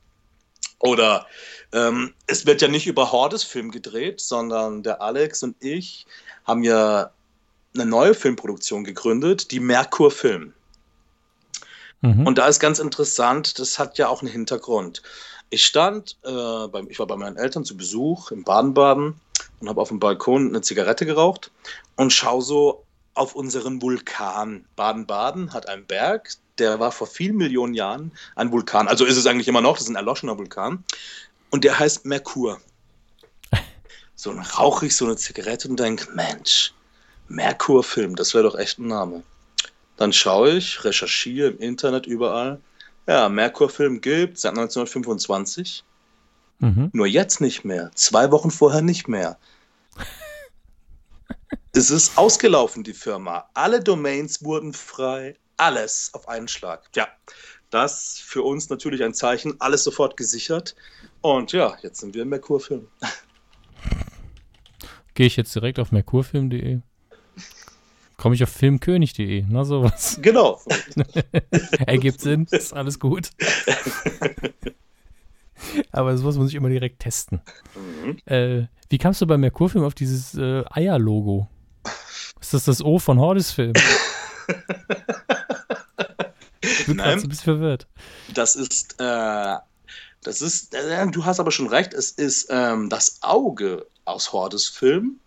Oder 0.84 1.26
ähm, 1.72 2.12
es 2.26 2.46
wird 2.46 2.60
ja 2.60 2.68
nicht 2.68 2.86
über 2.86 3.10
Hordes 3.10 3.42
Film 3.42 3.70
gedreht, 3.70 4.20
sondern 4.20 4.82
der 4.82 5.00
Alex 5.00 5.42
und 5.42 5.56
ich 5.60 6.06
haben 6.44 6.62
ja 6.62 7.10
eine 7.74 7.86
neue 7.86 8.14
Filmproduktion 8.14 8.84
gegründet, 8.84 9.50
die 9.50 9.60
Merkur 9.60 10.10
Film. 10.10 10.52
Mhm. 12.02 12.26
Und 12.26 12.36
da 12.36 12.46
ist 12.48 12.60
ganz 12.60 12.78
interessant, 12.78 13.58
das 13.58 13.78
hat 13.78 13.96
ja 13.96 14.08
auch 14.08 14.20
einen 14.20 14.30
Hintergrund. 14.30 15.02
Ich 15.48 15.64
stand, 15.64 16.18
äh, 16.22 16.68
beim, 16.68 16.88
ich 16.90 16.98
war 16.98 17.06
bei 17.06 17.16
meinen 17.16 17.36
Eltern 17.36 17.64
zu 17.64 17.76
Besuch 17.76 18.30
im 18.30 18.44
Baden-Baden 18.44 19.18
und 19.60 19.68
habe 19.68 19.80
auf 19.80 19.88
dem 19.88 20.00
Balkon 20.00 20.48
eine 20.48 20.60
Zigarette 20.60 21.06
geraucht 21.06 21.50
und 21.96 22.12
schaue 22.12 22.42
so 22.42 22.84
auf 23.14 23.34
unseren 23.34 23.80
Vulkan. 23.80 24.66
Baden-Baden 24.76 25.54
hat 25.54 25.68
einen 25.68 25.86
Berg, 25.86 26.30
der 26.58 26.80
war 26.80 26.92
vor 26.92 27.06
vielen 27.06 27.36
Millionen 27.36 27.74
Jahren 27.74 28.12
ein 28.36 28.52
Vulkan. 28.52 28.88
Also 28.88 29.04
ist 29.04 29.16
es 29.16 29.26
eigentlich 29.26 29.48
immer 29.48 29.60
noch, 29.60 29.74
das 29.74 29.84
ist 29.84 29.90
ein 29.90 29.96
erloschener 29.96 30.38
Vulkan. 30.38 30.84
Und 31.50 31.64
der 31.64 31.78
heißt 31.78 32.04
Merkur. 32.04 32.60
So, 34.16 34.32
dann 34.32 34.44
rauche 34.44 34.86
ich 34.86 34.94
so 34.94 35.06
eine 35.06 35.16
Zigarette 35.16 35.68
und 35.68 35.78
denke, 35.78 36.10
Mensch, 36.12 36.72
Merkur-Film, 37.28 38.14
das 38.14 38.32
wäre 38.32 38.44
doch 38.44 38.56
echt 38.56 38.78
ein 38.78 38.86
Name. 38.86 39.24
Dann 39.96 40.12
schaue 40.12 40.52
ich, 40.52 40.84
recherchiere 40.84 41.50
im 41.50 41.58
Internet 41.58 42.06
überall. 42.06 42.60
Ja, 43.06 43.28
Merkur-Film 43.28 44.00
gibt 44.00 44.38
seit 44.38 44.52
1925. 44.52 45.84
Mhm. 46.60 46.90
Nur 46.92 47.06
jetzt 47.06 47.40
nicht 47.40 47.64
mehr. 47.64 47.90
Zwei 47.94 48.30
Wochen 48.30 48.50
vorher 48.50 48.82
nicht 48.82 49.08
mehr. 49.08 49.36
es 51.72 51.90
ist 51.90 52.16
ausgelaufen, 52.16 52.84
die 52.84 52.94
Firma. 52.94 53.50
Alle 53.54 53.80
Domains 53.80 54.44
wurden 54.44 54.72
frei. 54.72 55.36
Alles 55.56 56.10
auf 56.14 56.28
einen 56.28 56.48
Schlag. 56.48 56.82
Ja, 56.94 57.08
das 57.70 58.18
für 58.18 58.42
uns 58.42 58.70
natürlich 58.70 59.02
ein 59.02 59.14
Zeichen. 59.14 59.60
Alles 59.60 59.84
sofort 59.84 60.16
gesichert. 60.16 60.74
Und 61.20 61.52
ja, 61.52 61.76
jetzt 61.82 62.00
sind 62.00 62.14
wir 62.14 62.22
im 62.22 62.28
Merkur-Film. 62.28 62.88
Gehe 65.14 65.26
ich 65.26 65.36
jetzt 65.36 65.54
direkt 65.54 65.78
auf 65.78 65.92
merkurfilm.de? 65.92 66.80
Komme 68.16 68.34
ich 68.34 68.42
auf 68.42 68.50
filmkönig.de, 68.50 69.44
na 69.48 69.64
sowas. 69.64 70.18
Genau. 70.22 70.60
Ergibt 71.86 72.20
Sinn, 72.20 72.46
ist 72.50 72.72
alles 72.72 72.98
gut. 72.98 73.30
Aber 75.92 76.16
sowas 76.16 76.36
muss 76.36 76.48
ich 76.48 76.54
immer 76.54 76.68
direkt 76.68 77.00
testen. 77.00 77.40
Mhm. 77.74 78.18
Äh, 78.26 78.66
wie 78.88 78.98
kamst 78.98 79.20
du 79.20 79.26
bei 79.26 79.36
Merkurfilm 79.36 79.84
auf 79.84 79.94
dieses 79.94 80.34
äh, 80.34 80.64
Eier-Logo? 80.70 81.48
Ist 82.40 82.54
das 82.54 82.64
das 82.64 82.82
O 82.82 82.98
von 82.98 83.18
Hordesfilm? 83.18 83.72
Ich 86.84 86.88
bin 86.88 86.98
gerade 86.98 87.22
ein 87.22 87.28
bisschen 87.28 87.44
verwirrt. 87.44 87.86
Das 88.34 88.56
ist, 88.56 88.96
äh, 88.98 89.56
das 90.22 90.42
ist, 90.42 90.74
äh, 90.74 91.06
du 91.10 91.24
hast 91.24 91.40
aber 91.40 91.50
schon 91.50 91.68
recht, 91.68 91.94
es 91.94 92.10
ist 92.10 92.48
ähm, 92.50 92.90
das 92.90 93.22
Auge 93.22 93.86
aus 94.04 94.32
Hordesfilm. 94.32 95.18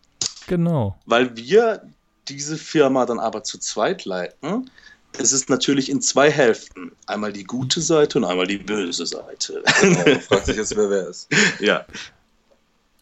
Genau. 0.46 0.98
Weil 1.06 1.36
wir 1.36 1.82
diese 2.28 2.58
Firma 2.58 3.08
dann 3.08 3.20
aber 3.20 3.44
zu 3.44 3.58
zweit 3.58 4.06
leiten, 4.06 4.70
es 5.18 5.34
ist 5.34 5.50
natürlich 5.50 5.90
in 5.90 6.00
zwei 6.02 6.30
Hälften. 6.30 6.92
Einmal 7.08 7.34
die 7.34 7.44
gute 7.44 7.82
Seite 7.82 8.20
und 8.20 8.26
einmal 8.26 8.46
die 8.46 8.60
böse 8.60 9.08
Seite. 9.08 9.64
Genau, 9.82 10.20
fragt 10.20 10.46
sich 10.46 10.58
jetzt, 10.58 10.76
wer 10.76 10.90
wer 10.90 11.08
ist. 11.08 11.28
Ja. 11.60 11.86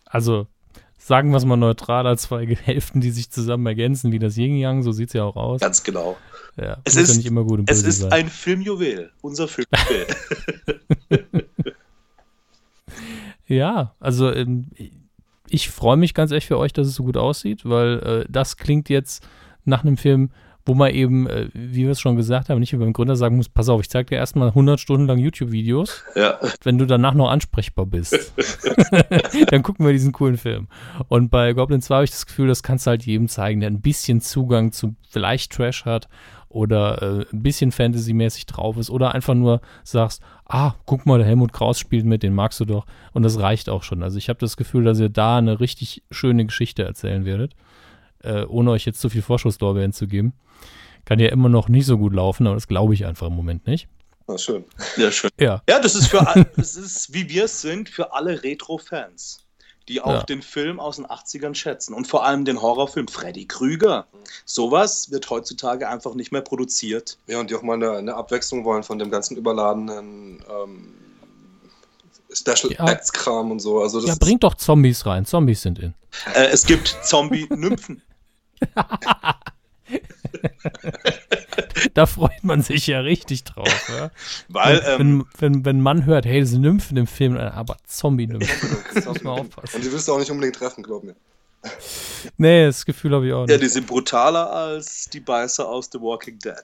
Also, 0.06 0.48
sagen 1.06 1.30
wir 1.30 1.38
es 1.38 1.46
mal 1.46 1.56
neutral, 1.56 2.08
als 2.08 2.24
zwei 2.24 2.48
Hälften, 2.64 3.00
die 3.00 3.12
sich 3.12 3.30
zusammen 3.30 3.68
ergänzen, 3.68 4.12
wie 4.12 4.18
das 4.18 4.38
Yin 4.38 4.58
Yang, 4.58 4.82
so 4.82 4.92
sieht 4.92 5.10
es 5.10 5.14
ja 5.14 5.24
auch 5.24 5.36
aus. 5.36 5.62
Ganz 5.62 5.84
genau. 5.84 6.18
Ja, 6.58 6.78
es 6.84 6.96
ist 6.96 7.18
nicht 7.18 7.28
immer 7.28 7.44
gut 7.44 7.62
Es 7.70 7.84
ist 7.84 8.00
sein. 8.00 8.12
ein 8.12 8.28
Filmjuwel, 8.28 9.12
unser 9.22 9.48
Filmjuwel. 9.48 10.08
ja, 13.48 13.94
also 14.00 14.32
ähm, 14.32 14.72
ich 15.48 15.70
freue 15.70 15.98
mich 15.98 16.16
ganz 16.16 16.32
echt 16.32 16.48
für 16.48 16.58
euch, 16.58 16.74
dass 16.74 16.88
es 16.88 16.96
so 16.96 17.04
gut 17.04 17.18
aussieht, 17.18 17.66
weil 17.66 18.00
äh, 18.00 18.26
das 18.28 18.58
klingt 18.58 18.90
jetzt 18.90 19.28
nach 19.64 19.84
einem 19.84 19.98
Film, 19.98 20.32
wo 20.66 20.74
man 20.74 20.92
eben, 20.92 21.28
äh, 21.28 21.50
wie 21.54 21.84
wir 21.84 21.92
es 21.92 22.02
schon 22.02 22.16
gesagt 22.16 22.50
haben, 22.50 22.60
nicht 22.60 22.74
wie 22.74 22.78
beim 22.78 22.94
Gründer 22.94 23.16
sagen 23.16 23.38
muss, 23.38 23.50
pass 23.50 23.70
auf, 23.70 23.82
ich 23.82 23.90
zeige 23.90 24.10
dir 24.10 24.16
erstmal 24.16 24.50
100 24.50 24.80
Stunden 24.80 25.06
lang 25.06 25.20
YouTube-Videos. 25.20 26.04
Ja. 26.16 26.40
Wenn 26.64 26.78
du 26.78 26.86
danach 26.86 27.14
noch 27.14 27.30
ansprechbar 27.30 27.86
bist, 27.86 28.14
dann 29.52 29.64
gucken 29.64 29.86
wir 29.86 29.94
diesen 29.94 30.12
coolen 30.12 30.38
Film. 30.38 30.68
Und 31.08 31.30
bei 31.30 31.54
Goblin 31.54 31.82
2 31.82 31.96
habe 31.96 32.06
ich 32.06 32.12
das 32.12 32.26
Gefühl, 32.26 32.48
das 32.48 32.64
kannst 32.64 32.88
du 32.88 32.90
halt 32.90 33.06
jedem 33.06 33.28
zeigen, 33.28 33.60
der 33.60 33.70
ein 33.70 33.82
bisschen 33.82 34.22
Zugang 34.22 34.72
zu 34.72 34.96
vielleicht 35.10 35.52
Trash 35.52 35.86
hat 35.86 36.08
oder 36.50 37.02
äh, 37.02 37.26
ein 37.34 37.44
bisschen 37.44 37.72
Fantasy-mäßig 37.72 38.46
drauf 38.46 38.78
ist 38.78 38.90
oder 38.90 39.14
einfach 39.14 39.34
nur 39.34 39.62
sagst, 39.84 40.24
ah, 40.46 40.74
guck 40.86 41.06
mal, 41.06 41.18
der 41.18 41.28
Helmut 41.28 41.54
Kraus 41.54 41.78
spielt 41.78 42.06
mit, 42.06 42.24
den 42.24 42.34
magst 42.34 42.60
du 42.60 42.66
doch. 42.66 42.86
Und 43.14 43.24
das 43.24 43.40
reicht 43.40 43.70
auch 43.70 43.84
schon. 43.84 44.04
Also 44.04 44.18
ich 44.18 44.30
habe 44.30 44.40
das 44.40 44.58
Gefühl, 44.58 44.84
dass 44.84 45.00
ihr 45.00 45.10
da 45.10 45.38
eine 45.38 45.60
richtig 45.60 46.04
schöne 46.12 46.46
Geschichte 46.46 46.84
erzählen 46.84 47.26
werdet, 47.26 47.56
äh, 48.24 48.44
ohne 48.44 48.72
euch 48.72 48.86
jetzt 48.86 49.02
zu 49.02 49.10
viel 49.10 49.22
Vorschusslorbeeren 49.22 49.94
zu 49.94 50.08
geben. 50.08 50.34
Kann 51.06 51.20
ja 51.20 51.30
immer 51.30 51.50
noch 51.50 51.70
nicht 51.70 51.86
so 51.86 51.98
gut 51.98 52.14
laufen, 52.14 52.48
aber 52.48 52.56
das 52.56 52.68
glaube 52.68 52.94
ich 52.94 53.06
einfach 53.06 53.28
im 53.28 53.36
Moment 53.36 53.68
nicht. 53.68 53.88
Na 54.28 54.38
schön. 54.38 54.66
Ja, 54.98 55.12
schön. 55.12 55.30
Ja, 55.40 55.62
ja 55.70 55.80
das 55.80 55.96
ist 55.96 56.08
für 56.08 56.26
das 56.56 56.76
ist, 56.76 57.14
wie 57.14 57.30
wir 57.30 57.46
es 57.46 57.62
sind, 57.62 57.90
für 57.90 58.14
alle 58.14 58.44
Retro-Fans 58.44 59.46
die 59.88 60.02
auch 60.02 60.12
ja. 60.12 60.24
den 60.24 60.42
Film 60.42 60.80
aus 60.80 60.96
den 60.96 61.06
80ern 61.06 61.54
schätzen 61.54 61.94
und 61.94 62.08
vor 62.08 62.26
allem 62.26 62.46
den 62.46 62.62
Horrorfilm 62.62 63.08
Freddy 63.08 63.46
Krüger. 63.46 64.08
Sowas 64.46 65.12
wird 65.12 65.30
heutzutage 65.30 65.88
einfach 65.88 66.16
nicht 66.16 66.32
mehr 66.32 66.42
produziert. 66.42 67.18
Ja, 67.28 67.40
und 67.40 67.50
die 67.50 67.56
auch 67.56 67.62
mal 67.62 67.74
eine, 67.74 67.92
eine 67.92 68.16
Abwechslung 68.16 68.66
wollen 68.66 68.84
von 68.84 68.98
dem 68.98 69.12
ganzen 69.12 69.38
überladenen 69.38 70.44
ähm, 70.50 70.94
Special 72.36 72.74
ja. 72.74 72.88
Acts 72.88 73.14
Kram 73.14 73.52
und 73.52 73.60
so. 73.60 73.82
Also 73.82 74.06
ja, 74.06 74.16
bringt 74.16 74.44
doch 74.44 74.56
Zombies 74.56 75.06
rein. 75.06 75.26
Zombies 75.26 75.62
sind 75.62 75.80
in. 75.80 75.94
Äh, 76.34 76.48
es 76.48 76.66
gibt 76.66 76.98
Zombie-Nymphen. 77.04 78.02
da 81.94 82.06
freut 82.06 82.44
man 82.44 82.62
sich 82.62 82.88
ja 82.88 83.00
richtig 83.00 83.44
drauf. 83.44 83.90
Ja? 83.90 84.12
Weil, 84.50 84.82
wenn, 84.84 85.02
ähm, 85.02 85.28
wenn, 85.38 85.56
wenn, 85.56 85.66
wenn, 85.66 85.82
man 85.82 86.06
hört, 86.06 86.26
hey, 86.26 86.42
das 86.42 86.52
sind 86.52 86.62
Nymphen 86.62 86.98
im 86.98 87.08
Film, 87.08 87.38
aber 87.38 87.78
Zombie-Nymphen. 87.86 88.78
das 88.94 89.06
muss 89.06 89.24
man 89.24 89.40
aufpassen. 89.40 89.78
Und 89.78 89.86
die 89.86 89.92
wirst 89.92 90.08
du 90.08 90.14
auch 90.14 90.20
nicht 90.20 90.32
unbedingt 90.32 90.56
treffen, 90.56 90.84
glaub 90.84 91.04
mir. 91.04 91.16
Nee, 92.38 92.68
das 92.68 92.86
Gefühl 92.86 93.16
habe 93.16 93.28
ich 93.28 93.34
auch 93.34 93.42
nicht. 93.42 93.52
Ja, 93.52 93.58
die 93.58 93.68
sind 93.68 93.88
brutaler 93.88 94.52
als 94.52 95.10
die 95.10 95.20
Beißer 95.20 95.68
aus 95.68 95.90
The 95.92 96.00
Walking 96.00 96.38
Dead. 96.38 96.64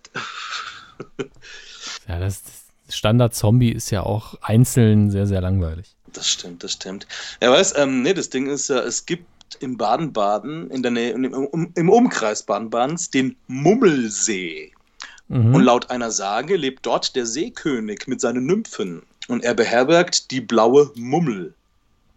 ja, 2.08 2.20
das, 2.20 2.44
das 2.44 2.61
Standard-Zombie 2.92 3.72
ist 3.72 3.90
ja 3.90 4.04
auch 4.04 4.36
einzeln 4.42 5.12
sehr, 5.12 5.28
sehr 5.28 5.42
langweilig. 5.42 5.96
Das 6.14 6.30
stimmt, 6.30 6.64
das 6.64 6.74
stimmt. 6.74 7.08
Ja, 7.42 7.52
weißt, 7.52 7.78
ähm, 7.78 8.02
nee, 8.02 8.14
das 8.14 8.30
Ding 8.30 8.48
ist 8.48 8.70
ja, 8.70 8.80
es 8.80 9.06
gibt 9.06 9.26
in 9.60 9.78
Baden-Baden, 9.78 10.70
in 10.72 10.82
der 10.82 10.92
Nähe, 10.92 11.12
im, 11.12 11.72
im 11.76 11.90
Umkreis 11.90 12.44
Baden-Badens, 12.44 13.10
den 13.10 13.36
Mummelsee. 13.48 14.72
Mhm. 15.28 15.56
Und 15.56 15.64
laut 15.64 15.90
einer 15.90 16.12
Sage 16.12 16.58
lebt 16.58 16.86
dort 16.86 17.16
der 17.16 17.26
Seekönig 17.26 18.08
mit 18.08 18.22
seinen 18.22 18.46
Nymphen. 18.46 19.04
Und 19.28 19.44
er 19.44 19.54
beherbergt 19.54 20.32
die 20.32 20.42
blaue 20.42 20.92
Mummel. 20.96 21.54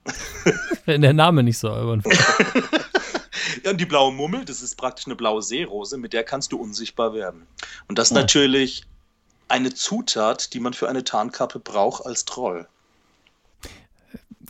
Wenn 0.85 1.03
der 1.03 1.12
Name 1.12 1.43
nicht 1.43 1.59
so 1.59 1.70
albern 1.70 2.03
Ja, 3.64 3.70
und 3.70 3.81
die 3.81 3.87
blaue 3.87 4.12
Mummel, 4.12 4.45
das 4.45 4.62
ist 4.62 4.77
praktisch 4.77 5.07
eine 5.07 5.14
blaue 5.14 5.43
Seerose, 5.43 5.97
mit 5.97 6.12
der 6.12 6.25
kannst 6.25 6.53
du 6.53 6.59
unsichtbar 6.59 7.14
werden. 7.14 7.47
Und 7.89 7.99
das 7.99 8.11
oh. 8.11 8.14
natürlich 8.14 8.85
eine 9.49 9.73
Zutat, 9.75 10.55
die 10.55 10.61
man 10.61 10.73
für 10.73 10.89
eine 10.89 11.05
Tarnkappe 11.05 11.59
braucht 11.59 12.07
als 12.07 12.25
Troll 12.25 12.67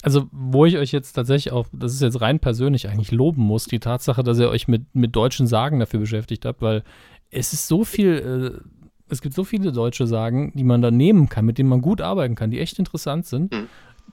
also 0.04 0.28
wo 0.32 0.66
ich 0.66 0.76
euch 0.76 0.92
jetzt 0.92 1.14
tatsächlich 1.14 1.52
auch, 1.52 1.66
das 1.72 1.94
ist 1.94 2.02
jetzt 2.02 2.20
rein 2.20 2.38
persönlich 2.38 2.88
eigentlich 2.88 3.10
loben 3.10 3.42
muss, 3.42 3.64
die 3.64 3.78
Tatsache, 3.78 4.22
dass 4.22 4.38
ihr 4.38 4.50
euch 4.50 4.68
mit, 4.68 4.94
mit 4.94 5.16
deutschen 5.16 5.46
Sagen 5.46 5.80
dafür 5.80 5.98
beschäftigt 5.98 6.44
habt, 6.44 6.60
weil 6.60 6.82
es 7.30 7.54
ist 7.54 7.68
so 7.68 7.84
viel, 7.84 8.60
äh, 8.60 8.68
es 9.08 9.22
gibt 9.22 9.34
so 9.34 9.44
viele 9.44 9.72
deutsche 9.72 10.06
Sagen, 10.06 10.52
die 10.54 10.64
man 10.64 10.82
da 10.82 10.90
nehmen 10.90 11.30
kann, 11.30 11.46
mit 11.46 11.56
denen 11.56 11.70
man 11.70 11.80
gut 11.80 12.02
arbeiten 12.02 12.34
kann, 12.34 12.50
die 12.50 12.60
echt 12.60 12.78
interessant 12.78 13.26
sind. 13.26 13.52
Mhm. 13.52 13.68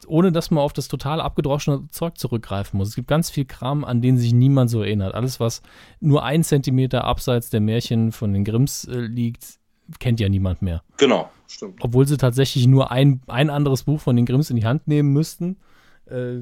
ohne 0.08 0.32
dass 0.32 0.50
man 0.50 0.64
auf 0.64 0.72
das 0.72 0.88
total 0.88 1.20
abgedroschene 1.20 1.90
Zeug 1.92 2.18
zurückgreifen 2.18 2.78
muss. 2.78 2.88
Es 2.90 2.96
gibt 2.96 3.10
ganz 3.10 3.30
viel 3.30 3.44
Kram, 3.44 3.84
an 3.84 4.02
den 4.02 4.18
sich 4.18 4.34
niemand 4.34 4.70
so 4.70 4.82
erinnert. 4.82 5.14
Alles, 5.14 5.42
was 5.42 5.62
nur 6.00 6.24
ein 6.24 6.46
Zentimeter 6.46 7.04
abseits 7.04 7.50
der 7.50 7.60
Märchen 7.60 8.14
von 8.14 8.34
den 8.34 8.46
Grimms 8.46 8.86
äh, 8.86 9.02
liegt, 9.02 9.60
kennt 10.00 10.20
ja 10.20 10.30
niemand 10.30 10.62
mehr. 10.62 10.84
Genau, 10.98 11.30
stimmt. 11.48 11.80
Obwohl 11.82 12.08
sie 12.08 12.18
tatsächlich 12.18 12.68
nur 12.68 12.92
ein, 12.92 13.22
ein 13.28 13.50
anderes 13.50 13.84
Buch 13.84 14.00
von 14.00 14.16
den 14.16 14.26
Grimms 14.26 14.50
in 14.50 14.56
die 14.56 14.66
Hand 14.66 14.88
nehmen 14.88 15.14
müssten. 15.14 15.58
Äh, 16.06 16.42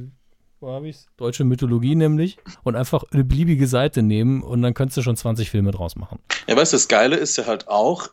wo 0.59 0.71
habe 0.71 0.89
ich's? 0.89 1.07
Deutsche 1.15 1.45
Mythologie 1.45 1.95
nämlich. 1.95 2.37
Und 2.63 2.75
einfach 2.75 3.03
eine 3.11 3.23
beliebige 3.23 3.67
Seite 3.67 4.03
nehmen 4.03 4.43
und 4.43 4.61
dann 4.61 4.73
könntest 4.73 4.97
du 4.97 5.01
schon 5.01 5.15
20 5.15 5.49
Filme 5.49 5.71
draus 5.71 5.95
machen. 5.95 6.19
Ja, 6.47 6.57
weißt 6.57 6.73
du, 6.73 6.75
das 6.75 6.87
Geile 6.89 7.15
ist 7.15 7.37
ja 7.37 7.45
halt 7.45 7.69
auch, 7.69 8.09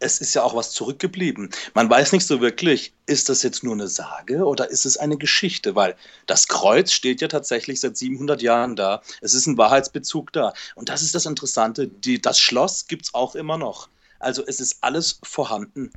es 0.00 0.20
ist 0.20 0.34
ja 0.34 0.42
auch 0.42 0.56
was 0.56 0.72
zurückgeblieben. 0.72 1.50
Man 1.74 1.88
weiß 1.88 2.12
nicht 2.12 2.26
so 2.26 2.40
wirklich, 2.40 2.94
ist 3.06 3.28
das 3.28 3.42
jetzt 3.42 3.62
nur 3.62 3.74
eine 3.74 3.86
Sage 3.86 4.44
oder 4.44 4.70
ist 4.70 4.86
es 4.86 4.96
eine 4.96 5.16
Geschichte? 5.16 5.76
Weil 5.76 5.94
das 6.26 6.48
Kreuz 6.48 6.90
steht 6.90 7.20
ja 7.20 7.28
tatsächlich 7.28 7.78
seit 7.80 7.96
700 7.96 8.42
Jahren 8.42 8.74
da. 8.74 9.02
Es 9.20 9.34
ist 9.34 9.46
ein 9.46 9.58
Wahrheitsbezug 9.58 10.32
da. 10.32 10.54
Und 10.74 10.88
das 10.88 11.02
ist 11.02 11.14
das 11.14 11.26
Interessante. 11.26 11.86
Die, 11.86 12.20
das 12.20 12.40
Schloss 12.40 12.88
gibt 12.88 13.06
es 13.06 13.14
auch 13.14 13.36
immer 13.36 13.56
noch. 13.56 13.88
Also 14.18 14.44
es 14.46 14.60
ist 14.60 14.78
alles 14.82 15.20
vorhanden. 15.22 15.90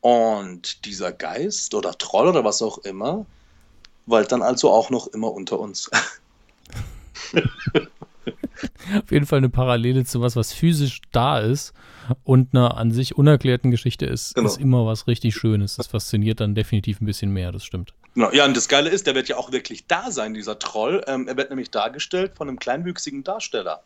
Und 0.00 0.84
dieser 0.84 1.12
Geist 1.12 1.74
oder 1.74 1.92
Troll 1.98 2.28
oder 2.28 2.44
was 2.44 2.62
auch 2.62 2.78
immer, 2.78 3.26
weilt 4.06 4.30
dann 4.32 4.42
also 4.42 4.70
auch 4.70 4.90
noch 4.90 5.08
immer 5.08 5.32
unter 5.32 5.58
uns. 5.58 5.90
Auf 9.02 9.10
jeden 9.10 9.26
Fall 9.26 9.38
eine 9.38 9.48
Parallele 9.48 10.04
zu 10.04 10.20
was, 10.20 10.34
was 10.36 10.52
physisch 10.52 11.00
da 11.12 11.38
ist 11.40 11.72
und 12.24 12.54
einer 12.54 12.76
an 12.76 12.90
sich 12.90 13.16
unerklärten 13.16 13.70
Geschichte 13.70 14.06
ist, 14.06 14.34
Genau. 14.34 14.48
ist 14.48 14.58
immer 14.60 14.86
was 14.86 15.06
richtig 15.06 15.34
Schönes. 15.34 15.76
Das 15.76 15.86
fasziniert 15.88 16.40
dann 16.40 16.54
definitiv 16.54 17.00
ein 17.00 17.06
bisschen 17.06 17.32
mehr, 17.32 17.52
das 17.52 17.64
stimmt. 17.64 17.94
Genau. 18.14 18.30
Ja, 18.32 18.44
und 18.44 18.56
das 18.56 18.68
Geile 18.68 18.88
ist, 18.88 19.06
der 19.06 19.14
wird 19.14 19.28
ja 19.28 19.36
auch 19.36 19.52
wirklich 19.52 19.86
da 19.86 20.10
sein, 20.10 20.34
dieser 20.34 20.58
Troll. 20.58 21.04
Ähm, 21.06 21.28
er 21.28 21.36
wird 21.36 21.50
nämlich 21.50 21.70
dargestellt 21.70 22.32
von 22.36 22.48
einem 22.48 22.58
kleinwüchsigen 22.58 23.22
Darsteller. 23.24 23.82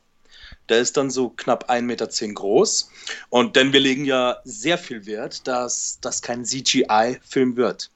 Der 0.68 0.80
ist 0.80 0.96
dann 0.96 1.10
so 1.10 1.30
knapp 1.30 1.70
1,10 1.70 1.82
Meter 1.82 2.08
groß. 2.08 2.90
Und 3.30 3.56
denn 3.56 3.72
wir 3.72 3.80
legen 3.80 4.04
ja 4.04 4.38
sehr 4.44 4.78
viel 4.78 5.06
Wert, 5.06 5.46
dass 5.46 5.98
das 6.00 6.22
kein 6.22 6.44
CGI-Film 6.44 7.56
wird. 7.56 7.90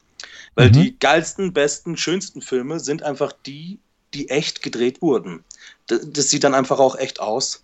Weil 0.55 0.69
Mhm. 0.69 0.73
die 0.73 0.99
geilsten, 0.99 1.53
besten, 1.53 1.97
schönsten 1.97 2.43
Filme 2.43 2.81
sind 2.81 3.03
einfach 3.03 3.33
die, 3.33 3.79
die 4.15 4.31
echt 4.31 4.63
gedreht 4.63 5.03
wurden. 5.03 5.45
Das, 5.87 6.01
das 6.05 6.31
sieht 6.31 6.45
dann 6.45 6.55
einfach 6.55 6.79
auch 6.79 6.97
echt 6.97 7.21
aus. 7.21 7.63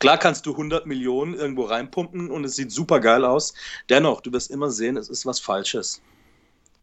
Klar 0.00 0.18
kannst 0.18 0.46
du 0.46 0.52
100 0.52 0.86
Millionen 0.86 1.34
irgendwo 1.34 1.64
reinpumpen 1.64 2.30
und 2.30 2.44
es 2.44 2.56
sieht 2.56 2.72
super 2.72 3.00
geil 3.00 3.24
aus. 3.24 3.54
Dennoch, 3.88 4.20
du 4.20 4.32
wirst 4.32 4.50
immer 4.50 4.70
sehen, 4.70 4.96
es 4.96 5.08
ist 5.08 5.26
was 5.26 5.40
Falsches. 5.40 6.00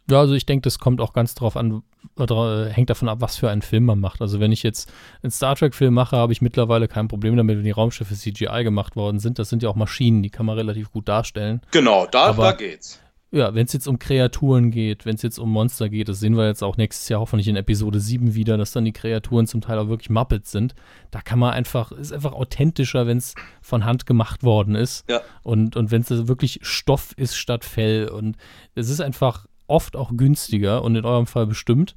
Ja, 0.10 0.20
also 0.20 0.34
ich 0.34 0.46
denke, 0.46 0.62
das 0.64 0.78
kommt 0.80 1.02
auch 1.02 1.14
ganz 1.14 1.34
drauf 1.34 1.58
an, 1.58 1.82
oder, 2.18 2.68
äh, 2.68 2.72
hängt 2.72 2.90
davon 2.92 3.10
ab, 3.10 3.22
was 3.22 3.38
für 3.38 3.50
einen 3.50 3.64
Film 3.64 3.86
man 3.86 4.00
macht. 4.00 4.22
Also 4.22 4.40
wenn 4.40 4.52
ich 4.52 4.62
jetzt 4.62 4.92
einen 5.24 5.32
Star 5.32 5.56
Trek-Film 5.56 5.94
mache, 5.94 6.16
habe 6.16 6.32
ich 6.32 6.42
mittlerweile 6.42 6.88
kein 6.88 7.08
Problem 7.08 7.36
damit, 7.36 7.58
wenn 7.58 7.64
die 7.64 7.72
Raumschiffe 7.72 8.14
CGI 8.16 8.64
gemacht 8.64 8.96
worden 8.96 9.20
sind. 9.20 9.40
Das 9.40 9.50
sind 9.50 9.64
ja 9.64 9.70
auch 9.70 9.76
Maschinen, 9.76 10.22
die 10.22 10.30
kann 10.30 10.46
man 10.46 10.58
relativ 10.58 10.92
gut 10.92 11.08
darstellen. 11.08 11.62
Genau, 11.72 12.06
da, 12.06 12.26
Aber- 12.28 12.44
da 12.44 12.52
geht's. 12.52 13.00
Ja, 13.32 13.54
wenn 13.54 13.66
es 13.66 13.74
jetzt 13.74 13.88
um 13.88 14.00
Kreaturen 14.00 14.72
geht, 14.72 15.06
wenn 15.06 15.16
es 15.16 15.22
jetzt 15.22 15.40
um 15.40 15.52
Monster 15.52 15.90
geht, 15.90 16.08
das 16.08 16.22
sehen 16.22 16.38
wir 16.38 16.48
jetzt 16.48 16.64
auch 16.64 16.78
nächstes 16.78 17.10
Jahr 17.10 17.20
hoffentlich 17.20 17.50
in 17.50 17.58
Episode 17.58 18.00
7 18.00 18.34
wieder, 18.34 18.56
dass 18.56 18.72
dann 18.72 18.86
die 18.86 18.94
Kreaturen 18.94 19.46
zum 19.46 19.60
Teil 19.60 19.78
auch 19.78 19.90
wirklich 19.90 20.10
Muppets 20.10 20.52
sind. 20.54 20.74
Da 21.12 21.20
kann 21.20 21.40
man 21.40 21.52
einfach, 21.52 21.92
ist 21.92 22.14
einfach 22.14 22.32
authentischer, 22.32 23.08
wenn 23.08 23.18
es 23.18 23.36
von 23.62 23.84
Hand 23.84 24.06
gemacht 24.06 24.44
worden 24.44 24.76
ist. 24.76 25.04
Ja. 25.10 25.20
Und, 25.44 25.76
und 25.76 25.92
wenn 25.92 26.02
es 26.04 26.28
wirklich 26.30 26.60
Stoff 26.62 27.12
ist 27.18 27.36
statt 27.36 27.66
Fell. 27.66 28.08
Und 28.08 28.38
es 28.74 28.90
ist 28.90 29.02
einfach 29.02 29.48
oft 29.68 29.96
auch 29.96 30.12
günstiger 30.16 30.84
und 30.84 30.96
in 30.96 31.06
eurem 31.06 31.28
Fall 31.28 31.48
bestimmt. 31.48 31.96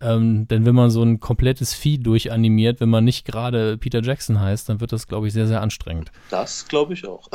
Ähm, 0.00 0.46
denn 0.46 0.64
wenn 0.64 0.74
man 0.74 0.90
so 0.90 1.02
ein 1.02 1.18
komplettes 1.18 1.74
Vieh 1.74 1.98
durchanimiert, 1.98 2.80
wenn 2.80 2.88
man 2.88 3.04
nicht 3.04 3.24
gerade 3.24 3.76
Peter 3.78 4.00
Jackson 4.00 4.40
heißt, 4.40 4.68
dann 4.68 4.80
wird 4.80 4.92
das, 4.92 5.08
glaube 5.08 5.26
ich, 5.26 5.32
sehr, 5.32 5.48
sehr 5.48 5.60
anstrengend. 5.60 6.12
Das 6.30 6.68
glaube 6.68 6.94
ich 6.94 7.06
auch. 7.06 7.28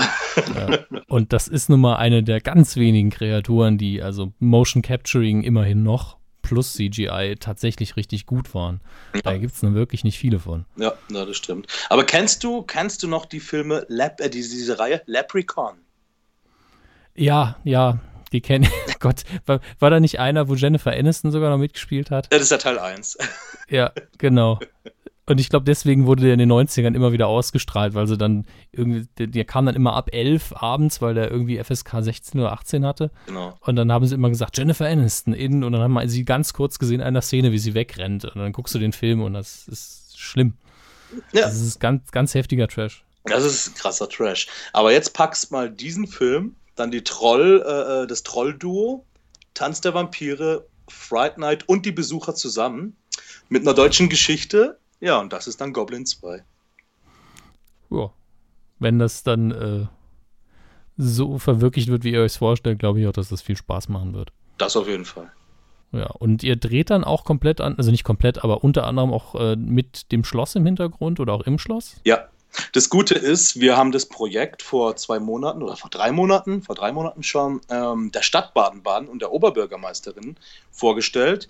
Und 1.08 1.34
das 1.34 1.48
ist 1.48 1.70
nun 1.70 1.82
mal 1.82 1.98
eine 1.98 2.24
der 2.24 2.40
ganz 2.40 2.78
wenigen 2.78 3.10
Kreaturen, 3.10 3.78
die 3.78 4.02
also 4.02 4.32
Motion 4.40 4.82
Capturing 4.82 5.44
immerhin 5.44 5.84
noch 5.84 6.18
plus 6.42 6.74
CGI 6.74 7.36
tatsächlich 7.40 7.96
richtig 7.96 8.26
gut 8.26 8.54
waren. 8.54 8.82
Da 9.24 9.38
gibt 9.38 9.54
es 9.54 9.64
nun 9.64 9.76
wirklich 9.76 10.04
nicht 10.04 10.20
viele 10.20 10.40
von. 10.40 10.66
Ja, 10.76 10.94
na, 11.10 11.26
das 11.26 11.38
stimmt. 11.38 11.68
Aber 11.90 12.04
kennst 12.04 12.44
du, 12.44 12.62
kennst 12.62 13.02
du 13.04 13.08
noch 13.08 13.26
die 13.26 13.40
Filme, 13.40 13.86
Lab, 13.90 14.22
äh, 14.22 14.30
diese, 14.30 14.56
diese 14.56 14.78
Reihe 14.78 15.02
Leprechaun? 15.06 15.78
Ja, 17.16 17.58
ja, 17.64 18.00
die 18.34 18.42
kenne 18.42 18.68
ich. 18.88 18.94
Gott, 19.00 19.24
war, 19.46 19.62
war 19.80 19.90
da 19.90 20.00
nicht 20.00 20.20
einer, 20.20 20.50
wo 20.50 20.56
Jennifer 20.56 20.92
Aniston 20.92 21.32
sogar 21.32 21.50
noch 21.50 21.58
mitgespielt 21.58 22.12
hat? 22.12 22.32
Das 22.34 22.42
ist 22.42 22.52
ja 22.52 22.58
Teil 22.58 22.80
1. 22.80 23.18
Ja, 23.70 23.92
genau. 24.18 24.60
Und 25.26 25.40
ich 25.40 25.50
glaube, 25.50 25.64
deswegen 25.64 26.06
wurde 26.06 26.24
der 26.24 26.34
in 26.34 26.40
den 26.40 26.52
90ern 26.52 26.94
immer 26.94 27.14
wieder 27.14 27.28
ausgestrahlt, 27.28 27.94
weil 27.94 28.08
sie 28.08 28.18
dann 28.18 28.46
irgendwie, 28.74 29.08
der, 29.18 29.28
der 29.28 29.46
kam 29.46 29.66
dann 29.66 29.74
immer 29.76 29.94
ab 29.94 30.10
11 30.12 30.52
abends, 30.58 31.02
weil 31.02 31.14
der 31.14 31.32
irgendwie 31.32 31.64
FSK 31.64 32.02
16 32.04 32.42
oder 32.42 32.52
18 32.52 32.86
hatte. 32.86 33.10
genau. 33.26 33.58
Und 33.62 33.78
dann 33.78 33.90
haben 33.92 34.06
sie 34.06 34.16
immer 34.16 34.28
gesagt, 34.30 34.58
Jennifer 34.58 34.86
Aniston 34.86 35.34
in, 35.34 35.64
und 35.64 35.72
dann 35.72 35.82
haben 35.82 35.94
wir 35.94 36.08
sie 36.10 36.26
ganz 36.26 36.52
kurz 36.54 36.78
gesehen 36.78 37.00
in 37.00 37.08
einer 37.08 37.22
Szene, 37.22 37.54
wie 37.54 37.58
sie 37.58 37.74
wegrennt. 37.74 38.26
Und 38.26 38.36
dann 38.36 38.52
guckst 38.52 38.76
du 38.76 38.80
den 38.80 38.92
Film 38.92 39.22
und 39.22 39.34
das 39.34 39.66
ist 39.70 40.20
schlimm. 40.20 40.56
Ja, 41.32 41.44
Das 41.44 41.56
ist 41.62 41.80
ganz, 41.80 42.12
ganz 42.12 42.34
heftiger 42.34 42.68
Trash. 42.68 43.06
das 43.24 43.46
ist 43.46 43.76
krasser 43.76 44.10
Trash. 44.10 44.48
Aber 44.74 44.92
jetzt 44.92 45.14
packst 45.14 45.52
mal 45.54 45.70
diesen 45.72 46.06
Film, 46.06 46.56
dann 46.76 46.92
die 46.92 47.04
Troll, 47.04 47.64
äh, 47.66 48.04
äh, 48.04 48.08
das 48.08 48.24
Troll-Duo, 48.24 49.06
Tanz 49.54 49.82
der 49.82 49.94
Vampire, 49.94 50.66
Fright 50.90 51.38
Night 51.38 51.68
und 51.70 51.86
die 51.86 51.92
Besucher 51.92 52.36
zusammen 52.36 52.96
mit 53.50 53.62
einer 53.62 53.74
deutschen 53.74 54.10
Geschichte. 54.10 54.80
Ja, 55.00 55.20
und 55.20 55.34
das 55.34 55.48
ist 55.48 55.62
dann 55.62 55.74
Goblin 55.74 56.06
2. 56.06 56.44
Ja. 57.92 58.12
Wenn 58.80 59.00
das 59.00 59.24
dann 59.24 59.52
äh, 59.52 59.86
so 60.98 61.38
verwirklicht 61.38 61.90
wird, 61.90 62.04
wie 62.04 62.12
ihr 62.12 62.22
euch 62.22 62.38
vorstellt, 62.38 62.80
glaube 62.80 63.00
ich 63.00 63.08
auch, 63.08 63.14
dass 63.14 63.30
das 63.30 63.42
viel 63.42 63.56
Spaß 63.58 63.90
machen 63.90 64.14
wird. 64.14 64.32
Das 64.58 64.76
auf 64.76 64.88
jeden 64.88 65.06
Fall. 65.06 65.32
Ja, 65.92 66.08
und 66.08 66.44
ihr 66.44 66.56
dreht 66.56 66.90
dann 66.90 67.04
auch 67.04 67.24
komplett 67.24 67.62
an, 67.62 67.76
also 67.78 67.92
nicht 67.92 68.04
komplett, 68.04 68.44
aber 68.44 68.64
unter 68.64 68.86
anderem 68.86 69.14
auch 69.14 69.36
äh, 69.36 69.56
mit 69.56 70.12
dem 70.12 70.24
Schloss 70.24 70.56
im 70.56 70.66
Hintergrund 70.66 71.20
oder 71.20 71.34
auch 71.34 71.42
im 71.42 71.60
Schloss? 71.60 72.02
Ja. 72.04 72.28
Das 72.72 72.90
Gute 72.90 73.16
ist, 73.16 73.60
wir 73.60 73.78
haben 73.78 73.92
das 73.92 74.06
Projekt 74.06 74.62
vor 74.62 74.96
zwei 74.96 75.20
Monaten 75.20 75.64
oder 75.64 75.76
vor 75.76 75.90
drei 75.90 76.12
Monaten, 76.12 76.62
vor 76.62 76.76
drei 76.76 76.92
Monaten 76.92 77.24
schon, 77.24 77.62
ähm, 77.70 78.12
der 78.12 78.22
Stadt 78.22 78.54
Baden-Baden 78.54 79.08
und 79.08 79.22
der 79.22 79.32
Oberbürgermeisterin 79.32 80.38
vorgestellt. 80.72 81.48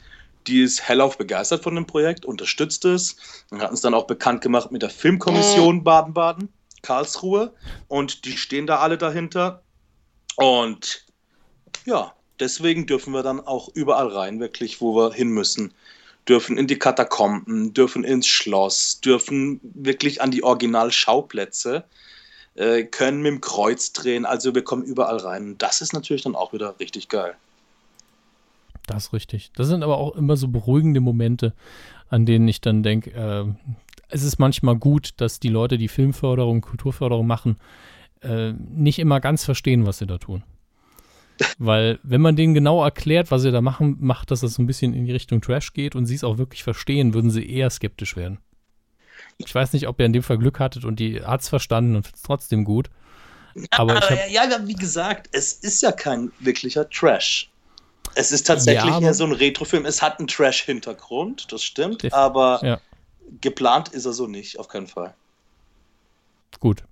Die 0.47 0.61
ist 0.61 0.87
hellauf 0.87 1.17
begeistert 1.17 1.63
von 1.63 1.75
dem 1.75 1.85
Projekt, 1.85 2.25
unterstützt 2.25 2.85
es 2.85 3.17
und 3.49 3.61
hat 3.61 3.71
uns 3.71 3.81
dann 3.81 3.93
auch 3.93 4.07
bekannt 4.07 4.41
gemacht 4.41 4.71
mit 4.71 4.81
der 4.81 4.89
Filmkommission 4.89 5.83
Baden-Baden, 5.83 6.49
Karlsruhe. 6.81 7.53
Und 7.87 8.25
die 8.25 8.37
stehen 8.37 8.67
da 8.67 8.79
alle 8.79 8.97
dahinter. 8.97 9.61
Und 10.35 11.05
ja, 11.85 12.13
deswegen 12.39 12.85
dürfen 12.85 13.13
wir 13.13 13.23
dann 13.23 13.39
auch 13.39 13.69
überall 13.73 14.07
rein, 14.07 14.39
wirklich, 14.39 14.81
wo 14.81 14.95
wir 14.95 15.13
hin 15.13 15.29
müssen 15.29 15.73
dürfen 16.27 16.57
in 16.57 16.67
die 16.67 16.79
Katakomben, 16.79 17.73
dürfen 17.73 18.03
ins 18.03 18.27
Schloss, 18.27 19.01
dürfen 19.01 19.59
wirklich 19.63 20.21
an 20.21 20.31
die 20.31 20.43
Originalschauplätze, 20.43 21.83
äh, 22.55 22.83
können 22.83 23.21
mit 23.21 23.31
dem 23.31 23.41
Kreuz 23.41 23.93
drehen. 23.93 24.25
Also 24.25 24.55
wir 24.55 24.63
kommen 24.63 24.83
überall 24.83 25.17
rein. 25.17 25.55
Das 25.57 25.81
ist 25.81 25.93
natürlich 25.93 26.23
dann 26.23 26.35
auch 26.35 26.53
wieder 26.53 26.79
richtig 26.79 27.09
geil. 27.09 27.35
Das 28.87 29.07
ist 29.07 29.13
richtig. 29.13 29.51
Das 29.55 29.67
sind 29.67 29.83
aber 29.83 29.97
auch 29.97 30.15
immer 30.15 30.35
so 30.37 30.47
beruhigende 30.47 30.99
Momente, 30.99 31.53
an 32.09 32.25
denen 32.25 32.47
ich 32.47 32.61
dann 32.61 32.83
denke, 32.83 33.11
äh, 33.11 33.45
es 34.09 34.23
ist 34.23 34.37
manchmal 34.37 34.75
gut, 34.75 35.13
dass 35.17 35.39
die 35.39 35.49
Leute, 35.49 35.77
die 35.77 35.87
Filmförderung, 35.87 36.61
Kulturförderung 36.61 37.25
machen, 37.25 37.57
äh, 38.21 38.53
nicht 38.53 38.99
immer 38.99 39.19
ganz 39.19 39.43
verstehen, 39.43 39.85
was 39.85 39.97
sie 39.97 40.07
da 40.07 40.17
tun. 40.17 40.43
Weil, 41.57 41.99
wenn 42.03 42.21
man 42.21 42.35
denen 42.35 42.53
genau 42.53 42.83
erklärt, 42.83 43.31
was 43.31 43.41
sie 43.41 43.51
da 43.51 43.61
machen, 43.61 43.97
macht, 43.99 44.31
dass 44.31 44.41
das 44.41 44.55
so 44.55 44.61
ein 44.61 44.67
bisschen 44.67 44.93
in 44.93 45.05
die 45.05 45.11
Richtung 45.11 45.41
Trash 45.41 45.73
geht 45.73 45.95
und 45.95 46.05
sie 46.05 46.15
es 46.15 46.23
auch 46.23 46.37
wirklich 46.37 46.63
verstehen, 46.63 47.13
würden 47.13 47.31
sie 47.31 47.49
eher 47.49 47.69
skeptisch 47.69 48.15
werden. 48.15 48.39
Ich 49.37 49.53
weiß 49.53 49.73
nicht, 49.73 49.87
ob 49.87 49.99
ihr 49.99 50.05
in 50.05 50.13
dem 50.13 50.23
Fall 50.23 50.37
Glück 50.37 50.59
hattet 50.59 50.85
und 50.85 50.99
die 50.99 51.21
hat 51.21 51.41
es 51.41 51.49
verstanden 51.49 51.95
und 51.95 52.03
findet 52.03 52.17
es 52.17 52.21
trotzdem 52.23 52.63
gut. 52.63 52.89
Aber 53.71 53.99
ja, 54.27 54.45
ja, 54.45 54.67
wie 54.67 54.73
gesagt, 54.75 55.29
es 55.31 55.53
ist 55.53 55.81
ja 55.81 55.91
kein 55.91 56.31
wirklicher 56.39 56.89
Trash. 56.89 57.49
Es 58.15 58.31
ist 58.31 58.47
tatsächlich 58.47 58.93
Ja, 58.93 58.99
eher 58.99 59.13
so 59.13 59.25
ein 59.25 59.31
Retrofilm. 59.31 59.85
Es 59.85 60.01
hat 60.01 60.19
einen 60.19 60.27
Trash-Hintergrund, 60.27 61.51
das 61.51 61.63
stimmt, 61.63 62.11
aber 62.13 62.59
Ja. 62.63 62.79
geplant 63.41 63.89
ist 63.89 64.05
er 64.05 64.13
so 64.13 64.27
nicht, 64.27 64.59
auf 64.59 64.67
keinen 64.67 64.87
Fall. 64.87 65.13
gut. 66.59 66.83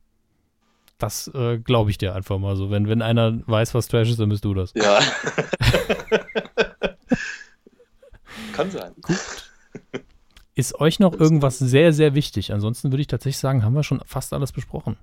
Das 1.01 1.31
äh, 1.33 1.57
glaube 1.57 1.89
ich 1.89 1.97
dir 1.97 2.13
einfach 2.13 2.37
mal 2.37 2.55
so. 2.55 2.69
Wenn, 2.69 2.87
wenn 2.87 3.01
einer 3.01 3.39
weiß, 3.47 3.73
was 3.73 3.87
Trash 3.87 4.09
ist, 4.09 4.19
dann 4.19 4.29
bist 4.29 4.45
du 4.45 4.53
das. 4.53 4.71
Ja. 4.75 4.99
Kann 8.53 8.69
sein. 8.69 8.93
Ist 10.53 10.79
euch 10.79 10.99
noch 10.99 11.19
irgendwas 11.19 11.57
sehr, 11.57 11.91
sehr 11.91 12.13
wichtig? 12.13 12.53
Ansonsten 12.53 12.91
würde 12.91 13.01
ich 13.01 13.07
tatsächlich 13.07 13.39
sagen, 13.39 13.65
haben 13.65 13.73
wir 13.73 13.81
schon 13.83 14.03
fast 14.05 14.31
alles 14.31 14.51
besprochen. 14.51 14.95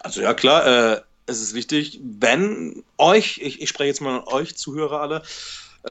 Also 0.00 0.22
ja 0.22 0.34
klar, 0.34 0.66
äh, 0.66 1.00
es 1.26 1.40
ist 1.40 1.54
wichtig, 1.54 2.00
wenn 2.02 2.82
euch, 2.98 3.38
ich, 3.38 3.62
ich 3.62 3.68
spreche 3.68 3.88
jetzt 3.88 4.00
mal 4.00 4.18
an 4.18 4.24
euch 4.26 4.56
Zuhörer 4.56 5.00
alle, 5.00 5.22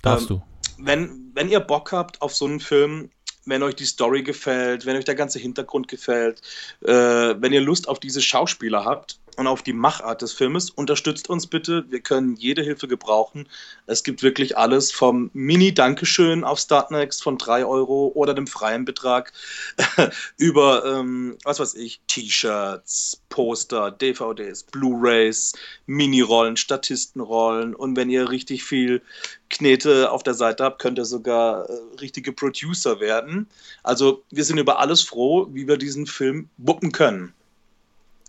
Darfst 0.02 0.30
ähm, 0.30 0.38
du? 0.38 0.44
wenn, 0.78 1.32
wenn 1.36 1.48
ihr 1.48 1.62
Bock 1.62 1.94
habt 1.94 2.22
auf 2.22 2.36
so 2.36 2.46
einen 2.46 2.60
Film, 2.60 3.12
wenn 3.46 3.64
euch 3.64 3.76
die 3.76 3.86
Story 3.86 4.24
gefällt, 4.24 4.86
wenn 4.86 4.98
euch 4.98 5.06
der 5.06 5.16
ganze 5.16 5.40
Hintergrund 5.40 5.88
gefällt, 5.88 6.42
äh, 6.82 6.92
wenn 6.92 7.54
ihr 7.54 7.62
Lust 7.62 7.88
auf 7.88 8.00
diese 8.00 8.22
Schauspieler 8.22 8.84
habt 8.84 9.20
und 9.36 9.48
auf 9.48 9.62
die 9.62 9.74
Machart 9.74 10.22
des 10.22 10.34
Filmes, 10.34 10.70
unterstützt 10.70 11.30
uns 11.30 11.48
bitte. 11.48 11.86
Wir 11.90 12.00
können 12.00 12.36
jede 12.36 12.62
Hilfe 12.62 12.88
gebrauchen. 12.88 13.48
Es 13.86 14.04
gibt 14.04 14.24
wirklich 14.24 14.58
alles 14.58 14.92
vom 14.92 15.30
Mini-Dankeschön 15.34 16.44
auf 16.44 16.60
Startnext 16.60 17.24
von 17.24 17.38
3 17.38 17.66
Euro 17.66 18.12
oder 18.16 18.34
dem 18.34 18.48
freien 18.48 18.86
Betrag 18.86 19.34
über, 20.38 20.86
ähm, 20.86 21.38
was 21.44 21.60
weiß 21.60 21.76
ich, 21.76 22.02
T-Shirts, 22.08 23.22
Poster, 23.30 23.92
DVDs, 23.92 24.64
Blu-rays, 24.64 25.54
Mini-Rollen, 25.86 26.58
Statistenrollen 26.58 27.76
und 27.76 27.96
wenn 27.98 28.10
ihr 28.10 28.30
richtig 28.30 28.64
viel 28.64 29.02
Knete 29.50 30.12
auf 30.12 30.24
der 30.24 30.34
Seite 30.34 30.64
habt, 30.64 30.82
könnt 30.82 30.98
ihr 30.98 31.06
sogar 31.06 31.70
äh, 31.70 31.74
richtige 32.00 32.34
Producer 32.34 33.00
werden. 33.00 33.48
Also 33.84 34.24
wir 34.32 34.44
sind 34.44 34.58
über 34.58 34.80
alles 34.80 35.02
froh, 35.02 35.48
wie 35.52 35.68
wir 35.68 35.78
diesen 35.78 36.08
Film 36.08 36.50
wuppen 36.58 36.92
können 36.92 37.34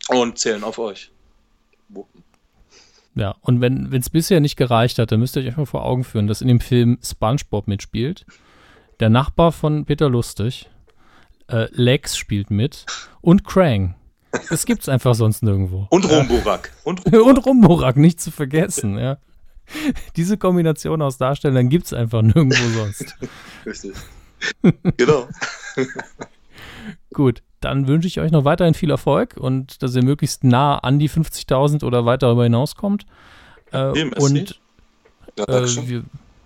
und 0.09 0.39
zählen 0.39 0.65
auf 0.65 0.79
euch. 0.79 1.11
Ja, 3.15 3.37
und 3.43 3.61
wenn 3.61 3.93
es 3.93 4.11
bisher 4.11 4.41
nicht 4.41 4.57
gereicht 4.57 4.99
hat, 4.99 5.13
dann 5.13 5.21
müsst 5.21 5.37
ihr 5.37 5.43
euch 5.43 5.49
einfach 5.49 5.69
vor 5.69 5.85
Augen 5.85 6.03
führen, 6.03 6.27
dass 6.27 6.41
in 6.41 6.49
dem 6.49 6.61
Film 6.61 6.99
SpongeBob 7.03 7.69
mitspielt, 7.69 8.27
der 8.99 9.09
Nachbar 9.09 9.53
von 9.53 9.85
Peter 9.85 10.09
Lustig, 10.09 10.69
äh, 11.49 11.69
Lex 11.71 12.17
spielt 12.17 12.51
mit 12.51 12.87
und 13.21 13.45
Krang. 13.45 13.95
Das 14.51 14.67
gibt's 14.67 14.89
einfach 14.89 15.15
sonst 15.15 15.43
nirgendwo. 15.43 15.87
Und 15.91 16.11
Rumburak. 16.11 16.73
Und 16.83 17.05
Rumburak, 17.07 17.27
und 17.27 17.47
Rumburak 17.47 17.97
nicht 17.97 18.21
zu 18.21 18.33
vergessen, 18.33 18.99
ja. 18.99 19.19
Diese 20.17 20.37
Kombination 20.37 21.01
aus 21.01 21.17
Darstellern 21.17 21.69
gibt's 21.69 21.93
einfach 21.93 22.23
nirgendwo 22.23 22.69
sonst. 22.79 23.17
Richtig. 23.67 23.93
genau. 24.97 25.29
Gut, 27.15 27.43
dann 27.65 27.89
wünsche 27.89 28.07
ich 28.09 28.21
euch 28.21 28.31
noch 28.31 28.45
weiterhin 28.45 28.75
viel 28.75 28.91
Erfolg 28.91 29.37
und 29.39 29.83
dass 29.83 29.95
ihr 29.97 30.05
möglichst 30.05 30.45
nah 30.45 30.79
an 30.79 30.99
die 30.99 31.09
50.000 31.09 31.85
oder 31.85 32.05
weiter 32.05 32.27
darüber 32.29 32.45
hinauskommt. 32.45 33.07
Äh, 33.73 34.05
und 34.17 34.61
Ja, 35.37 35.45
äh, 35.49 35.89
wir, 35.89 36.05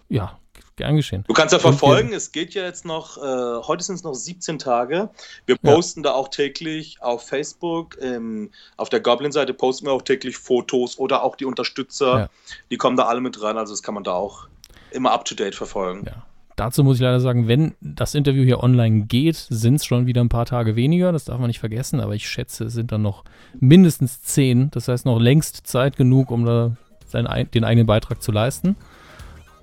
ja, 0.08 0.38
gern 0.76 0.96
geschehen. 0.96 1.24
Du 1.26 1.34
kannst 1.34 1.52
ja 1.52 1.58
Und 1.58 1.64
wir- 1.64 1.72
verfolgen, 1.72 2.12
es 2.14 2.32
geht 2.32 2.54
ja 2.54 2.62
jetzt 2.62 2.84
noch, 2.86 3.18
äh, 3.18 3.20
heute 3.66 3.82
sind 3.84 3.96
es 3.96 4.02
noch 4.04 4.14
17 4.14 4.58
Tage. 4.58 5.10
Wir 5.44 5.56
Ja. 5.62 5.74
posten 5.74 6.02
da 6.02 6.12
auch 6.12 6.28
täglich 6.28 7.02
auf 7.02 7.26
Facebook, 7.26 7.98
ähm, 8.00 8.50
auf 8.76 8.88
der 8.88 9.00
Goblin-Seite 9.00 9.52
posten 9.54 9.86
wir 9.86 9.92
auch 9.92 10.02
täglich 10.02 10.38
Fotos 10.38 10.98
oder 10.98 11.22
auch 11.24 11.36
die 11.36 11.44
Unterstützer, 11.44 12.18
Ja. 12.18 12.28
die 12.70 12.76
kommen 12.76 12.96
da 12.96 13.06
alle 13.06 13.20
mit 13.20 13.42
rein, 13.42 13.58
also 13.58 13.72
das 13.72 13.82
kann 13.82 13.94
man 13.94 14.04
da 14.04 14.12
auch 14.12 14.46
immer 14.92 15.10
up-to-date 15.12 15.54
verfolgen. 15.56 16.04
Ja. 16.06 16.22
Dazu 16.58 16.82
muss 16.82 16.96
ich 16.96 17.02
leider 17.02 17.20
sagen, 17.20 17.46
wenn 17.46 17.74
das 17.80 18.14
Interview 18.16 18.42
hier 18.42 18.62
online 18.64 19.02
geht, 19.06 19.36
sind 19.36 19.76
es 19.76 19.84
schon 19.84 20.06
wieder 20.06 20.20
ein 20.20 20.28
paar 20.28 20.44
Tage 20.44 20.74
weniger. 20.74 21.12
Das 21.12 21.24
darf 21.24 21.38
man 21.38 21.46
nicht 21.46 21.60
vergessen, 21.60 22.00
aber 22.00 22.14
ich 22.16 22.28
schätze, 22.28 22.64
es 22.64 22.72
sind 22.72 22.90
dann 22.90 23.02
noch 23.02 23.22
mindestens 23.60 24.22
zehn. 24.22 24.68
Das 24.72 24.88
heißt, 24.88 25.06
noch 25.06 25.20
längst 25.20 25.66
Zeit 25.68 25.96
genug, 25.96 26.30
um 26.32 26.44
da 26.44 26.76
seinen, 27.06 27.28
ein- 27.28 27.48
den 27.52 27.62
eigenen 27.62 27.86
Beitrag 27.86 28.20
zu 28.22 28.32
leisten. 28.32 28.74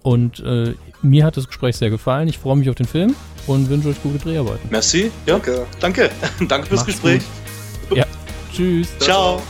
Und 0.04 0.40
äh, 0.40 0.74
mir 1.02 1.26
hat 1.26 1.36
das 1.36 1.48
Gespräch 1.48 1.76
sehr 1.78 1.90
gefallen. 1.90 2.28
Ich 2.28 2.38
freue 2.38 2.56
mich 2.56 2.70
auf 2.70 2.76
den 2.76 2.86
Film 2.88 3.14
und 3.48 3.70
wünsche 3.70 3.90
euch 3.90 4.02
gute 4.02 4.20
Dreharbeiten. 4.20 4.70
Merci, 4.70 5.12
ja, 5.26 5.34
Danke. 5.34 5.66
danke. 5.82 6.10
danke 6.48 6.68
fürs 6.68 6.80
Macht's 6.82 6.86
Gespräch. 6.94 7.22
gut. 7.90 7.98
Ja, 7.98 8.06
tschüss. 8.54 8.88
Ciao. 9.00 9.42